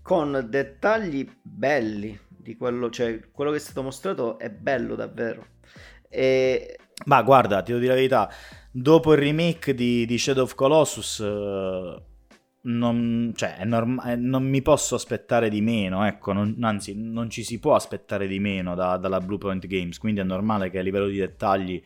con 0.00 0.46
dettagli 0.48 1.28
belli 1.42 2.16
di 2.28 2.56
quello, 2.56 2.88
cioè 2.90 3.18
quello 3.32 3.50
che 3.50 3.56
è 3.56 3.60
stato 3.60 3.82
mostrato 3.82 4.38
è 4.38 4.48
bello 4.50 4.94
davvero. 4.94 5.46
E... 6.08 6.78
Ma 7.06 7.22
guarda, 7.22 7.62
ti 7.62 7.72
devo 7.72 7.80
dire 7.80 7.90
la 7.90 7.98
verità, 7.98 8.30
dopo 8.70 9.12
il 9.12 9.18
remake 9.18 9.74
di, 9.74 10.06
di 10.06 10.18
Shadow 10.18 10.44
of 10.44 10.54
Colossus... 10.54 11.18
Uh 11.18 12.14
non, 12.66 13.32
cioè, 13.34 13.64
norm- 13.64 14.02
eh, 14.04 14.16
non, 14.16 14.44
mi 14.44 14.62
posso 14.62 14.94
aspettare 14.94 15.48
di 15.48 15.60
meno, 15.60 16.04
ecco, 16.04 16.32
non, 16.32 16.56
anzi 16.62 16.94
non 16.96 17.30
ci 17.30 17.44
si 17.44 17.58
può 17.58 17.74
aspettare 17.74 18.26
di 18.26 18.38
meno 18.38 18.74
da, 18.74 18.96
dalla 18.96 19.20
Bluepoint 19.20 19.66
Games, 19.66 19.98
quindi 19.98 20.20
è 20.20 20.24
normale 20.24 20.70
che 20.70 20.78
a 20.78 20.82
livello 20.82 21.06
di 21.06 21.18
dettagli 21.18 21.82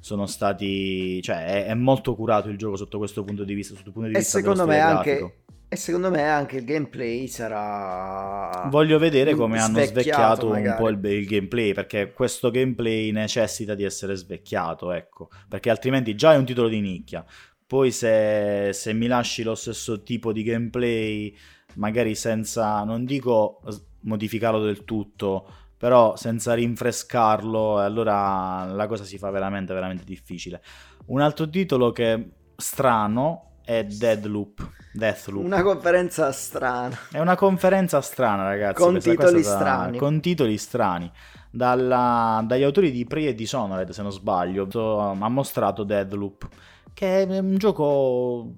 sono 0.00 0.26
stati, 0.26 1.20
cioè 1.22 1.44
è, 1.44 1.66
è 1.66 1.74
molto 1.74 2.14
curato 2.14 2.48
il 2.48 2.56
gioco 2.56 2.76
sotto 2.76 2.98
questo 2.98 3.24
punto 3.24 3.44
di 3.44 3.54
vista, 3.54 3.74
sotto 3.74 3.92
punto 3.92 4.08
di 4.08 4.14
e 4.14 4.18
vista 4.18 4.38
secondo 4.38 4.66
me 4.66 4.78
anche 4.80 5.36
e 5.72 5.76
secondo 5.76 6.10
me 6.10 6.28
anche 6.28 6.58
il 6.58 6.64
gameplay 6.66 7.26
sarà. 7.28 8.68
Voglio 8.68 8.98
vedere 8.98 9.34
come 9.34 9.58
hanno 9.58 9.82
svecchiato 9.82 10.48
magari. 10.48 10.68
un 10.68 10.76
po' 10.76 10.88
il, 10.90 11.12
il, 11.14 11.26
gameplay, 11.26 11.72
perché 11.72 12.12
questo 12.12 12.50
gameplay 12.50 13.10
necessita 13.10 13.74
di 13.74 13.82
essere 13.82 14.14
svecchiato, 14.14 14.92
ecco. 14.92 15.30
Perché 15.48 15.70
altrimenti 15.70 16.14
già 16.14 16.34
è 16.34 16.36
un 16.36 16.44
titolo 16.44 16.68
di 16.68 16.82
nicchia. 16.82 17.24
Poi 17.72 17.90
se, 17.90 18.68
se 18.74 18.92
mi 18.92 19.06
lasci 19.06 19.42
lo 19.42 19.54
stesso 19.54 20.02
tipo 20.02 20.30
di 20.30 20.42
gameplay, 20.42 21.34
magari 21.76 22.14
senza, 22.14 22.84
non 22.84 23.06
dico 23.06 23.62
modificarlo 24.00 24.60
del 24.60 24.84
tutto, 24.84 25.48
però 25.78 26.14
senza 26.14 26.52
rinfrescarlo, 26.52 27.78
allora 27.78 28.64
la 28.64 28.86
cosa 28.86 29.04
si 29.04 29.16
fa 29.16 29.30
veramente, 29.30 29.72
veramente 29.72 30.04
difficile. 30.04 30.62
Un 31.06 31.22
altro 31.22 31.48
titolo 31.48 31.92
che 31.92 32.12
è 32.12 32.22
strano 32.56 33.60
è 33.64 33.84
Deadloop. 33.84 34.70
Deathloop. 34.92 35.42
Una 35.42 35.62
conferenza 35.62 36.30
strana. 36.30 36.94
È 37.10 37.20
una 37.20 37.36
conferenza 37.36 38.02
strana, 38.02 38.42
ragazzi. 38.42 38.82
Con 38.82 38.98
titoli 38.98 39.42
strani. 39.42 39.96
Con 39.96 40.20
titoli 40.20 40.58
strani. 40.58 41.10
Dalla, 41.50 42.44
dagli 42.46 42.64
autori 42.64 42.90
di 42.90 43.06
Prey 43.06 43.28
e 43.28 43.34
Dishonored, 43.34 43.88
se 43.92 44.02
non 44.02 44.12
sbaglio, 44.12 44.68
ha 44.98 45.28
mostrato 45.30 45.84
Deadloop 45.84 46.48
che 46.94 47.22
è 47.22 47.38
un 47.38 47.56
gioco 47.56 48.54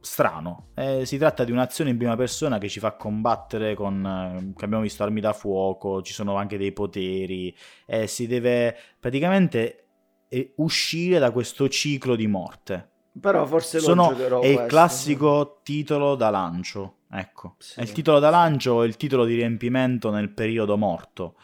strano. 0.00 0.68
Eh, 0.74 1.04
si 1.04 1.18
tratta 1.18 1.44
di 1.44 1.52
un'azione 1.52 1.90
in 1.90 1.96
prima 1.96 2.16
persona 2.16 2.58
che 2.58 2.68
ci 2.68 2.80
fa 2.80 2.92
combattere 2.92 3.74
con, 3.74 4.04
eh, 4.04 4.52
che 4.56 4.64
abbiamo 4.64 4.82
visto, 4.82 5.02
armi 5.02 5.20
da 5.20 5.32
fuoco, 5.32 6.02
ci 6.02 6.12
sono 6.12 6.36
anche 6.36 6.56
dei 6.56 6.72
poteri, 6.72 7.54
eh, 7.86 8.06
si 8.06 8.26
deve 8.26 8.76
praticamente 8.98 9.86
eh, 10.28 10.52
uscire 10.56 11.18
da 11.18 11.30
questo 11.30 11.68
ciclo 11.68 12.16
di 12.16 12.26
morte. 12.26 12.90
Però 13.20 13.44
forse 13.46 13.78
lo 13.78 13.82
sono, 13.82 14.40
È 14.40 14.46
il 14.46 14.66
classico 14.68 15.60
titolo 15.62 16.14
da 16.14 16.30
lancio, 16.30 16.98
ecco. 17.10 17.56
Sì. 17.58 17.80
È 17.80 17.82
il 17.82 17.92
titolo 17.92 18.20
da 18.20 18.30
lancio 18.30 18.82
e 18.82 18.86
il 18.86 18.96
titolo 18.96 19.24
di 19.24 19.34
riempimento 19.34 20.10
nel 20.10 20.30
periodo 20.30 20.76
morto. 20.76 21.34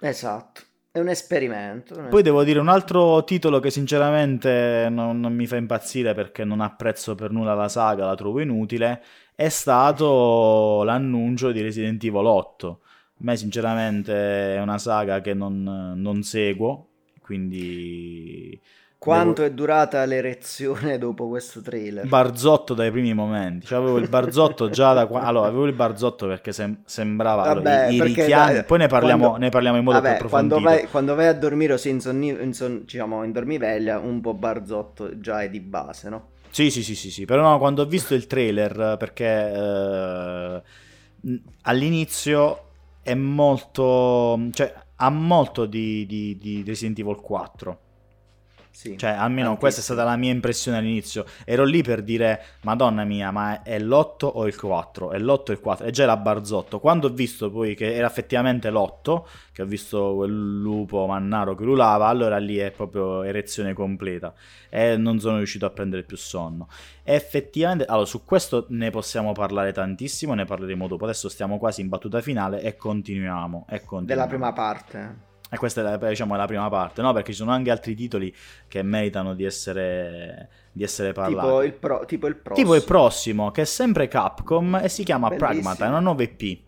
Esatto. 0.00 0.60
È 0.94 1.00
un 1.00 1.08
esperimento. 1.08 2.00
Poi 2.08 2.22
devo 2.22 2.44
dire 2.44 2.60
un 2.60 2.68
altro 2.68 3.24
titolo 3.24 3.58
che 3.58 3.68
sinceramente 3.72 4.86
non, 4.88 5.18
non, 5.18 5.34
mi 5.34 5.44
fa 5.44 5.56
impazzire 5.56 6.14
perché 6.14 6.44
non 6.44 6.60
apprezzo 6.60 7.16
per 7.16 7.32
nulla 7.32 7.52
la 7.54 7.68
saga, 7.68 8.06
la 8.06 8.14
trovo 8.14 8.38
inutile, 8.38 9.02
è 9.34 9.48
stato 9.48 10.84
l'annuncio 10.84 11.50
di 11.50 11.62
Resident 11.62 12.04
Evil 12.04 12.26
8. 12.26 12.80
A 12.80 13.12
me 13.16 13.36
sinceramente 13.36 14.54
è 14.54 14.60
una 14.60 14.78
saga 14.78 15.20
che 15.20 15.34
non, 15.34 15.94
non 15.96 16.22
seguo, 16.22 16.90
quindi 17.22 18.56
quanto 19.04 19.42
Devo... 19.42 19.52
è 19.52 19.54
durata 19.54 20.04
l'erezione 20.06 20.96
dopo 20.98 21.28
questo 21.28 21.60
trailer? 21.60 22.06
Barzotto 22.06 22.72
dai 22.72 22.90
primi 22.90 23.12
momenti. 23.12 23.66
Cioè, 23.66 23.78
avevo 23.78 23.98
il 23.98 24.08
barzotto 24.08 24.70
già 24.70 24.94
da 24.94 25.06
qua. 25.06 25.20
Allora, 25.24 25.48
avevo 25.48 25.66
il 25.66 25.74
barzotto 25.74 26.26
perché 26.26 26.52
sem- 26.52 26.78
sembrava 26.86 27.42
Vabbè, 27.42 27.70
allora, 27.70 27.86
i, 27.88 27.96
i 27.96 28.02
richiami. 28.02 28.52
Dai, 28.54 28.64
Poi 28.64 28.78
ne 28.78 28.86
parliamo, 28.86 29.26
quando... 29.28 29.44
ne 29.44 29.50
parliamo, 29.50 29.76
in 29.76 29.84
modo 29.84 29.96
Vabbè, 29.98 30.08
più 30.08 30.16
approfondito. 30.16 30.54
Quando 30.54 30.76
vai, 30.76 30.88
quando 30.88 31.14
vai 31.14 31.26
a 31.26 31.34
dormire 31.34 31.74
o 31.74 31.76
sei 31.76 31.92
in, 31.92 32.00
sonni... 32.00 32.28
in, 32.28 32.54
son... 32.54 32.80
diciamo, 32.84 33.22
in 33.24 33.32
dormiveglia, 33.32 33.98
un 33.98 34.22
po' 34.22 34.32
barzotto 34.32 35.20
già 35.20 35.42
è 35.42 35.50
di 35.50 35.60
base, 35.60 36.08
no? 36.08 36.28
Sì, 36.48 36.70
sì, 36.70 36.82
sì, 36.82 36.94
sì, 36.94 37.10
sì. 37.10 37.26
Però 37.26 37.42
no, 37.42 37.58
quando 37.58 37.82
ho 37.82 37.86
visto 37.86 38.14
il 38.14 38.26
trailer, 38.26 38.96
perché 38.98 39.52
eh, 39.52 40.62
all'inizio 41.62 42.60
è 43.02 43.12
molto... 43.12 44.48
cioè 44.52 44.72
ha 44.96 45.10
molto 45.10 45.66
di, 45.66 46.06
di, 46.06 46.38
di 46.38 46.62
Resident 46.64 46.98
Evil 47.00 47.16
4 47.16 47.78
sì, 48.74 48.98
cioè, 48.98 49.10
almeno 49.10 49.22
tantissimo. 49.26 49.56
questa 49.56 49.80
è 49.80 49.82
stata 49.84 50.02
la 50.02 50.16
mia 50.16 50.32
impressione 50.32 50.78
all'inizio. 50.78 51.24
Ero 51.44 51.62
lì 51.62 51.80
per 51.82 52.02
dire, 52.02 52.42
madonna 52.62 53.04
mia, 53.04 53.30
ma 53.30 53.62
è 53.62 53.78
l'8 53.78 54.24
o 54.24 54.48
il 54.48 54.58
4? 54.58 55.12
È 55.12 55.18
l'8 55.18 55.50
o 55.50 55.52
il 55.52 55.60
4? 55.60 55.86
E 55.86 55.90
già 55.92 56.02
era 56.02 56.16
Barzotto. 56.16 56.80
Quando 56.80 57.06
ho 57.06 57.10
visto 57.10 57.52
poi 57.52 57.76
che 57.76 57.94
era 57.94 58.08
effettivamente 58.08 58.70
l'8, 58.72 59.22
che 59.52 59.62
ho 59.62 59.64
visto 59.64 60.16
quel 60.16 60.60
lupo 60.60 61.06
mannaro 61.06 61.54
che 61.54 61.62
ululava, 61.62 62.08
allora 62.08 62.36
lì 62.38 62.56
è 62.56 62.72
proprio 62.72 63.22
erezione 63.22 63.74
completa. 63.74 64.34
E 64.68 64.96
non 64.96 65.20
sono 65.20 65.36
riuscito 65.36 65.66
a 65.66 65.70
prendere 65.70 66.02
più 66.02 66.16
sonno. 66.16 66.66
E 67.04 67.14
effettivamente, 67.14 67.84
allora, 67.84 68.06
su 68.06 68.24
questo 68.24 68.66
ne 68.70 68.90
possiamo 68.90 69.30
parlare 69.30 69.70
tantissimo, 69.70 70.34
ne 70.34 70.46
parleremo 70.46 70.88
dopo. 70.88 71.04
Adesso 71.04 71.28
stiamo 71.28 71.58
quasi 71.58 71.80
in 71.80 71.88
battuta 71.88 72.20
finale 72.20 72.60
e 72.60 72.74
continuiamo. 72.74 73.66
E 73.70 73.84
continuiamo. 73.84 74.06
Della 74.06 74.26
prima 74.26 74.52
parte. 74.52 75.32
E 75.54 75.58
questa 75.58 75.80
è 75.80 75.84
la, 75.84 75.96
diciamo, 75.96 76.36
la 76.36 76.46
prima 76.46 76.68
parte, 76.68 77.00
no? 77.02 77.12
Perché 77.12 77.32
ci 77.32 77.38
sono 77.38 77.52
anche 77.52 77.70
altri 77.70 77.94
titoli 77.94 78.34
che 78.68 78.82
meritano 78.82 79.34
di 79.34 79.44
essere, 79.44 80.48
di 80.72 80.82
essere 80.82 81.12
parlati. 81.12 81.46
Tipo 81.46 81.62
il, 81.62 81.72
pro, 81.72 82.04
tipo 82.06 82.26
il, 82.26 82.36
prossimo. 82.36 82.66
Tipo 82.66 82.74
il 82.74 82.84
prossimo, 82.84 83.50
che 83.50 83.62
è 83.62 83.64
sempre 83.64 84.08
Capcom 84.08 84.80
e 84.82 84.88
si 84.88 85.04
chiama 85.04 85.28
Bellissimo. 85.28 85.50
Pragmata, 85.52 85.84
è 85.86 85.88
una 85.88 86.00
nuova 86.00 86.22
EP. 86.22 86.58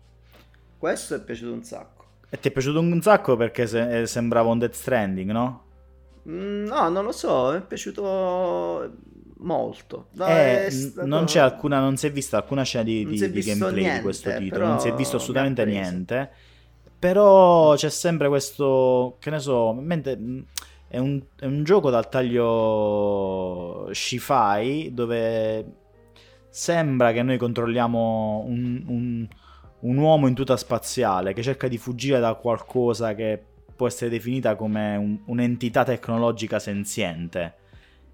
Questo 0.77 1.15
è 1.15 1.21
piaciuto 1.21 1.53
un 1.53 1.63
sacco. 1.63 2.05
E 2.29 2.39
ti 2.39 2.47
è 2.47 2.51
piaciuto 2.51 2.79
un 2.79 3.01
sacco 3.01 3.35
perché 3.35 3.67
se, 3.67 4.01
eh, 4.01 4.07
sembrava 4.07 4.49
un 4.49 4.59
Death 4.59 4.73
Stranding, 4.73 5.31
no? 5.31 5.63
Mm, 6.29 6.65
no, 6.65 6.89
non 6.89 7.03
lo 7.03 7.11
so, 7.11 7.51
mi 7.51 7.57
è 7.57 7.61
piaciuto 7.61 8.91
molto. 9.39 10.07
No, 10.13 10.27
eh, 10.27 10.67
stato... 10.69 11.07
non, 11.07 11.25
c'è 11.25 11.39
alcuna, 11.39 11.79
non 11.79 11.97
si 11.97 12.07
è 12.07 12.11
vista 12.11 12.37
alcuna 12.37 12.63
scena 12.63 12.83
di, 12.83 13.05
di, 13.05 13.31
di 13.31 13.41
gameplay 13.41 13.81
niente, 13.81 13.97
di 13.97 14.03
questo 14.03 14.35
titolo, 14.37 14.65
non 14.65 14.79
si 14.79 14.87
è 14.87 14.93
visto 14.93 15.17
assolutamente 15.17 15.65
niente. 15.65 16.31
Però 16.99 17.75
c'è 17.75 17.89
sempre 17.89 18.27
questo, 18.27 19.17
che 19.19 19.29
ne 19.29 19.39
so, 19.39 19.73
mente, 19.73 20.17
è, 20.87 20.97
un, 20.97 21.21
è 21.35 21.45
un 21.45 21.63
gioco 21.63 21.89
dal 21.89 22.09
taglio 22.09 23.89
sci-fi 23.91 24.91
dove 24.93 25.65
sembra 26.49 27.11
che 27.11 27.21
noi 27.21 27.37
controlliamo 27.37 28.43
un, 28.47 28.83
un, 28.87 29.27
un, 29.81 29.97
uomo 29.97 30.27
in 30.27 30.33
tuta 30.33 30.57
spaziale 30.57 31.33
che 31.33 31.43
cerca 31.43 31.67
di 31.67 31.77
fuggire 31.77 32.19
da 32.19 32.33
qualcosa 32.33 33.13
che 33.13 33.39
può 33.75 33.85
essere 33.85 34.09
definita 34.09 34.55
come 34.55 34.95
un, 34.95 35.19
un'entità 35.25 35.83
tecnologica 35.83 36.57
senziente. 36.57 37.55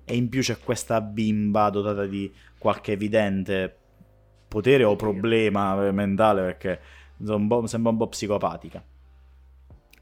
E 0.03 0.17
in 0.17 0.27
più 0.27 0.41
c'è 0.41 0.57
questa 0.59 0.99
bimba 0.99 1.69
dotata 1.69 2.05
di 2.05 2.29
qualche 2.57 2.91
evidente 2.91 3.77
potere 4.49 4.84
o 4.84 4.97
problema 4.97 5.89
mentale 5.91 6.41
perché 6.41 6.79
un 7.26 7.67
sembra 7.67 7.91
un 7.91 7.97
po' 7.97 8.07
psicopatica. 8.07 8.84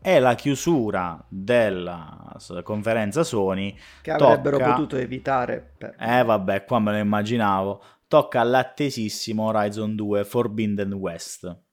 È 0.02 0.20
la 0.20 0.34
chiusura 0.34 1.24
della 1.30 2.36
conferenza 2.64 3.24
Sony. 3.24 3.76
Che 4.02 4.12
avrebbero 4.12 4.58
tocca... 4.58 4.74
potuto 4.74 4.96
evitare. 4.98 5.74
Per... 5.78 5.96
Eh 6.00 6.24
vabbè, 6.24 6.66
qua 6.66 6.80
me 6.80 6.92
lo 6.92 6.98
immaginavo. 6.98 7.84
Tocca 8.08 8.42
all'attesissimo 8.42 9.46
Horizon 9.46 9.96
2 9.96 10.24
Forbidden 10.24 10.94
West 10.94 11.70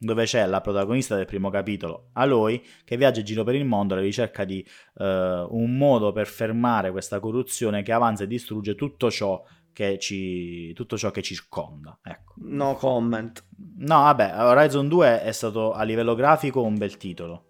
dove 0.00 0.24
c'è 0.24 0.46
la 0.46 0.60
protagonista 0.60 1.16
del 1.16 1.26
primo 1.26 1.50
capitolo, 1.50 2.10
Aloy, 2.12 2.62
che 2.84 2.96
viaggia 2.96 3.18
in 3.18 3.26
giro 3.26 3.42
per 3.42 3.56
il 3.56 3.64
mondo 3.64 3.94
alla 3.94 4.02
ricerca 4.02 4.44
di 4.44 4.64
uh, 4.94 5.04
un 5.04 5.76
modo 5.76 6.12
per 6.12 6.28
fermare 6.28 6.92
questa 6.92 7.18
corruzione 7.18 7.82
che 7.82 7.90
avanza 7.90 8.22
e 8.22 8.28
distrugge 8.28 8.76
tutto 8.76 9.10
ciò 9.10 9.42
che 9.78 9.96
ci, 10.00 10.72
tutto 10.72 10.98
ciò 10.98 11.12
che 11.12 11.22
circonda. 11.22 12.00
Ecco. 12.02 12.34
No 12.38 12.74
comment. 12.74 13.44
No, 13.76 14.00
vabbè, 14.00 14.34
Horizon 14.36 14.88
2 14.88 15.22
è 15.22 15.30
stato 15.30 15.72
a 15.72 15.84
livello 15.84 16.16
grafico 16.16 16.62
un 16.62 16.76
bel 16.76 16.96
titolo. 16.96 17.44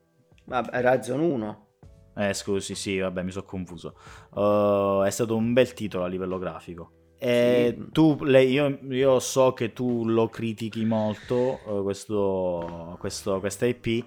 Vabbè, 0.45 0.77
Horizon 0.77 1.21
1. 1.21 1.67
Eh, 2.17 2.35
scusi, 2.35 2.75
sì, 2.75 2.99
vabbè, 2.99 3.23
mi 3.23 3.31
sono 3.31 3.47
confuso. 3.47 3.95
Uh, 4.35 5.05
è 5.05 5.11
stato 5.11 5.37
un 5.37 5.55
bel 5.55 5.73
titolo 5.73 6.05
a 6.05 6.07
livello 6.09 6.37
grafico. 6.37 7.15
E 7.19 7.75
sì. 7.75 7.93
tu, 7.93 8.19
lei, 8.25 8.51
io, 8.51 8.79
io, 8.91 9.19
so 9.21 9.55
che 9.55 9.73
tu 9.73 10.07
lo 10.07 10.29
critichi 10.29 10.85
molto, 10.85 11.61
uh, 11.65 11.83
questo, 11.83 12.97
questo, 13.01 13.41
questa 13.41 13.65
IP. 13.65 14.05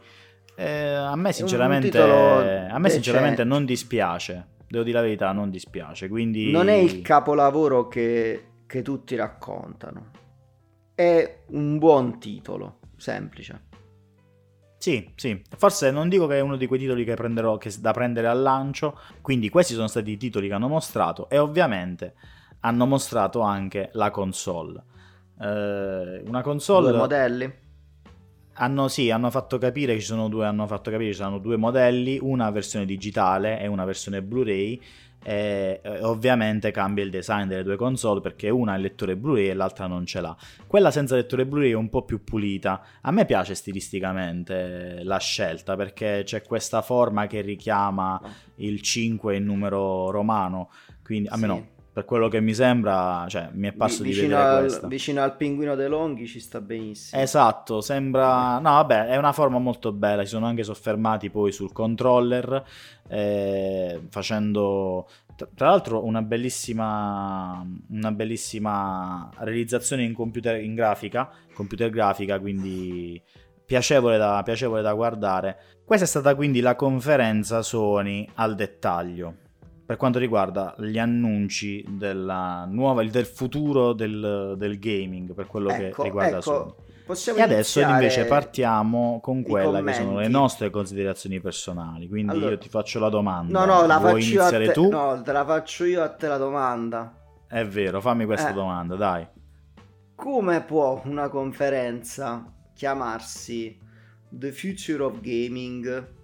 Eh, 0.55 0.93
a 0.93 1.15
me 1.15 1.33
sinceramente, 1.33 1.99
a 1.99 2.77
me 2.77 2.89
sinceramente 2.91 3.43
non 3.43 3.65
dispiace 3.65 4.49
devo 4.71 4.83
dire 4.83 4.97
la 4.97 5.03
verità, 5.03 5.31
non 5.33 5.49
dispiace. 5.49 6.07
Quindi... 6.07 6.49
Non 6.49 6.69
è 6.69 6.75
il 6.75 7.01
capolavoro 7.01 7.87
che, 7.87 8.45
che 8.65 8.81
tutti 8.81 9.15
raccontano. 9.15 10.11
È 10.95 11.43
un 11.47 11.77
buon 11.77 12.19
titolo, 12.19 12.79
semplice. 12.95 13.69
Sì, 14.77 15.11
sì, 15.15 15.39
forse 15.57 15.91
non 15.91 16.09
dico 16.09 16.25
che 16.25 16.37
è 16.37 16.39
uno 16.39 16.55
di 16.55 16.65
quei 16.65 16.79
titoli 16.79 17.03
che 17.03 17.13
prenderò 17.13 17.57
che 17.57 17.71
da 17.79 17.91
prendere 17.91 18.25
al 18.25 18.41
lancio, 18.41 18.97
quindi 19.21 19.49
questi 19.49 19.75
sono 19.75 19.87
stati 19.87 20.09
i 20.11 20.17
titoli 20.17 20.47
che 20.47 20.55
hanno 20.55 20.69
mostrato 20.69 21.29
e 21.29 21.37
ovviamente 21.37 22.15
hanno 22.61 22.87
mostrato 22.87 23.41
anche 23.41 23.89
la 23.93 24.09
console. 24.09 24.83
Eh, 25.39 26.23
una 26.25 26.41
console... 26.41 26.89
Due 26.89 26.97
modelli? 26.97 27.53
Hanno, 28.61 28.87
sì, 28.89 29.09
hanno 29.09 29.31
fatto 29.31 29.57
capire 29.57 29.95
che 29.95 30.01
ci 30.01 30.05
sono 30.05 30.29
due, 30.29 30.45
hanno 30.45 30.67
fatto 30.67 30.91
capire 30.91 31.11
ci 31.11 31.17
sono 31.17 31.39
due 31.39 31.57
modelli, 31.57 32.19
una 32.21 32.51
versione 32.51 32.85
digitale 32.85 33.59
e 33.59 33.65
una 33.65 33.85
versione 33.85 34.21
Blu-ray. 34.21 34.79
E, 35.23 35.81
ovviamente 36.01 36.71
cambia 36.71 37.03
il 37.03 37.09
design 37.09 37.47
delle 37.47 37.63
due 37.63 37.75
console 37.75 38.21
perché 38.21 38.49
una 38.49 38.73
ha 38.73 38.75
il 38.75 38.83
lettore 38.83 39.15
Blu-ray 39.15 39.49
e 39.49 39.53
l'altra 39.55 39.87
non 39.87 40.05
ce 40.05 40.21
l'ha. 40.21 40.37
Quella 40.67 40.91
senza 40.91 41.15
lettore 41.15 41.47
Blu-ray 41.47 41.71
è 41.71 41.75
un 41.75 41.89
po' 41.89 42.03
più 42.03 42.23
pulita. 42.23 42.83
A 43.01 43.11
me 43.11 43.25
piace 43.25 43.55
stilisticamente 43.55 45.01
la 45.03 45.17
scelta 45.17 45.75
perché 45.75 46.21
c'è 46.23 46.43
questa 46.43 46.83
forma 46.83 47.25
che 47.25 47.41
richiama 47.41 48.21
il 48.57 48.79
5 48.81 49.35
in 49.35 49.43
numero 49.43 50.11
romano, 50.11 50.69
quindi 51.03 51.27
a 51.29 51.37
me 51.37 51.47
no 51.47 51.67
per 51.93 52.05
quello 52.05 52.29
che 52.29 52.39
mi 52.39 52.53
sembra, 52.53 53.25
cioè, 53.27 53.49
mi 53.51 53.67
è 53.67 53.73
parso 53.73 54.03
vicino 54.03 54.27
di 54.27 54.33
vedere 54.33 54.49
al, 54.49 54.59
questa. 54.59 54.87
Vicino 54.87 55.21
al 55.21 55.35
pinguino 55.35 55.75
De 55.75 55.87
Longhi 55.89 56.25
ci 56.25 56.39
sta 56.39 56.61
benissimo. 56.61 57.21
Esatto, 57.21 57.81
sembra... 57.81 58.59
No, 58.59 58.71
vabbè, 58.71 59.07
è 59.07 59.17
una 59.17 59.33
forma 59.33 59.59
molto 59.59 59.91
bella, 59.91 60.21
si 60.21 60.29
sono 60.29 60.45
anche 60.45 60.63
soffermati 60.63 61.29
poi 61.29 61.51
sul 61.51 61.73
controller, 61.73 62.63
eh, 63.09 64.01
facendo... 64.09 65.07
Tra 65.55 65.69
l'altro 65.69 66.05
una 66.05 66.21
bellissima, 66.21 67.65
una 67.89 68.11
bellissima 68.11 69.27
realizzazione 69.39 70.03
in 70.03 70.13
computer 70.13 70.61
in 70.61 70.75
grafica, 70.75 71.31
computer 71.53 71.89
grafica, 71.89 72.39
quindi 72.39 73.19
piacevole 73.65 74.17
da, 74.17 74.41
piacevole 74.43 74.83
da 74.83 74.93
guardare. 74.93 75.57
Questa 75.83 76.05
è 76.05 76.07
stata 76.07 76.35
quindi 76.35 76.59
la 76.59 76.75
conferenza 76.75 77.63
Sony 77.63 78.29
al 78.35 78.53
dettaglio 78.53 79.35
per 79.91 79.99
quanto 79.99 80.19
riguarda 80.19 80.73
gli 80.77 80.97
annunci 80.97 81.83
nuova, 81.85 83.03
del 83.03 83.25
futuro 83.25 83.91
del, 83.91 84.53
del, 84.55 84.79
gaming, 84.79 85.33
per 85.33 85.47
quello 85.47 85.67
ecco, 85.67 86.01
che 86.01 86.07
riguarda 86.07 86.37
ecco, 86.37 86.75
Sony. 87.13 87.37
E 87.37 87.41
adesso 87.41 87.81
invece 87.81 88.23
partiamo 88.23 89.19
con 89.21 89.43
quelle 89.43 89.83
che 89.83 89.91
sono 89.91 90.19
le 90.19 90.29
nostre 90.29 90.69
considerazioni 90.69 91.41
personali. 91.41 92.07
Quindi 92.07 92.31
allora, 92.31 92.51
io 92.51 92.57
ti 92.57 92.69
faccio 92.69 92.99
la 92.99 93.09
domanda. 93.09 93.65
No, 93.65 93.65
no, 93.65 93.85
la 93.85 93.97
Vuoi 93.97 94.13
faccio 94.13 94.25
iniziare 94.27 94.65
te, 94.67 94.71
tu? 94.71 94.89
No, 94.89 95.21
te 95.21 95.31
la 95.33 95.43
faccio 95.43 95.83
io 95.83 96.01
a 96.01 96.07
te 96.07 96.27
la 96.29 96.37
domanda. 96.37 97.13
È 97.45 97.65
vero, 97.65 97.99
fammi 97.99 98.23
questa 98.23 98.51
eh, 98.51 98.53
domanda, 98.53 98.95
dai. 98.95 99.27
Come 100.15 100.61
può 100.61 101.01
una 101.03 101.27
conferenza 101.27 102.49
chiamarsi 102.73 103.77
The 104.29 104.53
Future 104.53 105.03
of 105.03 105.19
Gaming 105.19 106.19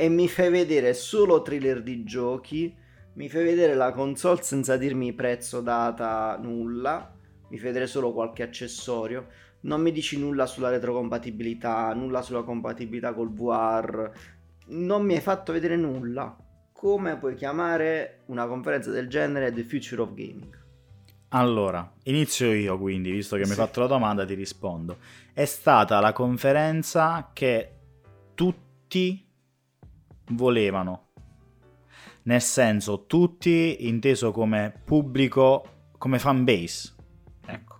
e 0.00 0.08
mi 0.08 0.28
fai 0.28 0.48
vedere 0.48 0.94
solo 0.94 1.42
trailer 1.42 1.82
di 1.82 2.04
giochi, 2.04 2.74
mi 3.16 3.28
fai 3.28 3.44
vedere 3.44 3.74
la 3.74 3.92
console 3.92 4.40
senza 4.40 4.78
dirmi 4.78 5.12
prezzo, 5.12 5.60
data, 5.60 6.38
nulla, 6.40 7.14
mi 7.50 7.58
fai 7.58 7.66
vedere 7.66 7.86
solo 7.86 8.14
qualche 8.14 8.42
accessorio, 8.42 9.26
non 9.62 9.82
mi 9.82 9.92
dici 9.92 10.18
nulla 10.18 10.46
sulla 10.46 10.70
retrocompatibilità, 10.70 11.92
nulla 11.92 12.22
sulla 12.22 12.44
compatibilità 12.44 13.12
col 13.12 13.30
VR, 13.30 14.10
non 14.68 15.04
mi 15.04 15.16
hai 15.16 15.20
fatto 15.20 15.52
vedere 15.52 15.76
nulla. 15.76 16.34
Come 16.72 17.18
puoi 17.18 17.34
chiamare 17.34 18.22
una 18.28 18.46
conferenza 18.46 18.90
del 18.90 19.06
genere 19.06 19.52
The 19.52 19.64
Future 19.64 20.00
of 20.00 20.14
Gaming? 20.14 20.58
Allora, 21.28 21.92
inizio 22.04 22.50
io 22.54 22.78
quindi, 22.78 23.10
visto 23.10 23.36
che 23.36 23.44
sì. 23.44 23.50
mi 23.50 23.54
hai 23.54 23.66
fatto 23.66 23.80
la 23.80 23.86
domanda, 23.86 24.24
ti 24.24 24.32
rispondo. 24.32 24.96
È 25.34 25.44
stata 25.44 26.00
la 26.00 26.14
conferenza 26.14 27.32
che 27.34 27.74
tutti 28.34 29.28
volevano. 30.30 31.08
Nel 32.22 32.42
senso, 32.42 33.06
tutti 33.06 33.88
inteso 33.88 34.30
come 34.30 34.72
pubblico, 34.84 35.90
come 35.96 36.18
fan 36.18 36.44
base. 36.44 36.94
Ecco. 37.46 37.78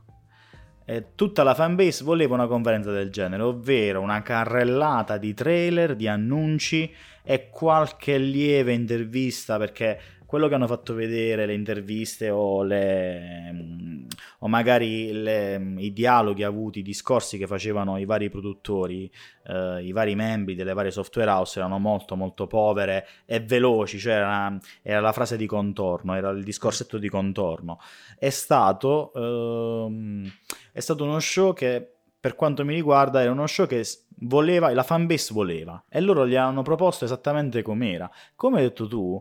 E 0.85 1.15
tutta 1.15 1.43
la 1.43 1.55
fan 1.55 1.77
base 1.77 2.03
voleva 2.05 2.35
una 2.35 2.47
conferenza 2.47 2.91
del 2.91 3.11
genere, 3.11 3.43
ovvero 3.43 4.01
una 4.01 4.23
carrellata 4.23 5.19
di 5.19 5.35
trailer, 5.35 5.95
di 5.95 6.09
annunci 6.09 6.93
e 7.23 7.51
qualche 7.51 8.19
lieve 8.19 8.73
intervista 8.73 9.57
perché 9.59 10.01
quello 10.31 10.47
che 10.47 10.55
hanno 10.55 10.69
fatto 10.69 10.95
vedere 10.95 11.45
le 11.45 11.55
interviste 11.55 12.31
o, 12.31 12.63
le, 12.63 13.51
mm, 13.53 14.07
o 14.39 14.47
magari 14.47 15.11
le, 15.11 15.59
mm, 15.59 15.79
i 15.81 15.93
dialoghi 15.93 16.45
avuti, 16.45 16.79
i 16.79 16.83
discorsi 16.83 17.37
che 17.37 17.49
facevano 17.49 17.99
i 17.99 18.05
vari 18.05 18.29
produttori, 18.29 19.11
eh, 19.49 19.83
i 19.83 19.91
vari 19.91 20.15
membri 20.15 20.55
delle 20.55 20.73
varie 20.73 20.93
software 20.93 21.29
house 21.29 21.59
erano 21.59 21.81
molto 21.81 22.15
molto 22.15 22.47
povere 22.47 23.09
e 23.27 23.41
veloci, 23.41 23.99
cioè 23.99 24.13
era, 24.13 24.57
era 24.83 25.01
la 25.01 25.11
frase 25.11 25.37
di 25.37 25.47
contorno, 25.47 26.15
era 26.15 26.31
il 26.31 26.45
discorsetto 26.45 26.97
di 26.99 27.09
contorno. 27.09 27.81
È 28.17 28.31
stato, 28.31 29.13
ehm, 29.13 30.31
è 30.71 30.79
stato 30.79 31.03
uno 31.03 31.19
show 31.19 31.53
che 31.53 31.95
per 32.21 32.37
quanto 32.37 32.65
mi 32.65 32.75
riguarda 32.75 33.21
era 33.21 33.33
uno 33.33 33.49
show 33.49 33.67
che 33.67 33.85
voleva, 34.21 34.73
la 34.73 34.85
fanbase 34.85 35.35
voleva 35.35 35.83
e 35.89 36.01
loro 36.01 36.25
gli 36.25 36.37
hanno 36.37 36.63
proposto 36.63 37.05
esattamente 37.05 37.63
com'era. 37.63 38.09
Come 38.37 38.59
hai 38.59 38.63
detto 38.63 38.87
tu, 38.87 39.21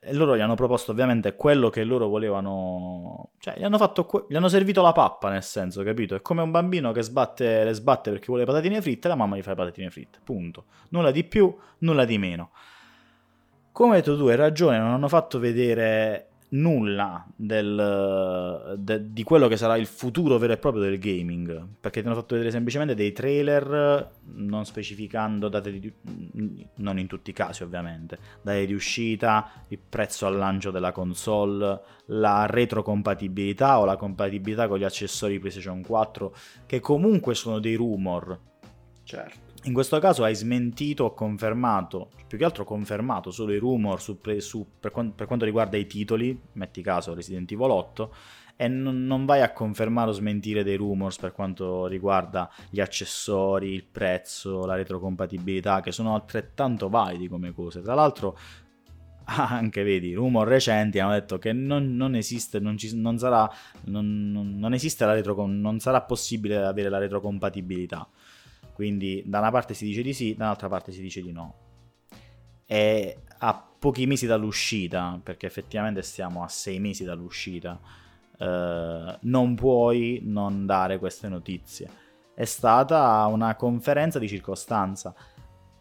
e 0.00 0.14
loro 0.14 0.34
gli 0.34 0.40
hanno 0.40 0.54
proposto 0.54 0.92
ovviamente 0.92 1.36
quello 1.36 1.68
che 1.68 1.84
loro 1.84 2.08
volevano, 2.08 3.32
cioè 3.38 3.54
gli 3.58 3.64
hanno, 3.64 3.76
fatto, 3.76 4.26
gli 4.30 4.34
hanno 4.34 4.48
servito 4.48 4.80
la 4.80 4.92
pappa 4.92 5.28
nel 5.28 5.42
senso, 5.42 5.82
capito? 5.82 6.14
È 6.14 6.22
come 6.22 6.40
un 6.40 6.50
bambino 6.50 6.90
che 6.92 7.02
sbatte, 7.02 7.64
le 7.64 7.72
sbatte 7.74 8.10
perché 8.10 8.26
vuole 8.28 8.46
patatine 8.46 8.80
fritte 8.80 9.08
e 9.08 9.10
la 9.10 9.16
mamma 9.16 9.36
gli 9.36 9.42
fa 9.42 9.50
le 9.50 9.56
patatine 9.56 9.90
fritte, 9.90 10.20
punto. 10.24 10.64
Nulla 10.88 11.10
di 11.10 11.22
più, 11.24 11.54
nulla 11.78 12.06
di 12.06 12.16
meno. 12.16 12.50
Come 13.72 13.96
hai 13.96 14.00
detto 14.00 14.16
tu, 14.16 14.26
hai 14.26 14.36
ragione, 14.36 14.78
non 14.78 14.92
hanno 14.92 15.08
fatto 15.08 15.38
vedere 15.38 16.28
nulla 16.54 17.26
del, 17.34 18.76
de, 18.78 19.12
di 19.12 19.22
quello 19.22 19.48
che 19.48 19.56
sarà 19.56 19.76
il 19.76 19.86
futuro 19.86 20.38
vero 20.38 20.52
e 20.52 20.56
proprio 20.56 20.82
del 20.82 20.98
gaming, 20.98 21.66
perché 21.80 22.00
ti 22.00 22.06
hanno 22.06 22.16
fatto 22.16 22.34
vedere 22.34 22.52
semplicemente 22.52 22.94
dei 22.94 23.12
trailer 23.12 24.10
non 24.34 24.64
specificando 24.64 25.48
date 25.48 25.78
di 25.78 25.92
non 26.76 26.98
in 26.98 27.06
tutti 27.06 27.30
i 27.30 27.32
casi 27.32 27.62
ovviamente, 27.62 28.18
date 28.42 28.66
di 28.66 28.74
uscita, 28.74 29.50
il 29.68 29.78
prezzo 29.86 30.26
al 30.26 30.36
lancio 30.36 30.70
della 30.70 30.92
console, 30.92 31.80
la 32.06 32.46
retrocompatibilità 32.46 33.80
o 33.80 33.84
la 33.84 33.96
compatibilità 33.96 34.68
con 34.68 34.78
gli 34.78 34.84
accessori 34.84 35.38
PlayStation 35.38 35.82
4, 35.82 36.34
che 36.66 36.80
comunque 36.80 37.34
sono 37.34 37.58
dei 37.58 37.74
rumor. 37.74 38.38
Certo. 39.02 39.43
In 39.66 39.72
questo 39.72 39.98
caso 39.98 40.24
hai 40.24 40.34
smentito 40.34 41.04
o 41.04 41.14
confermato, 41.14 42.10
più 42.26 42.36
che 42.36 42.44
altro 42.44 42.64
confermato 42.64 43.30
solo 43.30 43.54
i 43.54 43.58
rumor 43.58 43.98
su, 43.98 44.18
su, 44.38 44.66
per, 44.78 44.92
per, 45.14 45.26
quanto 45.26 45.46
riguarda 45.46 45.78
i 45.78 45.86
titoli, 45.86 46.38
metti 46.52 46.82
caso 46.82 47.14
Resident 47.14 47.50
Evil 47.50 47.70
8, 47.70 48.14
e 48.56 48.68
non, 48.68 49.06
non, 49.06 49.24
vai 49.24 49.40
a 49.40 49.52
confermare 49.52 50.10
o 50.10 50.12
smentire 50.12 50.64
dei 50.64 50.76
rumors 50.76 51.16
per 51.16 51.32
quanto 51.32 51.86
riguarda 51.86 52.50
gli 52.68 52.78
accessori, 52.78 53.72
il 53.72 53.84
prezzo, 53.84 54.66
la 54.66 54.74
retrocompatibilità, 54.74 55.80
che 55.80 55.92
sono 55.92 56.14
altrettanto 56.14 56.90
validi 56.90 57.26
come 57.26 57.54
cose. 57.54 57.80
Tra 57.80 57.94
l'altro, 57.94 58.36
anche 59.24 59.82
vedi, 59.82 60.12
rumor 60.12 60.46
recenti 60.46 60.98
hanno 60.98 61.12
detto 61.12 61.38
che 61.38 61.54
non, 61.54 61.96
non 61.96 62.14
esiste, 62.14 62.60
non, 62.60 62.76
ci, 62.76 62.94
non 63.00 63.16
sarà, 63.16 63.50
non, 63.84 64.70
esiste 64.74 65.06
la 65.06 65.14
retro, 65.14 65.46
non 65.46 65.78
sarà 65.78 66.02
possibile 66.02 66.58
avere 66.58 66.90
la 66.90 66.98
retrocompatibilità. 66.98 68.06
Quindi 68.74 69.22
da 69.24 69.38
una 69.38 69.50
parte 69.50 69.72
si 69.72 69.86
dice 69.86 70.02
di 70.02 70.12
sì, 70.12 70.34
dall'altra 70.34 70.68
parte 70.68 70.92
si 70.92 71.00
dice 71.00 71.22
di 71.22 71.32
no. 71.32 71.54
E 72.66 73.18
a 73.38 73.68
pochi 73.78 74.06
mesi 74.06 74.26
dall'uscita, 74.26 75.20
perché 75.22 75.46
effettivamente 75.46 76.02
stiamo 76.02 76.42
a 76.42 76.48
sei 76.48 76.80
mesi 76.80 77.04
dall'uscita, 77.04 77.78
eh, 78.38 79.18
non 79.20 79.54
puoi 79.54 80.20
non 80.24 80.66
dare 80.66 80.98
queste 80.98 81.28
notizie. 81.28 81.88
È 82.34 82.44
stata 82.44 83.24
una 83.26 83.54
conferenza 83.54 84.18
di 84.18 84.26
circostanza 84.26 85.14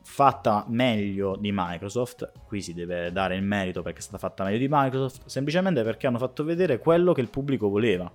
fatta 0.04 0.66
meglio 0.68 1.36
di 1.38 1.52
Microsoft, 1.52 2.32
qui 2.46 2.62
si 2.62 2.74
deve 2.74 3.12
dare 3.12 3.36
il 3.36 3.42
merito 3.42 3.82
perché 3.82 4.00
è 4.00 4.02
stata 4.02 4.18
fatta 4.20 4.44
meglio 4.44 4.60
di 4.60 4.68
Microsoft, 4.70 5.26
semplicemente 5.26 5.82
perché 5.82 6.06
hanno 6.06 6.20
fatto 6.20 6.44
vedere 6.44 6.78
quello 6.78 7.14
che 7.14 7.22
il 7.22 7.30
pubblico 7.30 7.70
voleva. 7.70 8.12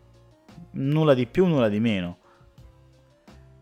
Nulla 0.72 1.14
di 1.14 1.26
più, 1.26 1.46
nulla 1.46 1.68
di 1.68 1.80
meno. 1.80 2.18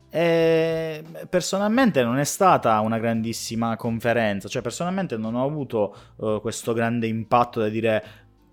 E 0.08 1.04
personalmente 1.28 2.02
non 2.02 2.18
è 2.18 2.24
stata 2.24 2.78
una 2.80 2.98
grandissima 2.98 3.76
conferenza, 3.76 4.48
cioè 4.48 4.62
personalmente 4.62 5.16
non 5.16 5.34
ho 5.34 5.44
avuto 5.44 5.94
uh, 6.16 6.40
questo 6.40 6.72
grande 6.72 7.06
impatto 7.06 7.60
da 7.60 7.68
dire 7.68 8.04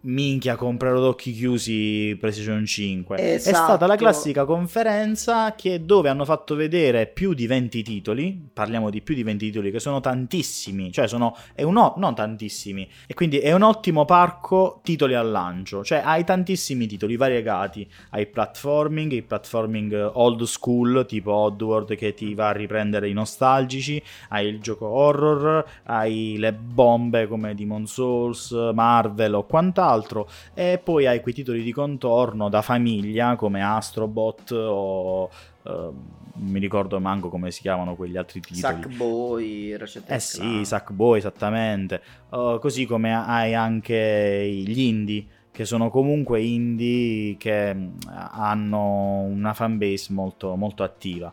minchia 0.04 0.56
comprerò 0.56 0.98
ad 0.98 1.04
occhi 1.04 1.32
chiusi 1.32 2.18
PlayStation 2.20 2.66
5 2.66 3.36
esatto. 3.36 3.50
è 3.50 3.54
stata 3.54 3.88
la 3.88 3.96
classica 3.96 4.44
conferenza 4.44 5.54
che 5.56 5.86
dove 5.86 6.10
hanno 6.10 6.26
fatto 6.26 6.56
vedere 6.56 7.08
più 7.08 7.34
di 7.34 7.48
20 7.48 7.84
titoli 7.84 8.50
parliamo 8.52 8.90
di 8.90 9.02
più 9.02 9.16
di 9.16 9.24
20 9.24 9.46
titoli 9.46 9.72
che 9.72 9.80
sono 9.80 10.02
tantissimi 10.02 10.92
cioè 10.92 11.08
sono 11.08 11.38
è 11.54 11.64
un 11.64 11.78
o- 11.78 11.94
non 11.98 12.16
tantissimi 12.16 12.90
e 13.08 13.14
quindi 13.14 13.38
è 13.38 13.54
un 13.54 13.62
ottimo 13.62 14.04
parco 14.04 14.82
titoli 14.84 15.14
al 15.14 15.32
lancio 15.32 15.86
cioè 15.86 16.02
hai 16.04 16.26
tantissimi 16.26 16.86
titoli 16.86 17.16
variegati 17.16 17.90
hai 18.10 18.26
platforming 18.26 19.12
il 19.14 19.24
platforming 19.24 20.12
old 20.16 20.44
school 20.44 21.06
tipo 21.08 21.32
Oddworld 21.32 21.96
che 21.96 22.14
ti 22.14 22.34
va 22.34 22.50
a 22.50 22.52
riprendere 22.52 23.08
i 23.08 23.14
nostalgici 23.14 24.04
hai 24.30 24.48
il 24.48 24.60
gioco 24.60 24.88
horror 24.88 25.66
hai 25.84 26.36
le 26.38 26.52
bombe 26.52 27.26
come 27.28 27.56
Demon 27.56 27.88
Souls 27.88 28.52
Marvel 28.52 29.36
o 29.36 29.46
quant'altro 29.46 29.92
quant'altro, 29.94 30.30
e 30.54 30.80
poi 30.84 31.06
hai 31.06 31.22
quei 31.22 31.34
titoli 31.34 31.64
di 31.64 31.72
contorno 31.72 32.50
da 32.50 32.62
famiglia 32.62 33.36
come 33.36 33.64
Astrobot 33.64 34.52
o... 34.52 35.30
Uh, 35.64 35.96
mi 36.36 36.60
ricordo 36.60 37.00
manco 37.00 37.30
come 37.30 37.52
si 37.52 37.62
chiamano 37.62 37.96
quegli 37.96 38.18
altri 38.18 38.42
titoli. 38.42 38.60
Sackboy, 38.60 39.78
Ratchet 39.78 40.10
Eh 40.10 40.20
sì, 40.20 40.66
Sackboy 40.66 41.20
esattamente. 41.20 42.02
Uh, 42.32 42.60
così 42.60 42.86
come 42.86 43.16
hai 43.16 43.54
anche 43.54 44.50
gli 44.52 44.80
indie, 44.80 45.26
che 45.52 45.64
sono 45.64 45.90
comunque 45.90 46.42
indie 46.42 47.38
che 47.38 47.74
mm, 47.74 47.92
hanno 48.32 49.22
una 49.22 49.54
fanbase 49.54 50.12
molto, 50.12 50.56
molto 50.56 50.84
attiva. 50.84 51.32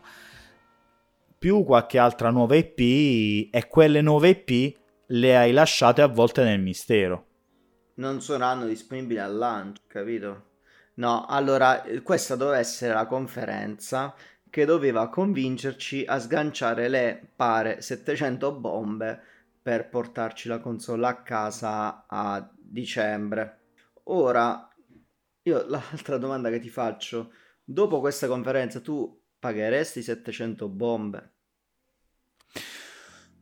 Più 1.37 1.63
qualche 1.63 1.97
altra 1.97 2.29
nuova 2.29 2.55
EP 2.55 2.79
e 2.79 3.67
quelle 3.67 4.01
nuove 4.01 4.29
EP 4.29 4.75
le 5.07 5.35
hai 5.35 5.51
lasciate 5.51 6.01
avvolte 6.01 6.43
nel 6.43 6.61
mistero 6.61 7.25
non 8.01 8.19
saranno 8.19 8.65
disponibili 8.65 9.19
al 9.19 9.35
lancio, 9.35 9.83
capito? 9.85 10.49
No, 10.95 11.25
allora 11.25 11.83
questa 12.03 12.35
doveva 12.35 12.57
essere 12.57 12.93
la 12.93 13.05
conferenza 13.05 14.13
che 14.49 14.65
doveva 14.65 15.07
convincerci 15.07 16.03
a 16.05 16.19
sganciare 16.19 16.89
le 16.89 17.29
pare 17.35 17.81
700 17.81 18.51
bombe 18.53 19.21
per 19.61 19.87
portarci 19.87 20.49
la 20.49 20.59
console 20.59 21.07
a 21.07 21.21
casa 21.21 22.05
a 22.07 22.49
dicembre. 22.57 23.59
Ora, 24.05 24.67
io 25.43 25.65
l'altra 25.69 26.17
domanda 26.17 26.49
che 26.49 26.59
ti 26.59 26.69
faccio, 26.69 27.31
dopo 27.63 27.99
questa 27.99 28.27
conferenza 28.27 28.81
tu 28.81 29.17
pagheresti 29.39 30.01
700 30.01 30.67
bombe? 30.67 31.31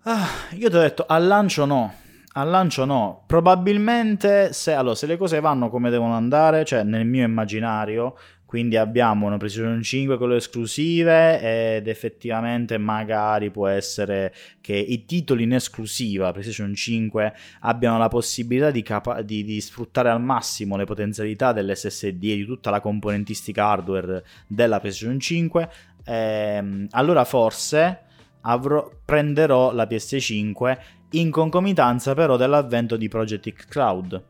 Ah, 0.04 0.28
io 0.52 0.70
ti 0.70 0.76
ho 0.76 0.80
detto 0.80 1.06
al 1.08 1.26
lancio 1.26 1.66
no 1.66 2.08
al 2.34 2.50
lancio 2.50 2.86
no, 2.86 3.24
probabilmente 3.26 4.54
se, 4.54 4.74
allora, 4.74 4.96
se 4.96 5.08
le 5.08 5.18
cose 5.18 5.40
vanno 5.40 5.70
come 5.70 5.90
devono 5.90 6.14
andare, 6.14 6.64
cioè 6.64 6.84
nel 6.84 7.06
mio 7.06 7.26
immaginario, 7.26 8.16
quindi 8.46 8.78
abbiamo 8.78 9.28
una 9.28 9.38
PlayStation 9.38 9.82
5 9.82 10.18
con 10.18 10.30
le 10.30 10.38
esclusive 10.38 11.76
ed 11.76 11.88
effettivamente 11.88 12.80
magari 12.80 13.52
può 13.52 13.68
essere 13.68 14.34
che 14.60 14.76
i 14.76 15.06
titoli 15.06 15.44
in 15.44 15.54
esclusiva 15.54 16.32
PlayStation 16.32 16.74
5 16.74 17.34
abbiano 17.62 18.00
la 18.00 18.08
possibilità 18.08 18.72
di, 18.72 18.82
capa- 18.82 19.22
di, 19.22 19.44
di 19.44 19.62
sfruttare 19.62 20.10
al 20.10 20.20
massimo 20.20 20.78
le 20.78 20.86
potenzialità 20.86 21.54
dell'SSD 21.54 22.24
e 22.24 22.36
di 22.38 22.46
tutta 22.46 22.72
la 22.72 22.80
componentistica 22.80 23.66
hardware 23.66 24.24
della 24.48 24.80
PlayStation 24.80 25.20
5, 25.20 25.70
ehm, 26.06 26.88
allora 26.90 27.26
forse 27.26 28.00
avrò, 28.42 28.90
prenderò 29.06 29.74
la 29.74 29.86
PS5 29.86 30.78
in 31.12 31.32
concomitanza 31.32 32.14
però 32.14 32.38
dell'avvento 32.38 32.98
di 32.98 33.08
Project 33.08 33.54
X 33.54 33.66
Cloud 33.68 34.24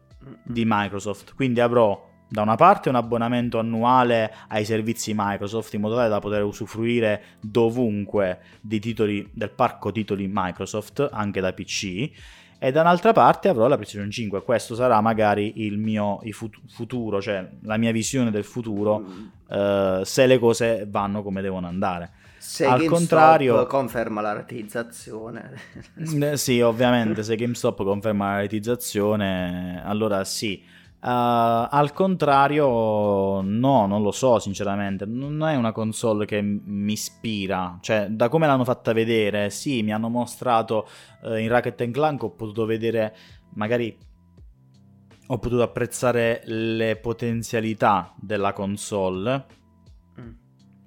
di 0.44 0.64
Microsoft. 0.66 1.34
Quindi 1.34 1.60
avrò 1.60 2.08
da 2.30 2.44
una 2.44 2.56
parte 2.56 2.90
un 2.90 2.96
abbonamento 2.96 3.58
annuale 3.58 4.32
ai 4.50 4.64
servizi 4.64 5.14
Microsoft 5.16 5.74
in 5.74 5.82
modo 5.82 5.96
tale 5.96 6.10
da 6.10 6.20
poter 6.20 6.44
usufruire 6.44 7.24
dovunque 7.42 8.40
dei 8.62 8.80
titoli 8.80 9.28
del 9.34 9.50
parco 9.50 9.92
titoli 9.92 10.30
Microsoft 10.32 11.10
anche 11.12 11.42
da 11.42 11.52
PC 11.54 12.12
e 12.60 12.72
da 12.72 12.82
un'altra 12.82 13.14
parte 13.14 13.48
avrò 13.48 13.68
la 13.68 13.76
PlayStation 13.76 14.12
5 14.12 14.44
questo 14.44 14.76
sarà 14.76 15.02
magari 15.02 15.66
il 15.66 15.80
mio 15.80 16.20
il 16.24 16.36
futuro 16.68 17.20
cioè 17.20 17.50
la 17.64 17.78
mia 17.78 17.92
visione 17.92 18.30
del 18.30 18.44
futuro 18.44 19.00
mm. 19.00 19.28
eh, 19.50 20.02
se 20.04 20.28
le 20.28 20.38
cose 20.38 20.86
vanno 20.88 21.24
come 21.24 21.42
devono 21.42 21.66
andare 21.66 22.12
se 22.40 22.66
Al 22.66 22.78
GameStop 22.78 22.98
contrario, 22.98 23.66
conferma 23.68 24.22
la 24.22 24.34
rateizzazione. 24.34 25.52
Eh, 26.20 26.38
sì, 26.38 26.62
ovviamente, 26.62 27.22
se 27.22 27.36
GameStop 27.36 27.84
conferma 27.84 28.32
la 28.32 28.42
rateizzazione, 28.42 29.82
allora 29.84 30.24
sì. 30.24 30.78
Uh, 31.02 31.68
al 31.70 31.92
contrario, 31.94 33.42
no, 33.42 33.86
non 33.86 34.02
lo 34.02 34.12
so, 34.12 34.40
sinceramente. 34.40 35.06
Non 35.06 35.44
è 35.44 35.56
una 35.56 35.72
console 35.72 36.26
che 36.26 36.42
mi 36.42 36.94
ispira. 36.94 37.78
Cioè, 37.82 38.08
da 38.10 38.30
come 38.30 38.48
l'hanno 38.48 38.66
fatta 38.66 38.94
vedere, 38.94 39.50
sì, 39.50 39.84
mi 39.84 39.94
hanno 39.94 40.10
mostrato 40.10 40.88
uh, 41.24 41.36
in 41.36 41.48
Racket 41.50 41.92
Clank, 41.92 42.24
ho 42.24 42.32
potuto 42.32 42.66
vedere 42.66 43.16
magari 43.56 43.98
ho 45.32 45.38
potuto 45.38 45.62
apprezzare 45.62 46.42
le 46.46 46.96
potenzialità 46.96 48.14
della 48.20 48.52
console 48.52 49.46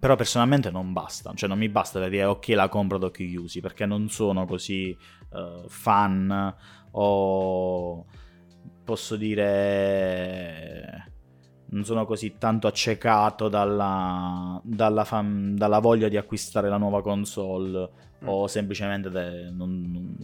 però 0.02 0.16
personalmente 0.16 0.72
non 0.72 0.92
basta, 0.92 1.30
cioè 1.32 1.48
non 1.48 1.58
mi 1.58 1.68
basta 1.68 2.00
da 2.00 2.08
dire 2.08 2.24
ok 2.24 2.48
la 2.48 2.68
compro 2.68 2.96
ad 2.96 3.04
occhi 3.04 3.28
chiusi, 3.28 3.60
perché 3.60 3.86
non 3.86 4.08
sono 4.08 4.46
così 4.46 4.98
uh, 5.30 5.68
fan 5.68 6.52
o 6.90 8.04
posso 8.82 9.14
dire 9.14 11.12
non 11.66 11.84
sono 11.84 12.04
così 12.04 12.34
tanto 12.36 12.66
accecato 12.66 13.48
dalla, 13.48 14.60
dalla, 14.64 15.04
fan, 15.04 15.54
dalla 15.54 15.78
voglia 15.78 16.08
di 16.08 16.16
acquistare 16.16 16.68
la 16.68 16.78
nuova 16.78 17.00
console 17.00 17.88
mm. 18.24 18.28
o 18.28 18.48
semplicemente 18.48 19.08
de, 19.08 19.50
non, 19.52 19.88
non, 19.88 20.16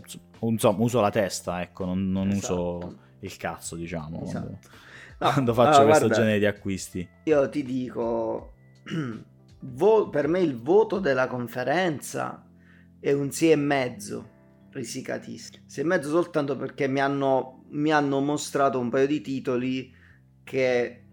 insomma 0.51 0.83
uso 0.83 1.01
la 1.01 1.11
testa, 1.11 1.63
ecco, 1.63 1.85
non, 1.85 2.11
non 2.11 2.31
esatto. 2.31 2.53
uso 2.53 2.97
il 3.21 3.37
cazzo 3.37 3.77
diciamo 3.77 4.23
esatto. 4.25 4.59
quando, 5.19 5.27
no, 5.27 5.33
quando 5.33 5.55
faccio 5.55 5.69
allora, 5.69 5.85
questo 5.85 6.07
guarda, 6.07 6.23
genere 6.25 6.39
di 6.41 6.47
acquisti. 6.47 7.09
Io 7.27 7.49
ti 7.49 7.63
dico 7.63 8.55
vo- 9.61 10.09
per 10.09 10.29
me 10.29 10.41
il 10.41 10.57
voto 10.57 10.99
della 10.99 11.27
conferenza 11.27 12.47
è 13.01 13.13
un 13.13 13.31
sì 13.31 13.51
e 13.51 13.57
mezzo 13.57 14.37
risicatissimo. 14.71 15.65
Sì 15.67 15.81
e 15.81 15.85
mezzo 15.85 16.11
soltanto 16.11 16.57
perché 16.57 16.89
mi 16.89 17.01
hanno, 17.01 17.65
mi 17.71 17.93
hanno 17.93 18.21
mostrato 18.21 18.79
un 18.79 18.91
paio 18.91 19.07
di 19.07 19.21
titoli 19.21 19.95
che 20.45 21.05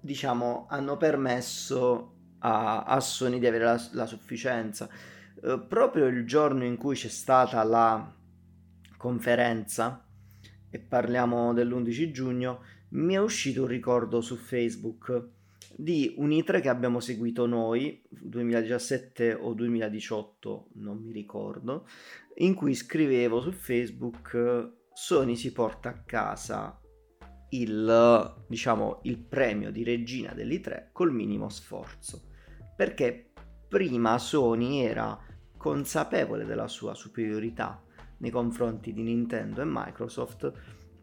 diciamo 0.00 0.66
hanno 0.68 0.96
permesso 0.96 2.14
a, 2.40 2.84
a 2.84 3.00
Sony 3.00 3.38
di 3.38 3.46
avere 3.46 3.64
la, 3.64 3.88
la 3.92 4.06
sufficienza. 4.06 4.88
Eh, 5.42 5.64
proprio 5.66 6.06
il 6.06 6.26
giorno 6.26 6.64
in 6.64 6.76
cui 6.76 6.94
c'è 6.94 7.08
stata 7.08 7.62
la 7.62 8.14
conferenza, 8.96 10.04
e 10.70 10.78
parliamo 10.78 11.54
dell'11 11.54 12.10
giugno, 12.10 12.62
mi 12.90 13.14
è 13.14 13.18
uscito 13.18 13.62
un 13.62 13.68
ricordo 13.68 14.20
su 14.20 14.36
Facebook 14.36 15.36
di 15.80 16.12
un 16.16 16.30
I3 16.30 16.60
che 16.60 16.68
abbiamo 16.68 16.98
seguito 16.98 17.46
noi, 17.46 18.02
2017 18.08 19.32
o 19.34 19.54
2018, 19.54 20.70
non 20.74 20.98
mi 20.98 21.12
ricordo, 21.12 21.86
in 22.38 22.54
cui 22.54 22.74
scrivevo 22.74 23.40
su 23.40 23.52
Facebook 23.52 24.72
Sony 24.92 25.36
si 25.36 25.52
porta 25.52 25.90
a 25.90 26.02
casa 26.02 26.80
il, 27.50 28.34
diciamo, 28.48 28.98
il 29.04 29.18
premio 29.18 29.70
di 29.70 29.84
regina 29.84 30.32
dell'I3 30.32 30.88
col 30.90 31.14
minimo 31.14 31.48
sforzo. 31.48 32.22
Perché 32.76 33.30
prima 33.68 34.18
Sony 34.18 34.80
era 34.80 35.16
consapevole 35.56 36.44
della 36.44 36.66
sua 36.66 36.94
superiorità 36.94 37.80
nei 38.16 38.32
confronti 38.32 38.92
di 38.92 39.02
Nintendo 39.02 39.60
e 39.60 39.66
Microsoft 39.68 40.52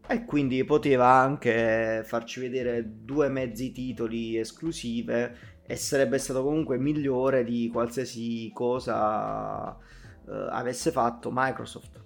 e 0.08 0.24
quindi 0.24 0.64
poteva 0.64 1.08
anche 1.08 2.02
farci 2.04 2.40
vedere 2.40 2.84
due 3.04 3.28
mezzi 3.28 3.72
titoli 3.72 4.38
esclusive 4.38 5.54
e 5.66 5.74
sarebbe 5.76 6.18
stato 6.18 6.44
comunque 6.44 6.78
migliore 6.78 7.42
di 7.42 7.68
qualsiasi 7.72 8.50
cosa 8.54 9.76
eh, 9.76 10.46
avesse 10.50 10.92
fatto 10.92 11.30
Microsoft. 11.32 12.04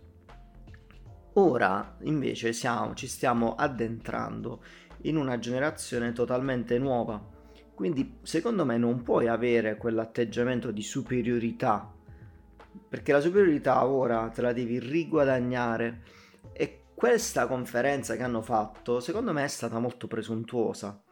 Ora 1.34 1.96
invece 2.02 2.52
siamo, 2.52 2.94
ci 2.94 3.06
stiamo 3.06 3.54
addentrando 3.54 4.62
in 5.02 5.16
una 5.16 5.38
generazione 5.38 6.12
totalmente 6.12 6.78
nuova. 6.78 7.22
Quindi 7.74 8.18
secondo 8.22 8.64
me 8.64 8.76
non 8.78 9.02
puoi 9.02 9.28
avere 9.28 9.76
quell'atteggiamento 9.76 10.70
di 10.70 10.82
superiorità, 10.82 11.90
perché 12.88 13.12
la 13.12 13.20
superiorità 13.20 13.86
ora 13.86 14.28
te 14.28 14.40
la 14.42 14.52
devi 14.52 14.78
riguadagnare 14.78 16.02
questa 17.00 17.46
conferenza 17.46 18.14
che 18.14 18.22
hanno 18.22 18.42
fatto 18.42 19.00
secondo 19.00 19.32
me 19.32 19.44
è 19.44 19.48
stata 19.48 19.78
molto 19.78 20.06
presuntuosa, 20.06 21.02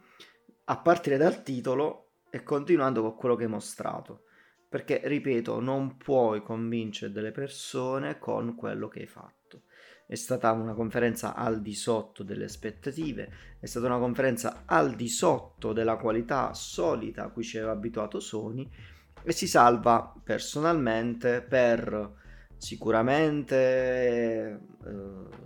a 0.65 0.79
partire 0.81 1.17
dal 1.17 1.43
titolo 1.43 2.11
e 2.29 2.43
continuando 2.43 3.01
con 3.01 3.17
quello 3.17 3.37
che 3.37 3.45
hai 3.45 3.49
mostrato. 3.49 4.25
Perché, 4.69 5.01
ripeto, 5.03 5.61
non 5.61 5.97
puoi 5.97 6.43
convincere 6.43 7.11
delle 7.11 7.31
persone 7.31 8.19
con 8.19 8.55
quello 8.55 8.89
che 8.89 9.01
hai 9.01 9.07
fatto 9.07 9.63
è 10.07 10.15
stata 10.15 10.53
una 10.53 10.75
conferenza 10.75 11.35
al 11.35 11.63
di 11.63 11.75
sotto 11.75 12.23
delle 12.23 12.45
aspettative, 12.45 13.31
è 13.59 13.67
stata 13.67 13.87
una 13.87 13.99
conferenza 13.99 14.65
al 14.67 14.95
di 14.95 15.09
sotto 15.09 15.73
della 15.73 15.97
qualità 15.97 16.53
solita 16.53 17.25
a 17.25 17.29
cui 17.29 17.45
ci 17.45 17.57
aveva 17.57 17.73
abituato 17.73 18.19
Sony 18.19 18.67
e 19.23 19.33
si 19.33 19.47
salva 19.47 20.15
personalmente 20.23 21.43
per 21.43 22.27
sicuramente 22.59 24.61
eh, 24.85 24.91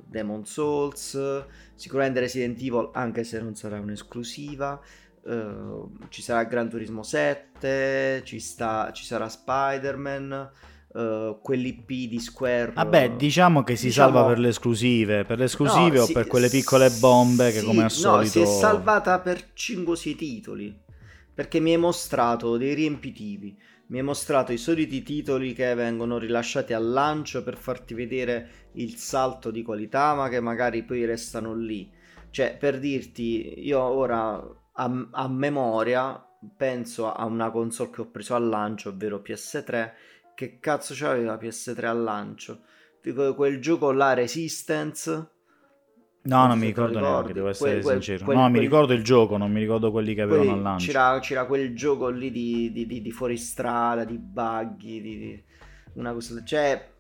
Demon 0.06 0.44
Souls, 0.44 1.44
sicuramente 1.74 2.20
Resident 2.20 2.60
Evil 2.60 2.90
anche 2.92 3.24
se 3.24 3.40
non 3.40 3.54
sarà 3.54 3.78
un'esclusiva, 3.78 4.80
eh, 5.24 5.84
ci 6.08 6.22
sarà 6.22 6.44
Gran 6.44 6.68
Turismo 6.68 7.02
7, 7.02 8.22
ci, 8.24 8.40
sta, 8.40 8.90
ci 8.92 9.04
sarà 9.04 9.28
Spider-Man 9.28 10.50
uh, 10.92 11.38
quell'IP 11.40 12.08
di 12.08 12.18
Square. 12.18 12.72
Vabbè, 12.72 13.12
diciamo 13.12 13.62
che 13.62 13.76
si 13.76 13.86
diciamo... 13.86 14.12
salva 14.12 14.28
per 14.28 14.38
le 14.38 14.48
esclusive, 14.48 15.24
per 15.24 15.38
le 15.38 15.44
esclusive 15.44 15.96
no, 15.96 16.02
o 16.02 16.06
si... 16.06 16.12
per 16.12 16.26
quelle 16.26 16.48
piccole 16.48 16.90
bombe 16.90 17.50
sì, 17.50 17.60
che 17.60 17.64
come 17.64 17.84
al 17.84 17.90
solito... 17.90 18.38
No, 18.38 18.46
si 18.46 18.52
è 18.52 18.58
salvata 18.58 19.18
per 19.20 19.52
5-6 19.56 20.16
titoli, 20.16 20.80
perché 21.34 21.60
mi 21.60 21.72
hai 21.72 21.78
mostrato 21.78 22.56
dei 22.56 22.74
riempitivi, 22.74 23.56
mi 23.92 23.98
hai 23.98 24.04
mostrato 24.04 24.52
i 24.52 24.56
soliti 24.56 25.02
titoli 25.02 25.52
che 25.52 25.74
vengono 25.74 26.16
rilasciati 26.16 26.72
al 26.72 26.88
lancio 26.88 27.42
per 27.42 27.58
farti 27.58 27.92
vedere 27.92 28.70
il 28.76 28.96
salto 28.96 29.50
di 29.50 29.62
qualità, 29.62 30.14
ma 30.14 30.30
che 30.30 30.40
magari 30.40 30.82
poi 30.82 31.04
restano 31.04 31.54
lì. 31.54 31.92
Cioè, 32.30 32.56
per 32.56 32.78
dirti, 32.78 33.66
io 33.66 33.82
ora 33.82 34.42
a, 34.72 35.08
a 35.10 35.28
memoria 35.28 36.26
penso 36.56 37.12
a 37.12 37.26
una 37.26 37.50
console 37.50 37.90
che 37.90 38.00
ho 38.00 38.10
preso 38.10 38.34
al 38.34 38.48
lancio, 38.48 38.88
ovvero 38.88 39.22
PS3, 39.22 39.92
che 40.34 40.58
cazzo 40.58 40.94
c'aveva 40.96 41.34
PS3 41.34 41.84
al 41.84 42.02
lancio? 42.02 42.62
Quel 43.02 43.60
gioco 43.60 43.92
là, 43.92 44.14
Resistance. 44.14 45.31
No, 46.24 46.46
non 46.46 46.58
mi 46.58 46.66
ricordo 46.66 47.00
neanche, 47.00 47.32
devo 47.32 47.48
essere 47.48 47.80
quel, 47.80 47.94
sincero. 47.94 48.24
Quel, 48.24 48.36
no, 48.36 48.42
quel, 48.42 48.52
mi 48.52 48.60
ricordo 48.60 48.92
il 48.92 49.02
gioco, 49.02 49.36
non 49.36 49.50
mi 49.50 49.58
ricordo 49.58 49.90
quelli 49.90 50.14
che 50.14 50.22
avevano 50.22 50.52
al 50.52 50.62
lancio. 50.62 50.86
C'era, 50.86 51.18
c'era, 51.18 51.46
quel 51.46 51.74
gioco 51.74 52.08
lì 52.08 52.30
di, 52.30 52.70
di, 52.72 52.86
di, 52.86 53.02
di 53.02 53.10
fuoristrada, 53.10 54.04
di 54.04 54.18
buggy, 54.18 55.00
di, 55.00 55.44
una 55.94 56.12
cosa... 56.12 56.40
Cioè, 56.44 56.90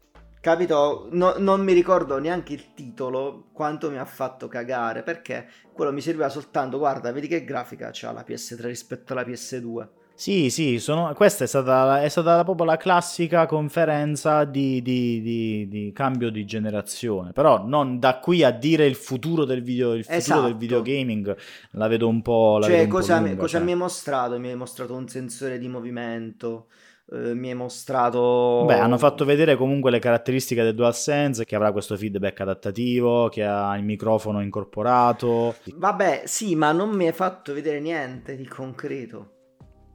capito? 0.40 1.08
No, 1.12 1.34
non 1.38 1.62
mi 1.62 1.72
ricordo 1.72 2.18
neanche 2.18 2.52
il 2.52 2.74
titolo, 2.74 3.50
quanto 3.52 3.90
mi 3.90 3.98
ha 3.98 4.04
fatto 4.04 4.48
cagare, 4.48 5.04
perché 5.04 5.48
quello 5.72 5.92
mi 5.92 6.00
serviva 6.00 6.28
soltanto, 6.28 6.78
guarda, 6.78 7.12
vedi 7.12 7.28
che 7.28 7.44
grafica 7.44 7.90
c'ha 7.92 8.10
la 8.10 8.24
PS3 8.26 8.66
rispetto 8.66 9.12
alla 9.12 9.22
PS2 9.22 10.00
sì, 10.22 10.50
sì, 10.50 10.78
sono, 10.78 11.12
questa 11.14 11.42
è 11.42 11.46
stata, 11.48 12.00
è 12.00 12.08
stata, 12.08 12.44
proprio 12.44 12.64
la 12.64 12.76
classica 12.76 13.44
conferenza 13.44 14.44
di, 14.44 14.80
di, 14.80 15.20
di, 15.20 15.66
di, 15.66 15.90
cambio 15.92 16.30
di 16.30 16.44
generazione, 16.44 17.32
però 17.32 17.66
non 17.66 17.98
da 17.98 18.20
qui 18.20 18.44
a 18.44 18.52
dire 18.52 18.86
il 18.86 18.94
futuro 18.94 19.44
del, 19.44 19.64
video, 19.64 19.94
il 19.94 20.06
esatto. 20.06 20.42
del 20.42 20.56
videogaming 20.56 21.36
la 21.72 21.88
vedo 21.88 22.06
un 22.06 22.22
po'... 22.22 22.58
La 22.58 22.66
cioè, 22.66 22.82
un 22.82 22.88
cosa, 22.88 23.16
po 23.16 23.22
lunga, 23.22 23.36
cosa 23.36 23.56
cioè. 23.56 23.62
mi 23.62 23.72
hai 23.72 23.76
mostrato? 23.76 24.38
Mi 24.38 24.48
hai 24.50 24.54
mostrato 24.54 24.94
un 24.94 25.08
sensore 25.08 25.58
di 25.58 25.66
movimento, 25.66 26.68
eh, 27.10 27.34
mi 27.34 27.48
hai 27.48 27.56
mostrato... 27.56 28.62
Beh, 28.64 28.78
hanno 28.78 28.98
fatto 28.98 29.24
vedere 29.24 29.56
comunque 29.56 29.90
le 29.90 29.98
caratteristiche 29.98 30.62
del 30.62 30.76
DualSense, 30.76 31.44
che 31.44 31.56
avrà 31.56 31.72
questo 31.72 31.96
feedback 31.96 32.38
adattativo, 32.42 33.28
che 33.28 33.42
ha 33.42 33.76
il 33.76 33.82
microfono 33.82 34.40
incorporato. 34.40 35.56
Vabbè, 35.74 36.22
sì, 36.26 36.54
ma 36.54 36.70
non 36.70 36.90
mi 36.90 37.08
hai 37.08 37.12
fatto 37.12 37.52
vedere 37.52 37.80
niente 37.80 38.36
di 38.36 38.46
concreto. 38.46 39.40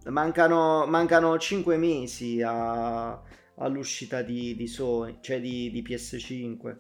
Mancano, 0.10 0.86
mancano 0.88 1.38
5 1.38 1.78
mesi 1.78 2.42
a, 2.42 3.22
all'uscita 3.56 4.22
di, 4.22 4.56
di 4.56 4.68
Sony, 4.68 5.18
cioè 5.22 5.40
di, 5.40 5.70
di 5.72 5.82
PS5. 5.82 6.76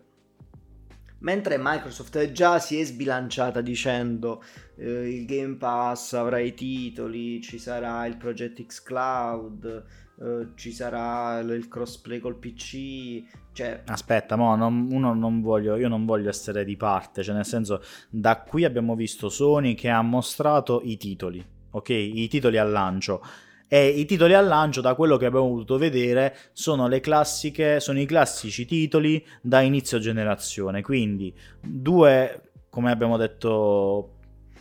Mentre 1.19 1.57
Microsoft 1.59 2.31
già 2.31 2.59
si 2.59 2.79
è 2.79 2.83
sbilanciata 2.83 3.61
dicendo 3.61 4.43
eh, 4.75 5.15
il 5.15 5.25
Game 5.25 5.55
Pass 5.55 6.13
avrà 6.13 6.37
i 6.37 6.53
titoli, 6.53 7.41
ci 7.41 7.57
sarà 7.57 8.05
il 8.05 8.17
Project 8.17 8.63
X 8.63 8.83
Cloud, 8.83 9.85
eh, 10.21 10.47
ci 10.53 10.71
sarà 10.71 11.39
il 11.39 11.67
crossplay 11.67 12.19
col 12.19 12.37
PC. 12.37 13.23
Cioè... 13.51 13.81
Aspetta, 13.87 14.35
mo, 14.35 14.55
non, 14.55 14.87
non 14.87 15.41
voglio, 15.41 15.75
io 15.75 15.87
non 15.87 16.05
voglio 16.05 16.29
essere 16.29 16.63
di 16.63 16.77
parte, 16.77 17.23
cioè 17.23 17.33
nel 17.33 17.45
senso 17.45 17.81
da 18.09 18.39
qui 18.41 18.63
abbiamo 18.63 18.95
visto 18.95 19.27
Sony 19.29 19.73
che 19.73 19.89
ha 19.89 20.03
mostrato 20.03 20.81
i 20.83 20.97
titoli 20.97 21.55
ok? 21.71 21.89
I 21.89 22.27
titoli 22.27 22.57
al 22.57 22.71
lancio. 22.71 23.21
E 23.69 23.87
i 23.87 24.05
titoli 24.05 24.33
al 24.33 24.47
lancio, 24.47 24.79
da 24.79 24.95
quello 24.95 25.17
che 25.17 25.25
abbiamo 25.25 25.49
potuto 25.49 25.77
vedere, 25.77 26.35
sono 26.53 26.87
classiche, 27.01 27.79
sono 27.81 27.99
i 27.99 28.05
classici 28.05 28.65
titoli 28.65 29.23
da 29.41 29.59
inizio 29.59 29.99
generazione. 29.99 30.81
Quindi 30.81 31.35
due, 31.59 32.51
come 32.69 32.91
abbiamo 32.91 33.17
detto 33.17 34.13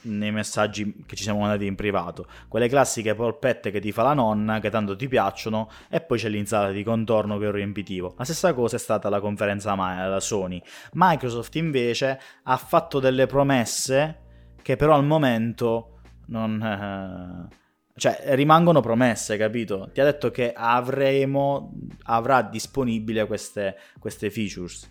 nei 0.07 0.33
messaggi 0.33 1.05
che 1.07 1.17
ci 1.17 1.23
siamo 1.23 1.41
mandati 1.41 1.67
in 1.67 1.75
privato, 1.75 2.27
quelle 2.49 2.69
classiche 2.69 3.15
polpette 3.15 3.71
che 3.71 3.81
ti 3.81 3.93
fa 3.93 4.03
la 4.03 4.15
nonna, 4.15 4.61
che 4.61 4.71
tanto 4.71 4.97
ti 4.97 5.09
piacciono, 5.09 5.69
e 5.89 6.01
poi 6.01 6.19
c'è 6.19 6.29
l'insalata 6.29 6.73
di 6.73 6.83
contorno 6.83 7.39
che 7.39 7.45
è 7.45 7.49
un 7.49 7.55
riempitivo. 7.55 8.15
La 8.17 8.25
stessa 8.25 8.55
cosa 8.55 8.77
è 8.77 8.79
stata 8.79 9.09
la 9.09 9.21
conferenza 9.21 9.75
da 9.75 10.21
Sony. 10.21 10.61
Microsoft 10.95 11.55
invece 11.57 12.21
ha 12.43 12.57
fatto 12.57 13.01
delle 13.01 13.27
promesse 13.27 14.21
che 14.63 14.77
però 14.77 14.95
al 14.95 15.05
momento 15.05 15.96
non... 16.27 17.49
Eh, 17.51 17.55
cioè, 17.99 18.21
rimangono 18.35 18.81
promesse, 18.81 19.39
capito? 19.39 19.89
Ti 19.93 20.01
ha 20.01 20.05
detto 20.05 20.31
che 20.31 20.53
avremo, 20.55 21.73
avrà 22.05 22.43
disponibile 22.43 23.27
queste, 23.27 23.77
queste 23.99 24.31
features. 24.31 24.85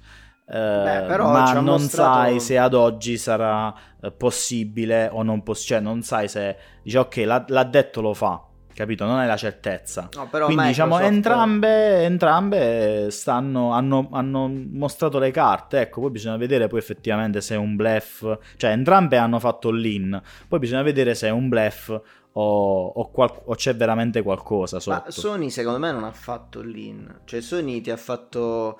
Eh, 0.48 0.54
Beh, 0.54 1.18
ma 1.18 1.54
non 1.54 1.64
mostrato... 1.66 2.14
sai 2.14 2.40
se 2.40 2.58
ad 2.58 2.74
oggi 2.74 3.18
sarà 3.18 3.74
eh, 4.02 4.12
possibile 4.12 5.10
o 5.12 5.22
non 5.22 5.44
possibile. 5.44 5.80
Cioè, 5.80 5.88
non 5.88 6.02
sai 6.02 6.28
se 6.28 6.58
dice 6.82 6.98
ok, 6.98 7.16
l'ha, 7.18 7.46
l'ha 7.48 7.64
detto, 7.64 8.02
lo 8.02 8.14
fa 8.14 8.42
capito? 8.76 9.06
Non 9.06 9.18
hai 9.18 9.26
la 9.28 9.38
certezza. 9.38 10.10
No, 10.14 10.28
Quindi 10.30 10.68
diciamo 10.68 11.00
entrambe, 11.00 12.04
entrambe 12.04 13.08
stanno, 13.10 13.72
hanno, 13.72 14.10
hanno, 14.12 14.48
mostrato 14.48 15.18
le 15.18 15.32
carte, 15.32 15.80
ecco, 15.82 16.02
poi 16.02 16.12
bisogna 16.12 16.38
vedere 16.38 16.68
poi 16.68 16.80
effettivamente 16.80 17.42
se 17.42 17.56
è 17.56 17.58
un 17.58 17.76
bluff, 17.76 18.38
cioè 18.58 18.72
entrambe 18.72 19.18
hanno 19.18 19.40
fatto 19.40 19.72
l'in, 19.72 20.22
poi 20.48 20.60
bisogna 20.60 20.84
vedere 20.84 21.16
se 21.16 21.28
è 21.28 21.32
un 21.32 21.50
bluff 21.50 21.90
o, 21.90 22.86
o, 22.88 23.10
qual- 23.12 23.42
o 23.46 23.56
c'è 23.56 23.76
veramente 23.76 24.22
qualcosa 24.22 24.80
sotto. 24.80 25.04
Ma 25.06 25.12
Sony 25.12 25.50
secondo 25.50 25.80
me 25.80 25.92
non 25.92 26.04
ha 26.04 26.12
fatto 26.12 26.62
l'in, 26.62 27.22
cioè 27.24 27.42
Sony 27.42 27.82
ti 27.82 27.90
ha 27.90 27.98
fatto 27.98 28.78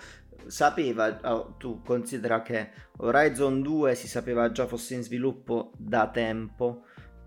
sapeva, 0.48 1.20
oh, 1.24 1.56
tu 1.58 1.82
considera 1.82 2.42
che 2.42 2.70
Horizon 2.98 3.62
2 3.62 3.96
si 3.96 4.08
sapeva 4.08 4.52
già 4.52 4.68
fosse 4.68 4.96
in 4.96 5.04
sviluppo 5.04 5.72
da 5.78 6.08
tempo 6.08 6.84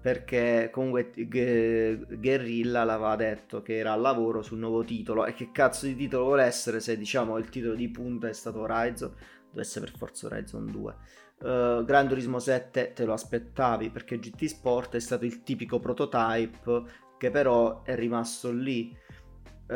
perché 0.08 0.70
comunque 0.72 1.10
G- 1.10 2.16
Guerrilla 2.16 2.82
l'aveva 2.82 3.14
detto 3.14 3.60
che 3.60 3.76
era 3.76 3.92
al 3.92 4.00
lavoro 4.00 4.40
sul 4.40 4.58
nuovo 4.58 4.82
titolo 4.82 5.26
e 5.26 5.34
che 5.34 5.50
cazzo 5.52 5.84
di 5.84 5.94
titolo 5.94 6.24
vuole 6.24 6.44
essere 6.44 6.80
se 6.80 6.96
diciamo 6.96 7.36
il 7.36 7.50
titolo 7.50 7.74
di 7.74 7.90
punta 7.90 8.26
è 8.26 8.32
stato 8.32 8.60
Horizon? 8.60 9.12
Deve 9.50 9.60
essere 9.60 9.84
per 9.84 9.98
forza 9.98 10.26
Horizon 10.26 10.64
2 10.70 10.94
uh, 11.40 11.84
Gran 11.84 12.08
Turismo 12.08 12.38
7 12.38 12.94
te 12.94 13.04
lo 13.04 13.12
aspettavi 13.12 13.90
perché 13.90 14.18
GT 14.18 14.46
Sport 14.46 14.94
è 14.94 15.00
stato 15.00 15.26
il 15.26 15.42
tipico 15.42 15.78
prototype 15.78 16.82
che 17.18 17.30
però 17.30 17.82
è 17.82 17.94
rimasto 17.94 18.50
lì. 18.50 18.96
Uh, 19.66 19.74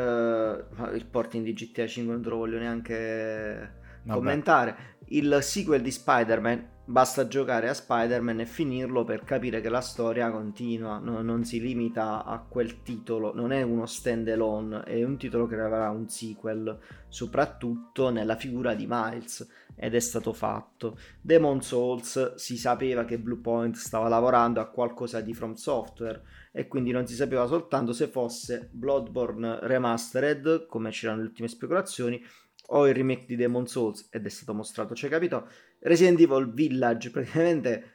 il 0.95 1.05
porting 1.11 1.45
di 1.45 1.53
GTA 1.53 1.85
5 1.85 2.11
non 2.11 2.23
te 2.23 2.29
lo 2.29 2.37
voglio 2.37 2.57
neanche 2.57 3.81
Vabbè. 4.03 4.17
commentare 4.17 4.75
il 5.13 5.39
sequel 5.41 5.81
di 5.81 5.91
Spider-Man 5.91 6.71
basta 6.85 7.27
giocare 7.27 7.69
a 7.69 7.73
Spider-Man 7.73 8.41
e 8.41 8.45
finirlo 8.45 9.03
per 9.03 9.23
capire 9.23 9.61
che 9.61 9.69
la 9.69 9.79
storia 9.79 10.31
continua, 10.31 10.97
no, 10.97 11.21
non 11.21 11.45
si 11.45 11.61
limita 11.61 12.25
a 12.25 12.39
quel 12.39 12.81
titolo, 12.81 13.33
non 13.33 13.51
è 13.51 13.61
uno 13.61 13.85
stand 13.85 14.27
alone, 14.27 14.83
è 14.83 15.03
un 15.03 15.17
titolo 15.17 15.47
che 15.47 15.55
avrà 15.55 15.89
un 15.91 16.09
sequel, 16.09 16.77
soprattutto 17.07 18.09
nella 18.09 18.35
figura 18.35 18.73
di 18.73 18.85
Miles, 18.87 19.47
ed 19.75 19.95
è 19.95 19.99
stato 19.99 20.33
fatto. 20.33 20.97
Demon 21.21 21.61
Souls 21.61 22.35
si 22.35 22.57
sapeva 22.57 23.05
che 23.05 23.19
Bluepoint 23.19 23.75
stava 23.75 24.07
lavorando 24.07 24.59
a 24.59 24.67
qualcosa 24.67 25.21
di 25.21 25.33
From 25.33 25.53
Software 25.53 26.21
e 26.51 26.67
quindi 26.67 26.91
non 26.91 27.07
si 27.07 27.15
sapeva 27.15 27.45
soltanto 27.47 27.93
se 27.93 28.07
fosse 28.07 28.69
Bloodborne 28.71 29.59
Remastered, 29.61 30.65
come 30.65 30.89
c'erano 30.89 31.21
le 31.21 31.27
ultime 31.27 31.47
speculazioni, 31.47 32.21
o 32.67 32.87
il 32.87 32.93
remake 32.93 33.25
di 33.25 33.35
Demon 33.35 33.67
Souls 33.67 34.07
ed 34.11 34.25
è 34.25 34.29
stato 34.29 34.53
mostrato, 34.53 34.95
cioè 34.95 35.09
capito? 35.09 35.47
Resident 35.79 36.19
Evil 36.19 36.51
Village 36.53 37.11
praticamente 37.11 37.93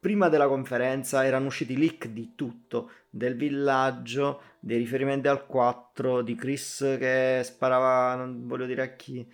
prima 0.00 0.28
della 0.28 0.48
conferenza 0.48 1.24
erano 1.24 1.46
usciti 1.46 1.76
leak 1.76 2.08
di 2.08 2.34
tutto, 2.34 2.90
del 3.10 3.36
villaggio, 3.36 4.42
dei 4.60 4.78
riferimenti 4.78 5.28
al 5.28 5.46
4, 5.46 6.22
di 6.22 6.34
Chris 6.34 6.96
che 6.98 7.40
sparava, 7.42 8.14
non 8.14 8.46
voglio 8.46 8.66
dire 8.66 8.82
a 8.82 8.94
chi, 8.94 9.26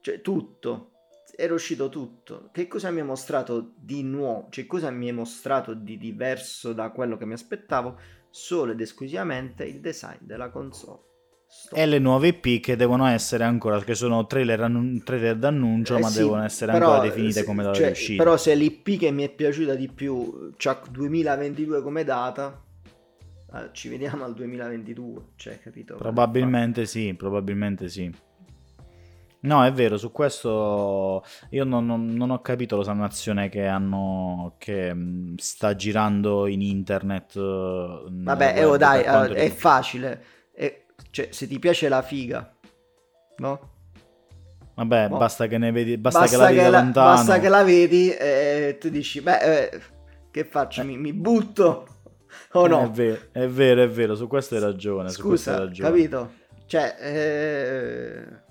cioè 0.00 0.20
tutto, 0.20 0.92
era 1.36 1.54
uscito 1.54 1.88
tutto. 1.88 2.50
Che 2.52 2.68
cosa 2.68 2.90
mi 2.90 3.00
ha 3.00 3.04
mostrato 3.04 3.72
di 3.76 4.02
nuovo, 4.02 4.48
cioè 4.50 4.66
cosa 4.66 4.90
mi 4.90 5.08
ha 5.08 5.14
mostrato 5.14 5.74
di 5.74 5.96
diverso 5.96 6.72
da 6.72 6.90
quello 6.90 7.16
che 7.16 7.26
mi 7.26 7.32
aspettavo? 7.32 7.98
Solo 8.28 8.72
ed 8.72 8.80
esclusivamente 8.80 9.64
il 9.64 9.80
design 9.80 10.18
della 10.20 10.50
console. 10.50 11.09
Stop. 11.52 11.76
E 11.76 11.84
le 11.84 11.98
nuove 11.98 12.28
IP 12.28 12.62
che 12.62 12.76
devono 12.76 13.06
essere 13.06 13.42
ancora, 13.42 13.82
che 13.82 13.96
sono 13.96 14.24
trailer, 14.24 14.60
annun- 14.60 15.02
trailer 15.02 15.34
d'annuncio, 15.36 15.96
eh 15.96 16.00
ma 16.00 16.08
sì, 16.08 16.18
devono 16.18 16.44
essere 16.44 16.70
però, 16.70 16.92
ancora 16.92 17.08
definite 17.08 17.32
se, 17.32 17.44
come 17.44 17.64
data 17.64 17.76
cioè, 17.76 17.90
uscita. 17.90 18.22
Però 18.22 18.36
se 18.36 18.54
l'IP 18.54 18.98
che 19.00 19.10
mi 19.10 19.24
è 19.24 19.28
piaciuta 19.30 19.74
di 19.74 19.88
più 19.88 20.52
c'ha 20.56 20.80
2022 20.88 21.82
come 21.82 22.04
data, 22.04 22.62
eh, 23.52 23.68
ci 23.72 23.88
vediamo 23.88 24.22
al 24.24 24.34
2022, 24.34 25.22
cioè, 25.34 25.58
capito? 25.58 25.96
Probabilmente 25.96 26.86
sì, 26.86 27.14
probabilmente 27.14 27.88
sì. 27.88 28.14
No, 29.40 29.64
è 29.64 29.72
vero, 29.72 29.96
su 29.96 30.12
questo 30.12 31.24
io 31.48 31.64
non, 31.64 31.84
non, 31.84 32.14
non 32.14 32.30
ho 32.30 32.40
capito 32.42 32.76
la 32.76 32.84
sannazione 32.84 33.48
che 33.48 33.66
hanno 33.66 34.54
che 34.58 34.94
mm, 34.94 35.34
sta 35.36 35.74
girando 35.74 36.46
in 36.46 36.62
internet. 36.62 37.36
Vabbè, 37.38 38.54
eh, 38.56 38.64
oh, 38.64 38.76
dai, 38.76 39.00
uh, 39.00 39.32
è 39.32 39.50
facile. 39.50 40.38
Cioè, 41.10 41.28
se 41.30 41.46
ti 41.46 41.58
piace 41.58 41.88
la 41.88 42.02
figa, 42.02 42.52
no? 43.38 43.78
Vabbè, 44.74 45.08
no. 45.08 45.18
basta 45.18 45.46
che 45.46 45.58
ne 45.58 45.72
vedi, 45.72 45.98
basta, 45.98 46.20
basta 46.20 46.36
che 46.36 46.42
la 46.42 46.48
vedi 46.48 46.58
che 46.58 46.70
la, 46.70 46.80
lontano. 46.80 47.14
Basta 47.14 47.40
che 47.40 47.48
la 47.48 47.64
vedi 47.64 48.10
e 48.10 48.76
tu 48.80 48.88
dici, 48.88 49.20
beh, 49.20 49.38
eh, 49.38 49.80
che 50.30 50.44
faccio? 50.44 50.80
Eh. 50.80 50.84
Mi, 50.84 50.96
mi, 50.96 51.12
butto 51.12 51.86
o 52.52 52.66
no? 52.66 52.84
È 52.84 52.90
vero, 52.90 53.20
è 53.32 53.46
vero, 53.46 53.82
è 53.82 53.88
vero, 53.88 54.14
su 54.14 54.26
questo 54.26 54.54
hai 54.54 54.60
ragione. 54.60 55.10
Scusa, 55.10 55.52
hai 55.52 55.58
ragione. 55.58 55.90
capito? 55.90 56.32
Cioè, 56.66 56.96
eh... 57.00 58.48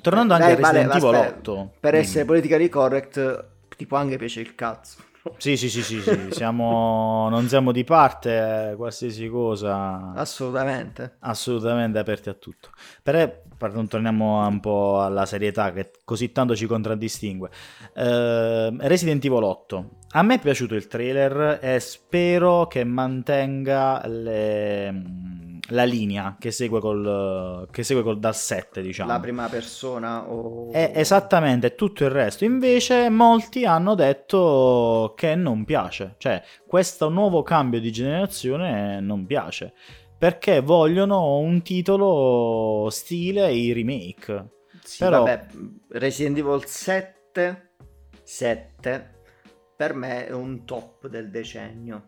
Tornando 0.00 0.34
anche 0.34 0.54
Dai, 0.54 0.54
a 0.54 0.56
Resident 0.56 1.00
vale, 1.00 1.18
Evil 1.18 1.36
8. 1.38 1.72
Per 1.80 1.94
essere 1.94 2.24
politically 2.24 2.68
correct, 2.68 3.46
tipo 3.76 3.96
anche 3.96 4.16
piace 4.16 4.40
il 4.40 4.54
cazzo. 4.54 4.98
Sì, 5.36 5.56
sì, 5.56 5.68
sì, 5.68 5.82
sì, 5.82 6.00
sì. 6.00 6.28
Siamo... 6.30 7.28
non 7.28 7.48
siamo 7.48 7.72
di 7.72 7.84
parte, 7.84 8.74
qualsiasi 8.76 9.28
cosa. 9.28 10.12
Assolutamente. 10.14 11.16
Assolutamente 11.20 11.98
aperti 11.98 12.28
a 12.28 12.34
tutto. 12.34 12.70
Per, 13.02 13.42
per 13.56 13.72
torniamo 13.88 14.46
un 14.46 14.60
po' 14.60 15.02
alla 15.02 15.26
serietà 15.26 15.72
che 15.72 15.90
così 16.04 16.32
tanto 16.32 16.56
ci 16.56 16.66
contraddistingue. 16.66 17.50
Uh, 17.94 18.76
Resident 18.78 19.24
Evil 19.24 19.42
8. 19.42 19.90
A 20.12 20.22
me 20.22 20.34
è 20.36 20.38
piaciuto 20.38 20.74
il 20.74 20.86
trailer 20.86 21.58
e 21.60 21.80
spero 21.80 22.66
che 22.66 22.82
mantenga 22.84 24.06
le 24.06 25.46
la 25.68 25.84
linea 25.84 26.36
che 26.38 26.50
segue 26.50 26.80
col, 26.80 27.68
che 27.70 27.82
segue 27.82 28.02
col 28.02 28.18
dal 28.18 28.34
7, 28.34 28.80
diciamo. 28.80 29.10
La 29.10 29.20
prima 29.20 29.48
persona 29.48 30.28
o... 30.28 30.70
È 30.70 30.92
esattamente 30.94 31.74
tutto 31.74 32.04
il 32.04 32.10
resto. 32.10 32.44
Invece 32.44 33.08
molti 33.10 33.64
hanno 33.64 33.94
detto 33.94 35.12
che 35.16 35.34
non 35.34 35.64
piace. 35.64 36.14
Cioè, 36.18 36.42
questo 36.66 37.08
nuovo 37.08 37.42
cambio 37.42 37.80
di 37.80 37.92
generazione 37.92 39.00
non 39.00 39.26
piace. 39.26 39.74
Perché 40.18 40.60
vogliono 40.60 41.38
un 41.38 41.62
titolo 41.62 42.88
stile 42.90 43.52
i 43.52 43.72
remake. 43.72 44.56
Sì, 44.82 45.04
Però... 45.04 45.22
vabbè, 45.22 45.46
Resident 45.90 46.38
Evil 46.38 46.64
7, 46.64 47.72
7 48.22 49.16
per 49.76 49.94
me 49.94 50.26
è 50.26 50.32
un 50.32 50.64
top 50.64 51.06
del 51.06 51.30
decennio 51.30 52.02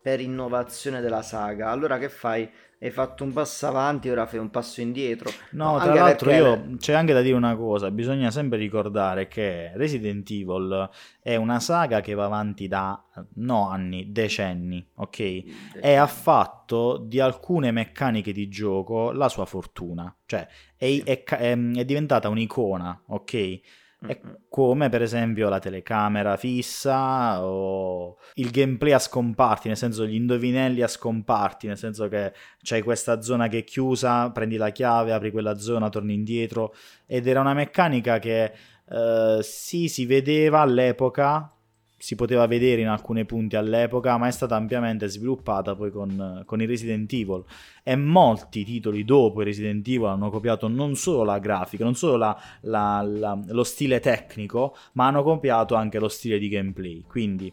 per 0.00 0.20
innovazione 0.20 1.02
della 1.02 1.20
saga. 1.20 1.70
Allora 1.70 1.98
che 1.98 2.08
fai? 2.08 2.50
Hai 2.84 2.90
fatto 2.90 3.24
un 3.24 3.32
passo 3.32 3.66
avanti, 3.66 4.10
ora 4.10 4.26
fai 4.26 4.38
un 4.38 4.50
passo 4.50 4.82
indietro. 4.82 5.30
No, 5.52 5.78
tra 5.78 5.94
l'altro 5.94 6.28
perché... 6.28 6.42
io 6.42 6.76
c'è 6.76 6.92
anche 6.92 7.14
da 7.14 7.22
dire 7.22 7.34
una 7.34 7.56
cosa, 7.56 7.90
bisogna 7.90 8.30
sempre 8.30 8.58
ricordare 8.58 9.26
che 9.26 9.72
Resident 9.74 10.28
Evil 10.30 10.90
è 11.22 11.36
una 11.36 11.60
saga 11.60 12.02
che 12.02 12.12
va 12.12 12.26
avanti 12.26 12.68
da 12.68 13.02
no 13.36 13.70
anni, 13.70 14.12
decenni, 14.12 14.86
ok? 14.96 15.16
Decenni. 15.16 15.54
E 15.80 15.94
ha 15.94 16.06
fatto 16.06 16.98
di 16.98 17.20
alcune 17.20 17.70
meccaniche 17.70 18.32
di 18.32 18.48
gioco 18.48 19.12
la 19.12 19.30
sua 19.30 19.46
fortuna, 19.46 20.14
cioè 20.26 20.46
è, 20.76 20.84
sì. 20.84 21.00
è, 21.00 21.24
è, 21.24 21.58
è 21.58 21.84
diventata 21.86 22.28
un'icona, 22.28 23.04
ok? 23.06 23.60
È 24.06 24.20
come 24.48 24.88
per 24.88 25.02
esempio 25.02 25.48
la 25.48 25.58
telecamera 25.58 26.36
fissa 26.36 27.44
o 27.44 28.18
il 28.34 28.50
gameplay 28.50 28.92
a 28.92 28.98
scomparti, 28.98 29.68
nel 29.68 29.76
senso 29.76 30.06
gli 30.06 30.14
indovinelli 30.14 30.82
a 30.82 30.88
scomparti, 30.88 31.66
nel 31.66 31.78
senso 31.78 32.08
che 32.08 32.32
c'hai 32.62 32.82
questa 32.82 33.20
zona 33.22 33.48
che 33.48 33.58
è 33.58 33.64
chiusa, 33.64 34.30
prendi 34.30 34.56
la 34.56 34.70
chiave, 34.70 35.12
apri 35.12 35.30
quella 35.30 35.58
zona, 35.58 35.88
torni 35.88 36.14
indietro. 36.14 36.74
Ed 37.06 37.26
era 37.26 37.40
una 37.40 37.54
meccanica 37.54 38.18
che 38.18 38.52
eh, 38.88 39.38
sì 39.42 39.88
si 39.88 40.06
vedeva 40.06 40.60
all'epoca 40.60 41.53
si 41.96 42.16
poteva 42.16 42.46
vedere 42.46 42.82
in 42.82 42.88
alcuni 42.88 43.24
punti 43.24 43.56
all'epoca, 43.56 44.16
ma 44.18 44.26
è 44.26 44.30
stata 44.30 44.56
ampiamente 44.56 45.08
sviluppata 45.08 45.74
poi 45.74 45.90
con, 45.90 46.42
con 46.44 46.60
i 46.60 46.66
Resident 46.66 47.10
Evil. 47.12 47.44
E 47.82 47.96
molti 47.96 48.64
titoli 48.64 49.04
dopo 49.04 49.40
i 49.40 49.44
Resident 49.44 49.86
Evil 49.88 50.06
hanno 50.06 50.30
copiato 50.30 50.68
non 50.68 50.96
solo 50.96 51.24
la 51.24 51.38
grafica, 51.38 51.84
non 51.84 51.94
solo 51.94 52.16
la, 52.16 52.38
la, 52.62 53.02
la, 53.02 53.40
lo 53.46 53.64
stile 53.64 54.00
tecnico, 54.00 54.76
ma 54.92 55.06
hanno 55.06 55.22
copiato 55.22 55.74
anche 55.74 55.98
lo 55.98 56.08
stile 56.08 56.38
di 56.38 56.48
gameplay. 56.48 57.02
Quindi 57.02 57.52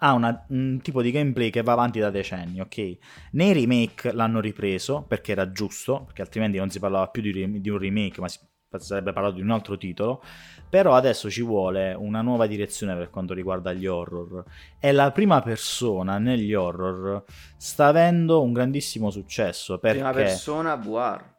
ha 0.00 0.12
una, 0.12 0.46
un 0.50 0.78
tipo 0.80 1.02
di 1.02 1.10
gameplay 1.10 1.50
che 1.50 1.62
va 1.62 1.72
avanti 1.72 1.98
da 1.98 2.10
decenni, 2.10 2.60
ok? 2.60 2.96
Nei 3.32 3.52
remake 3.52 4.12
l'hanno 4.12 4.40
ripreso 4.40 5.04
perché 5.06 5.32
era 5.32 5.50
giusto, 5.50 6.04
perché 6.04 6.22
altrimenti 6.22 6.58
non 6.58 6.70
si 6.70 6.78
parlava 6.78 7.08
più 7.08 7.22
di, 7.22 7.60
di 7.60 7.68
un 7.68 7.78
remake, 7.78 8.20
ma 8.20 8.28
si 8.28 8.38
sarebbe 8.76 9.12
parlato 9.12 9.36
di 9.36 9.40
un 9.40 9.50
altro 9.50 9.76
titolo. 9.76 10.22
Però 10.68 10.94
adesso 10.94 11.30
ci 11.30 11.42
vuole 11.42 11.94
una 11.94 12.20
nuova 12.20 12.46
direzione 12.46 12.94
per 12.94 13.08
quanto 13.08 13.32
riguarda 13.32 13.72
gli 13.72 13.86
horror. 13.86 14.44
E 14.78 14.92
la 14.92 15.10
prima 15.12 15.40
persona 15.40 16.18
negli 16.18 16.52
horror 16.52 17.24
sta 17.56 17.86
avendo 17.86 18.42
un 18.42 18.52
grandissimo 18.52 19.10
successo. 19.10 19.78
Perché... 19.78 19.98
Prima 19.98 20.12
persona 20.12 20.74
VR. 20.76 21.36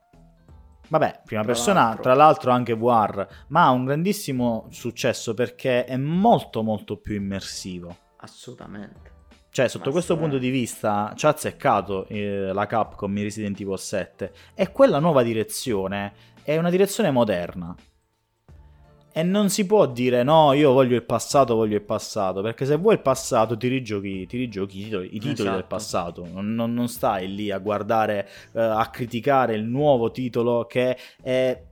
Vabbè, 0.90 1.22
prima 1.24 1.44
tra 1.44 1.54
persona, 1.54 1.82
l'altro. 1.82 2.02
tra 2.02 2.14
l'altro 2.16 2.52
anche 2.52 2.74
VR, 2.74 3.28
ma 3.50 3.66
ha 3.66 3.70
un 3.70 3.86
grandissimo 3.86 4.66
successo 4.72 5.36
perché 5.36 5.86
è 5.86 5.98
molto 5.98 6.64
molto 6.64 6.98
più 6.98 7.14
immersivo. 7.14 7.96
Assolutamente. 8.18 9.18
Cioè, 9.52 9.68
sotto 9.68 9.92
questo 9.92 10.18
punto 10.18 10.38
di 10.38 10.50
vista, 10.50 11.14
ci 11.16 11.26
ha 11.26 11.30
azzeccato 11.30 12.08
eh, 12.08 12.52
la 12.54 12.66
Capcom 12.66 13.16
in 13.18 13.24
Resident 13.24 13.60
Evil 13.60 13.78
7 13.78 14.32
e 14.54 14.72
quella 14.72 15.00
nuova 15.00 15.22
direzione 15.22 16.14
è 16.54 16.58
una 16.58 16.72
direzione 16.72 17.12
moderna. 17.12 17.76
E 19.12 19.22
non 19.22 19.50
si 19.50 19.68
può 19.68 19.86
dire 19.86 20.24
no, 20.24 20.54
io 20.54 20.72
voglio 20.72 20.96
il 20.96 21.04
passato, 21.04 21.54
voglio 21.54 21.76
il 21.76 21.84
passato, 21.84 22.42
perché 22.42 22.66
se 22.66 22.76
vuoi 22.76 22.96
il 22.96 23.02
passato 23.02 23.56
ti 23.56 23.68
rigiochi, 23.68 24.26
ti 24.26 24.38
rigiochi 24.38 24.80
i 24.80 24.84
titoli, 24.86 25.06
i 25.08 25.20
titoli 25.20 25.34
esatto. 25.34 25.56
del 25.56 25.66
passato, 25.66 26.28
non, 26.32 26.74
non, 26.74 26.88
stai 26.88 27.34
lì 27.34 27.52
a 27.52 27.60
guardare, 27.60 28.28
uh, 28.54 28.60
a 28.60 28.90
criticare 28.92 29.54
il 29.54 29.64
nuovo 29.64 30.10
titolo 30.10 30.66
che 30.66 30.98
è 31.22 31.64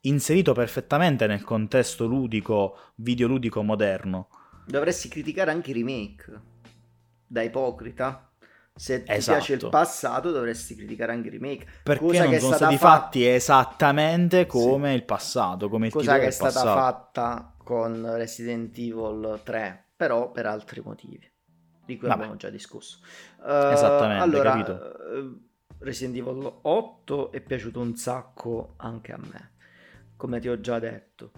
inserito 0.00 0.52
perfettamente 0.52 1.28
nel 1.28 1.44
contesto 1.44 2.06
ludico, 2.06 2.76
videoludico 2.96 3.62
moderno. 3.62 4.28
Dovresti 4.66 5.08
criticare 5.08 5.52
anche 5.52 5.70
i 5.70 5.74
remake, 5.74 6.40
da 7.24 7.42
ipocrita. 7.42 8.27
Se 8.78 9.02
ti 9.02 9.10
Esatto. 9.10 9.36
piace 9.38 9.54
il 9.54 9.68
passato, 9.70 10.30
dovresti 10.30 10.76
criticare 10.76 11.10
anche 11.12 11.26
i 11.28 11.30
remake. 11.32 11.66
Perché 11.82 12.04
Cosa 12.04 12.22
non 12.22 12.30
che 12.32 12.38
sono 12.40 12.54
stati 12.54 12.76
fatta- 12.76 13.00
fatti 13.00 13.26
esattamente 13.26 14.46
come 14.46 14.94
il 14.94 15.02
passato, 15.04 15.68
come 15.68 15.86
il 15.86 15.92
Cosa 15.92 16.18
che 16.18 16.26
è 16.26 16.30
stata 16.30 16.52
passato. 16.52 16.78
fatta 16.80 17.54
con 17.62 18.14
Resident 18.16 18.78
Evil 18.78 19.40
3, 19.42 19.84
però 19.96 20.30
per 20.30 20.46
altri 20.46 20.80
motivi, 20.84 21.28
di 21.84 21.96
cui 21.98 22.06
Vabbè. 22.06 22.20
abbiamo 22.20 22.36
già 22.38 22.50
discusso. 22.50 23.00
Eh, 23.44 23.72
Esattamente, 23.72 24.22
allora, 24.22 24.50
capito? 24.52 25.12
eh, 25.12 25.38
Resident 25.80 26.16
Evil 26.16 26.52
8 26.62 27.32
è 27.32 27.40
piaciuto 27.40 27.80
un 27.80 27.96
sacco 27.96 28.74
anche 28.76 29.12
a 29.12 29.18
me, 29.18 29.52
come 30.16 30.38
ti 30.38 30.48
ho 30.48 30.60
già 30.60 30.78
detto. 30.78 31.32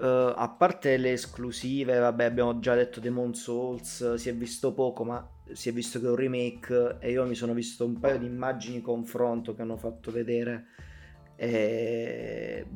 Eh, 0.00 0.32
a 0.36 0.48
parte 0.48 0.96
le 0.96 1.12
esclusive, 1.12 1.98
vabbè, 1.98 2.24
abbiamo 2.24 2.58
già 2.58 2.74
detto 2.74 3.00
Demon 3.00 3.34
Souls, 3.34 4.14
si 4.14 4.28
è 4.28 4.34
visto 4.34 4.72
poco, 4.72 5.04
ma 5.04 5.26
si 5.52 5.68
è 5.68 5.72
visto 5.72 6.00
che 6.00 6.06
è 6.06 6.10
un 6.10 6.16
remake 6.16 6.96
e 7.00 7.10
io 7.10 7.26
mi 7.26 7.34
sono 7.34 7.52
visto 7.52 7.84
un 7.84 7.98
paio 7.98 8.18
di 8.18 8.26
immagini 8.26 8.80
confronto 8.80 9.54
che 9.54 9.62
hanno 9.62 9.76
fatto 9.76 10.10
vedere 10.10 10.66
e 11.36 12.66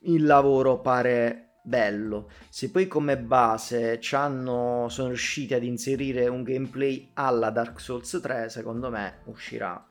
il 0.00 0.24
lavoro 0.24 0.80
pare 0.80 1.50
bello. 1.62 2.30
Se 2.48 2.70
poi 2.70 2.86
come 2.86 3.18
base 3.18 3.98
sono 4.00 4.88
riusciti 4.88 5.54
ad 5.54 5.62
inserire 5.62 6.26
un 6.28 6.42
gameplay 6.42 7.10
alla 7.14 7.50
Dark 7.50 7.80
Souls 7.80 8.18
3, 8.20 8.48
secondo 8.48 8.90
me 8.90 9.20
uscirà 9.26 9.86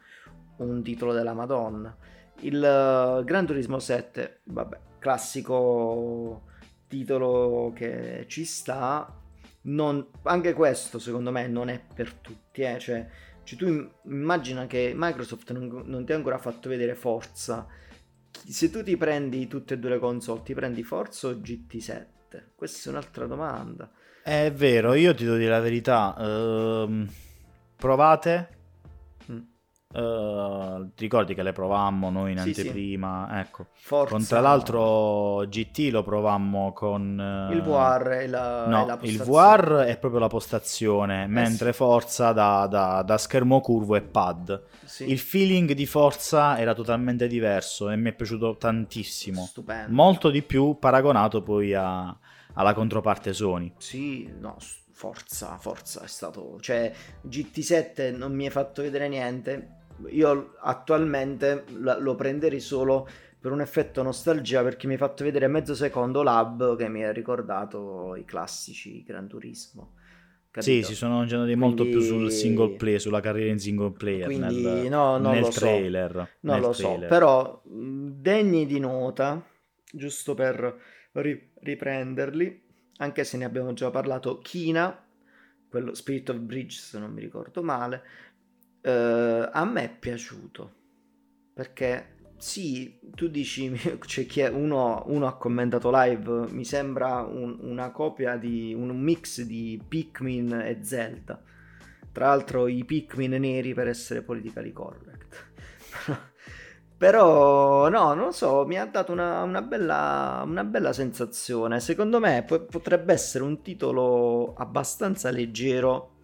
un 0.57 0.83
titolo 0.83 1.13
della 1.13 1.33
Madonna. 1.33 1.95
Il 2.41 2.63
eh, 2.63 3.23
Gran 3.23 3.45
Turismo 3.45 3.79
7, 3.79 4.41
vabbè, 4.45 4.79
classico 4.99 6.43
titolo 6.89 7.71
che 7.73 8.25
ci 8.27 8.43
sta. 8.43 9.15
Non- 9.61 10.05
anche 10.23 10.51
questo, 10.53 10.99
secondo 10.99 11.31
me, 11.31 11.47
non 11.47 11.69
è 11.69 11.81
per 11.93 12.11
tutti. 12.13 12.61
eh, 12.63 12.77
Cioè, 12.79 13.07
cioè, 13.43 13.57
tu 13.57 13.65
im- 13.67 13.89
immagina 14.05 14.67
che 14.67 14.91
Microsoft 14.95 15.51
non, 15.53 15.83
non 15.85 16.05
ti 16.05 16.11
ha 16.11 16.15
ancora 16.15 16.37
fatto 16.37 16.67
vedere 16.67 16.95
Forza. 16.95 17.65
Se 18.31 18.69
tu 18.69 18.83
ti 18.83 18.95
prendi 18.97 19.47
tutte 19.47 19.75
e 19.75 19.77
due 19.79 19.91
le 19.91 19.99
console, 19.99 20.41
ti 20.43 20.53
prendi 20.53 20.83
Forza 20.83 21.27
o 21.27 21.31
GT7? 21.31 22.07
Questa 22.55 22.89
è 22.89 22.91
un'altra 22.91 23.25
domanda. 23.25 23.89
È 24.23 24.51
vero, 24.51 24.93
io 24.93 25.13
ti 25.15 25.23
devo 25.23 25.37
dire 25.37 25.49
la 25.49 25.59
verità. 25.61 26.15
ehm, 26.19 27.07
provate. 27.75 28.57
Eh, 29.91 30.89
ti 30.95 31.03
ricordi 31.03 31.33
che 31.33 31.41
le 31.41 31.51
provammo 31.51 32.09
noi 32.11 32.31
in 32.33 32.37
Sì, 32.37 32.53
sì. 32.53 32.67
anteprima? 32.67 33.39
Ecco. 33.39 33.67
Forza, 33.73 34.13
Con, 34.15 34.25
tra 34.25 34.39
l'altro 34.39 35.45
GT 35.47 35.89
lo 35.91 36.03
provammo 36.03 36.73
con... 36.73 37.19
eh, 37.19 37.55
il 37.55 37.61
VR 37.63 38.11
e 38.11 38.27
la, 38.27 38.65
e 38.65 38.69
No, 38.69 38.85
la 38.85 38.99
il. 39.01 39.17
VR 39.17 39.73
è 39.85 39.97
proprio 39.97 40.19
la 40.19 40.27
postazione, 40.27 41.25
mentre 41.27 41.71
sì. 41.71 41.77
Forza 41.77 42.31
da, 42.33 42.67
da- 42.67 43.01
da 43.01 43.17
schermo 43.17 43.61
curvo 43.61 43.95
e 43.95 44.01
pad. 44.01 44.63
Sì, 44.85 45.05
Il 45.05 45.17
feeling 45.19 45.71
di 45.73 45.85
Forza 45.87 46.59
era 46.59 46.73
totalmente 46.75 47.27
diverso 47.27 47.89
e 47.89 47.95
mi 47.95 48.09
è 48.09 48.13
piaciuto 48.13 48.57
tantissimo. 48.57 49.45
stupendo. 49.45 49.93
Molto 49.93 50.29
di 50.29 50.43
più 50.43 50.77
paragonato 50.79 51.41
poi 51.41 51.73
a- 51.73 52.15
alla 52.53 52.73
controparte 52.73 53.33
Sony. 53.33 53.73
Sì, 53.77 54.29
no, 54.37 54.57
forza, 54.91 55.57
forza 55.57 56.03
è 56.03 56.07
stato... 56.07 56.59
Cioè, 56.59 56.93
GT7 57.21 58.11
non 58.11 58.33
mi 58.33 58.45
hai 58.45 58.51
fatto 58.51 58.81
vedere 58.81 59.07
niente. 59.07 59.77
Io 60.07 60.53
attualmente 60.59 61.65
lo 61.69 62.15
prenderei 62.15 62.59
solo 62.59 63.07
per 63.39 63.51
un 63.51 63.61
effetto 63.61 64.01
nostalgia 64.03 64.63
perché 64.63 64.87
mi 64.87 64.93
hai 64.93 64.99
fatto 64.99 65.23
vedere 65.23 65.47
mezzo 65.47 65.75
secondo 65.75 66.23
Lab 66.23 66.75
che 66.77 66.87
mi 66.89 67.03
ha 67.03 67.11
ricordato 67.11 68.15
i 68.15 68.25
classici 68.25 69.03
Gran 69.03 69.27
Turismo. 69.27 69.93
Sì, 70.57 70.83
capito? 70.83 70.83
si 70.83 70.93
sono 70.95 71.17
concentrati 71.17 71.55
molto 71.55 71.87
più 71.87 72.01
sul 72.01 72.31
single 72.31 72.75
player, 72.75 72.99
sulla 73.01 73.19
carriera 73.21 73.51
in 73.51 73.59
single 73.59 73.91
player 73.93 74.31
Quindi 74.31 74.35
nel, 74.35 74.89
no, 74.89 75.17
non 75.17 75.39
nel 75.39 75.39
lo 75.39 75.51
so. 75.51 75.91
trailer. 75.91 76.35
Non 76.41 76.59
nel 76.59 76.61
lo 76.61 76.73
so, 76.73 77.03
trailer. 77.03 77.07
però 77.07 77.61
mh, 77.65 78.09
degni 78.21 78.65
di 78.65 78.79
nota, 78.79 79.43
giusto 79.91 80.33
per 80.35 80.79
ri- 81.13 81.51
riprenderli, 81.61 82.67
anche 82.97 83.23
se 83.23 83.37
ne 83.37 83.45
abbiamo 83.45 83.73
già 83.73 83.89
parlato, 83.89 84.39
Kina, 84.39 85.05
quello 85.69 85.93
Spirit 85.93 86.29
of 86.29 86.37
Bridge 86.37 86.77
se 86.79 86.99
non 86.99 87.11
mi 87.11 87.21
ricordo 87.21 87.61
male, 87.63 88.03
eh, 88.81 89.49
a 89.51 89.65
me 89.65 89.83
è 89.83 89.89
piaciuto, 89.97 90.73
perché 91.53 92.15
sì, 92.37 92.99
tu 93.15 93.27
dici, 93.27 93.71
c'è 93.99 94.25
chi 94.25 94.41
è- 94.41 94.49
uno, 94.49 95.03
uno 95.07 95.27
ha 95.27 95.37
commentato 95.37 95.89
live, 95.93 96.47
mi 96.51 96.65
sembra 96.65 97.21
un- 97.21 97.57
una 97.61 97.91
copia 97.91 98.37
di, 98.37 98.73
un 98.73 98.89
mix 98.99 99.41
di 99.41 99.81
Pikmin 99.87 100.53
e 100.53 100.79
Zelda. 100.83 101.41
Tra 102.11 102.27
l'altro 102.27 102.67
i 102.67 102.83
Pikmin 102.85 103.31
neri 103.39 103.73
per 103.73 103.87
essere 103.87 104.21
politically 104.21 104.71
correct. 104.73 105.47
Però 106.97 107.87
no, 107.87 108.13
non 108.13 108.25
lo 108.25 108.31
so, 108.31 108.65
mi 108.65 108.77
ha 108.77 108.85
dato 108.85 109.13
una, 109.13 109.43
una 109.43 109.61
bella, 109.61 110.43
una 110.45 110.63
bella 110.65 110.91
sensazione. 110.91 111.79
Secondo 111.79 112.19
me 112.19 112.43
po- 112.45 112.65
potrebbe 112.65 113.13
essere 113.13 113.43
un 113.45 113.61
titolo 113.61 114.53
abbastanza 114.55 115.29
leggero 115.31 116.18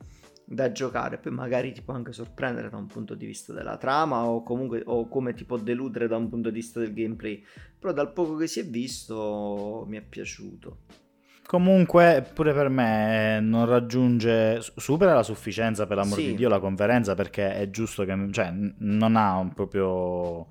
da 0.47 0.71
giocare, 0.71 1.17
poi 1.17 1.31
magari 1.31 1.71
ti 1.71 1.81
può 1.81 1.93
anche 1.95 2.13
sorprendere 2.13 2.69
da 2.69 2.77
un 2.77 2.85
punto 2.85 3.15
di 3.15 3.25
vista 3.25 3.51
della 3.51 3.77
trama 3.77 4.25
o 4.25 4.43
comunque 4.43 4.83
o 4.85 5.07
come 5.07 5.33
ti 5.33 5.43
può 5.43 5.57
deludere 5.57 6.07
da 6.07 6.17
un 6.17 6.29
punto 6.29 6.49
di 6.49 6.55
vista 6.55 6.79
del 6.79 6.93
gameplay. 6.93 7.43
Però 7.79 7.91
dal 7.91 8.13
poco 8.13 8.35
che 8.35 8.47
si 8.47 8.59
è 8.59 8.65
visto 8.65 9.85
mi 9.87 9.97
è 9.97 10.01
piaciuto. 10.01 10.77
Comunque, 11.47 12.27
pure 12.33 12.53
per 12.53 12.69
me 12.69 13.37
eh, 13.37 13.39
non 13.39 13.65
raggiunge, 13.67 14.61
su- 14.61 14.71
supera 14.77 15.13
la 15.13 15.21
sufficienza 15.21 15.85
per 15.85 15.97
l'amor 15.97 16.17
Sì. 16.17 16.25
di 16.27 16.35
Dio 16.35 16.49
la 16.49 16.59
conferenza 16.59 17.13
perché 17.13 17.53
è 17.55 17.69
giusto 17.69 18.03
che, 18.03 18.27
cioè, 18.31 18.51
non 18.51 19.15
ha 19.15 19.47
proprio 19.53 20.47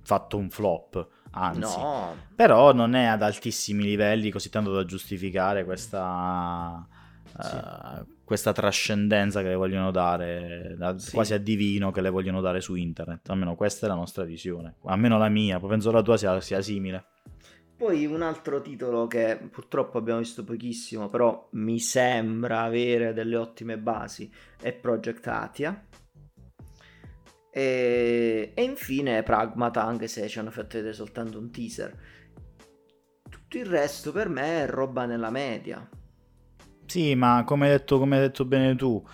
fatto 0.00 0.38
un 0.38 0.48
flop, 0.48 1.06
anzi. 1.32 1.60
No, 1.78 2.14
Però 2.34 2.72
non 2.72 2.94
è 2.94 3.04
ad 3.04 3.22
altissimi 3.22 3.82
livelli 3.82 4.30
così 4.30 4.48
tanto 4.48 4.72
da 4.72 4.86
giustificare 4.86 5.64
questa, 5.66 6.86
Sì. 7.38 7.56
eh, 7.56 8.04
questa 8.28 8.52
trascendenza 8.52 9.40
che 9.40 9.48
le 9.48 9.54
vogliono 9.54 9.90
dare, 9.90 10.74
da- 10.76 10.98
Sì. 10.98 11.12
quasi 11.12 11.32
a 11.32 11.38
divino 11.38 11.90
che 11.90 12.02
le 12.02 12.10
vogliono 12.10 12.42
dare 12.42 12.60
su 12.60 12.74
internet. 12.74 13.30
Almeno 13.30 13.54
questa 13.54 13.86
è 13.86 13.88
la 13.88 13.94
nostra 13.94 14.24
visione, 14.24 14.74
almeno 14.84 15.16
la 15.16 15.30
mia, 15.30 15.58
poi 15.58 15.70
penso 15.70 15.90
la 15.90 16.02
tua 16.02 16.18
sia, 16.18 16.38
sia 16.42 16.60
simile. 16.60 17.06
Poi 17.74 18.04
un 18.04 18.20
altro 18.20 18.60
titolo 18.60 19.06
che 19.06 19.38
purtroppo 19.50 19.96
abbiamo 19.96 20.18
visto 20.18 20.44
pochissimo, 20.44 21.08
però 21.08 21.48
mi 21.52 21.78
sembra 21.78 22.64
avere 22.64 23.14
delle 23.14 23.36
ottime 23.36 23.78
basi, 23.78 24.30
è 24.60 24.74
Project 24.74 25.26
Atia. 25.26 25.86
E, 27.50 28.52
e 28.54 28.62
infine 28.62 29.22
Pragmata, 29.22 29.82
anche 29.84 30.06
se 30.06 30.28
ci 30.28 30.38
hanno 30.38 30.50
fatto 30.50 30.76
vedere 30.76 30.92
soltanto 30.92 31.38
un 31.38 31.50
teaser. 31.50 31.96
Tutto 33.26 33.56
il 33.56 33.64
resto 33.64 34.12
per 34.12 34.28
me 34.28 34.64
è 34.64 34.66
roba 34.66 35.06
nella 35.06 35.30
media. 35.30 35.88
Sì, 36.90 37.14
ma 37.14 37.44
come 37.44 37.66
hai 37.66 37.72
detto, 37.76 37.98
come 37.98 38.16
hai 38.16 38.22
detto 38.22 38.44
bene 38.46 38.74
tu, 38.74 39.04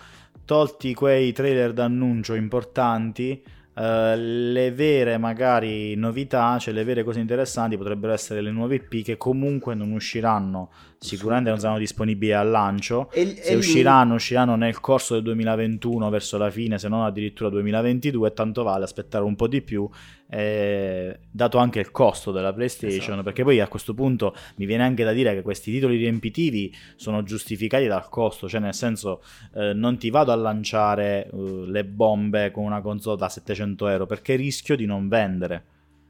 tolti 0.45 0.93
quei 0.93 1.33
trailer 1.33 1.73
d'annuncio 1.73 2.33
importanti, 2.33 3.43
eh, 3.75 4.15
le 4.15 4.71
vere 4.71 5.17
magari 5.17 5.93
novità, 5.95 6.57
cioè 6.57 6.73
le 6.73 6.85
vere 6.85 7.03
cose 7.03 7.19
interessanti 7.19 7.75
potrebbero 7.77 8.13
essere 8.13 8.39
le 8.41 8.51
nuove 8.51 8.75
IP 8.75 9.03
che 9.03 9.17
comunque 9.17 9.75
non 9.75 9.91
usciranno, 9.91 10.71
sicuramente 11.05 11.49
non 11.49 11.59
saranno 11.59 11.79
disponibili 11.79 12.33
al 12.33 12.49
lancio. 12.49 13.09
E, 13.11 13.25
Se 13.35 13.41
e 13.43 13.51
lì- 13.51 13.55
usciranno, 13.57 14.15
usciranno 14.15 14.55
nel 14.55 14.79
corso 14.79 15.13
del 15.13 15.23
2021 15.23 16.09
verso 16.09 16.37
la 16.37 16.49
fine, 16.49 16.77
se 16.77 16.87
non 16.89 17.03
addirittura 17.03 17.49
2022, 17.49 18.27
e 18.27 18.33
tanto 18.33 18.63
vale 18.63 18.83
aspettare 18.83 19.23
un 19.23 19.35
po' 19.35 19.47
di 19.47 19.61
più, 19.61 19.89
eh, 20.27 21.19
dato 21.31 21.57
anche 21.59 21.79
il 21.79 21.91
costo 21.91 22.31
della 22.31 22.51
PlayStation, 22.51 22.99
Esatto. 22.99 23.23
perché 23.23 23.43
poi 23.43 23.59
a 23.59 23.67
questo 23.67 23.93
punto 23.93 24.35
mi 24.55 24.65
viene 24.65 24.83
anche 24.83 25.03
da 25.03 25.11
dire 25.13 25.33
che 25.35 25.41
questi 25.43 25.71
titoli 25.71 25.97
riempitivi 25.97 26.73
sono 26.95 27.23
giustificati 27.23 27.85
dal 27.85 28.09
costo, 28.09 28.49
cioè 28.49 28.59
nel 28.59 28.73
senso 28.73 29.21
eh, 29.55 29.73
non 29.73 29.97
ti 29.97 30.09
vado 30.09 30.31
a 30.31 30.35
lanciare 30.35 31.27
eh, 31.31 31.63
le 31.67 31.85
bombe 31.85 32.51
con 32.51 32.63
una 32.63 32.81
console 32.81 33.17
da 33.17 33.29
700 33.29 33.87
euro 33.87 34.05
perché 34.07 34.35
rischio 34.35 34.75
di 34.75 34.85
non 34.85 35.07
vendere, 35.07 35.63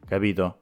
capito? 0.07 0.59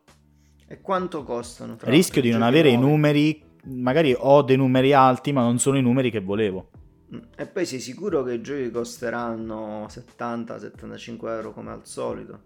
E 0.67 0.81
quanto 0.81 1.23
costano? 1.23 1.77
rischio 1.81 2.21
di 2.21 2.29
non 2.31 2.39
giochi 2.39 2.51
avere 2.51 2.69
i 2.69 2.75
nuovi? 2.75 2.89
numeri, 2.91 3.43
magari 3.66 4.16
ho 4.18 4.41
dei 4.41 4.57
numeri 4.57 4.93
alti 4.93 5.32
ma 5.32 5.41
non 5.41 5.59
sono 5.59 5.78
i 5.78 5.82
numeri 5.82 6.11
che 6.11 6.20
volevo. 6.20 6.70
Mm, 7.14 7.20
E 7.38 7.47
poi 7.47 7.66
sei 7.66 7.80
sicuro 7.80 8.24
che 8.24 8.34
i 8.34 8.41
giochi 8.41 8.70
costeranno 8.70 9.88
70-75 9.89 11.30
euro 11.30 11.53
come 11.53 11.72
al 11.72 11.86
solito? 11.88 12.41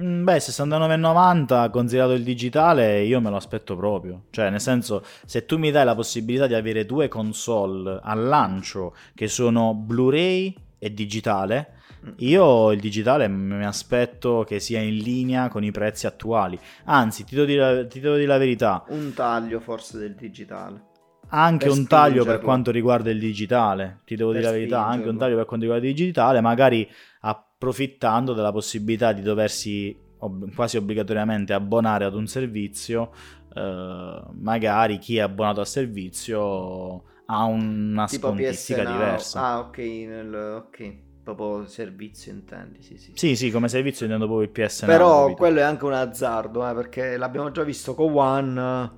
Mm, 0.00 0.24
Beh, 0.24 0.40
69,90 0.40 1.68
considerato 1.70 2.12
il 2.12 2.22
digitale, 2.24 3.02
io 3.02 3.20
me 3.20 3.28
lo 3.30 3.36
aspetto 3.36 3.76
proprio. 3.76 4.24
Cioè, 4.30 4.48
nel 4.48 4.60
senso, 4.60 5.04
se 5.26 5.44
tu 5.44 5.58
mi 5.58 5.70
dai 5.70 5.84
la 5.84 5.94
possibilità 5.94 6.46
di 6.46 6.54
avere 6.54 6.86
due 6.86 7.08
console 7.08 8.00
al 8.02 8.24
lancio 8.24 8.94
che 9.14 9.28
sono 9.28 9.74
Blu-ray 9.74 10.54
è 10.78 10.88
digitale. 10.90 11.80
Io 12.18 12.72
il 12.72 12.80
digitale 12.80 13.28
mi 13.28 13.64
aspetto 13.64 14.44
che 14.46 14.60
sia 14.60 14.80
in 14.80 14.96
linea 14.96 15.48
con 15.48 15.64
i 15.64 15.70
prezzi 15.70 16.06
attuali. 16.06 16.58
Anzi, 16.84 17.24
ti 17.24 17.34
devo 17.34 17.46
dire, 17.46 17.86
ti 17.86 18.00
devo 18.00 18.14
dire 18.14 18.26
la 18.26 18.38
verità. 18.38 18.84
Un 18.88 19.12
taglio 19.14 19.60
forse 19.60 19.98
del 19.98 20.14
digitale. 20.14 20.90
Anche 21.28 21.68
un 21.68 21.86
taglio 21.86 22.24
per 22.24 22.40
quanto 22.40 22.70
riguarda 22.70 23.10
il 23.10 23.18
digitale. 23.18 24.00
Ti 24.04 24.16
devo 24.16 24.32
per 24.32 24.40
dire 24.40 24.52
la 24.52 24.58
verità, 24.58 24.84
anche 24.86 25.08
un 25.08 25.16
taglio 25.16 25.36
per 25.36 25.46
quanto 25.46 25.64
riguarda 25.64 25.88
il 25.88 25.94
digitale, 25.94 26.40
magari 26.40 26.88
approfittando 27.20 28.34
della 28.34 28.52
possibilità 28.52 29.12
di 29.12 29.22
doversi 29.22 29.96
ob- 30.18 30.54
quasi 30.54 30.76
obbligatoriamente 30.76 31.52
abbonare 31.54 32.04
ad 32.04 32.14
un 32.14 32.26
servizio. 32.26 33.12
Eh, 33.54 34.22
magari 34.32 34.98
chi 34.98 35.16
è 35.16 35.20
abbonato 35.20 35.60
al 35.60 35.66
servizio 35.66 37.04
ha 37.26 37.44
una 37.44 38.06
tipo 38.06 38.26
scontistica 38.26 38.82
PSN, 38.82 38.92
diversa. 38.92 39.40
Ah, 39.40 39.58
ok, 39.60 39.78
nel, 39.78 40.34
ok 40.34 41.01
proprio 41.22 41.66
servizio 41.66 42.32
intendi, 42.32 42.82
sì, 42.82 42.96
sì. 42.96 43.12
Sì, 43.14 43.36
sì, 43.36 43.50
come 43.50 43.68
servizio 43.68 44.06
intendo 44.06 44.26
proprio 44.26 44.46
il 44.46 44.52
PS 44.52 44.84
Però 44.84 45.32
quello 45.34 45.60
è 45.60 45.62
anche 45.62 45.84
un 45.84 45.92
azzardo, 45.92 46.68
eh, 46.68 46.74
perché 46.74 47.16
l'abbiamo 47.16 47.50
già 47.50 47.62
visto 47.62 47.94
con 47.94 48.12
One, 48.12 48.90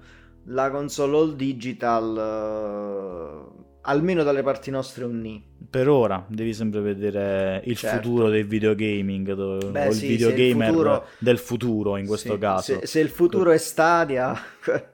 la 0.45 0.71
console 0.71 1.17
all 1.17 1.37
digital, 1.37 3.53
uh, 3.55 3.65
almeno 3.83 4.23
dalle 4.23 4.43
parti 4.43 4.71
nostre 4.71 5.05
un 5.05 5.21
ni. 5.21 5.53
Per 5.69 5.89
ora 5.89 6.25
devi 6.29 6.55
sempre 6.55 6.81
vedere 6.81 7.61
il 7.65 7.77
certo. 7.77 8.03
futuro 8.03 8.31
del 8.31 8.47
videogaming, 8.47 9.71
Beh, 9.71 9.87
o 9.87 9.91
il 9.91 9.95
sì, 9.95 10.07
videogamer 10.09 10.69
il 10.69 10.75
futuro... 10.75 11.07
del 11.19 11.39
futuro 11.39 11.97
in 11.97 12.07
questo 12.07 12.35
sì, 12.35 12.39
caso. 12.39 12.63
Se, 12.63 12.87
se, 12.87 13.01
il 13.01 13.11
futuro 13.11 13.51
è 13.51 13.59
Stadia... 13.59 14.35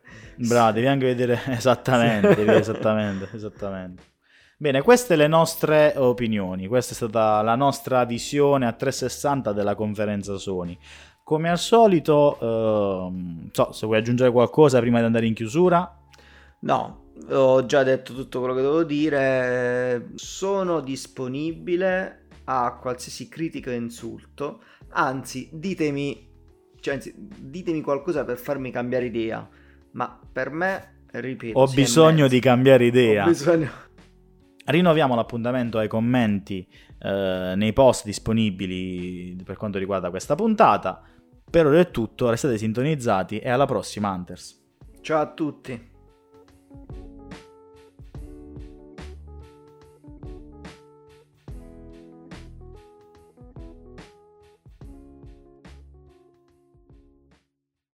Bravo, 0.49 0.73
devi 0.73 0.87
anche 0.87 1.05
vedere 1.05 1.39
esattamente, 1.49 2.35
devi 2.35 2.55
esattamente, 2.55 3.29
esattamente. 3.35 4.03
Bene, 4.61 4.83
queste 4.83 5.17
le 5.17 5.27
nostre 5.27 5.95
opinioni, 5.97 6.67
questa 6.67 6.93
è 6.93 6.95
stata 6.95 7.41
la 7.41 7.55
nostra 7.55 8.05
visione 8.05 8.67
a 8.67 8.75
360 8.75 9.55
della 9.55 9.75
conferenza 9.75 10.37
Sony. 10.37 10.77
Come 11.25 11.49
al 11.49 11.57
solito, 11.57 12.37
ehm, 12.39 13.49
so, 13.53 13.73
se 13.73 13.87
vuoi 13.87 13.97
aggiungere 13.97 14.31
qualcosa 14.31 14.79
prima 14.81 14.99
di 14.99 15.07
andare 15.07 15.25
in 15.27 15.33
chiusura. 15.33 15.99
No, 16.61 17.05
ho 17.31 17.65
già 17.65 17.83
detto 17.85 18.13
tutto 18.13 18.41
quello 18.41 18.53
che 18.53 18.61
devo 18.61 18.85
dire. 18.85 20.11
Sono 20.17 20.81
disponibile 20.81 22.27
a 22.45 22.77
qualsiasi 22.79 23.31
critica 23.31 23.71
e 23.71 23.77
insulto. 23.77 24.61
Anzi, 24.91 25.49
ditemi, 25.55 26.29
cioè, 26.81 26.95
anzi, 26.97 27.15
ditemi 27.17 27.81
qualcosa 27.81 28.27
per 28.27 28.37
farmi 28.37 28.71
cambiare 28.71 29.07
idea. 29.07 29.49
Ma 29.93 30.21
per 30.31 30.51
me, 30.51 31.05
ripeto, 31.13 31.59
ho 31.59 31.67
bisogno 31.67 32.29
di 32.29 32.41
cambiare 32.41 32.85
idea. 32.85 33.25
Ho 33.25 33.29
bisogno 33.29 33.89
Rinnoviamo 34.71 35.15
l'appuntamento 35.15 35.79
ai 35.79 35.89
commenti 35.89 36.67
eh, 36.99 37.55
nei 37.57 37.73
post 37.73 38.05
disponibili 38.05 39.37
per 39.45 39.57
quanto 39.57 39.79
riguarda 39.79 40.11
questa 40.11 40.35
puntata. 40.35 41.03
Per 41.51 41.67
ora 41.67 41.81
è 41.81 41.91
tutto, 41.91 42.31
restate 42.31 42.57
sintonizzati 42.57 43.39
e 43.39 43.51
alla 43.51 43.67
prossima 43.67 44.13
Hunters. 44.13 44.59
Ciao 45.01 45.21
a 45.21 45.27
tutti. 45.33 45.89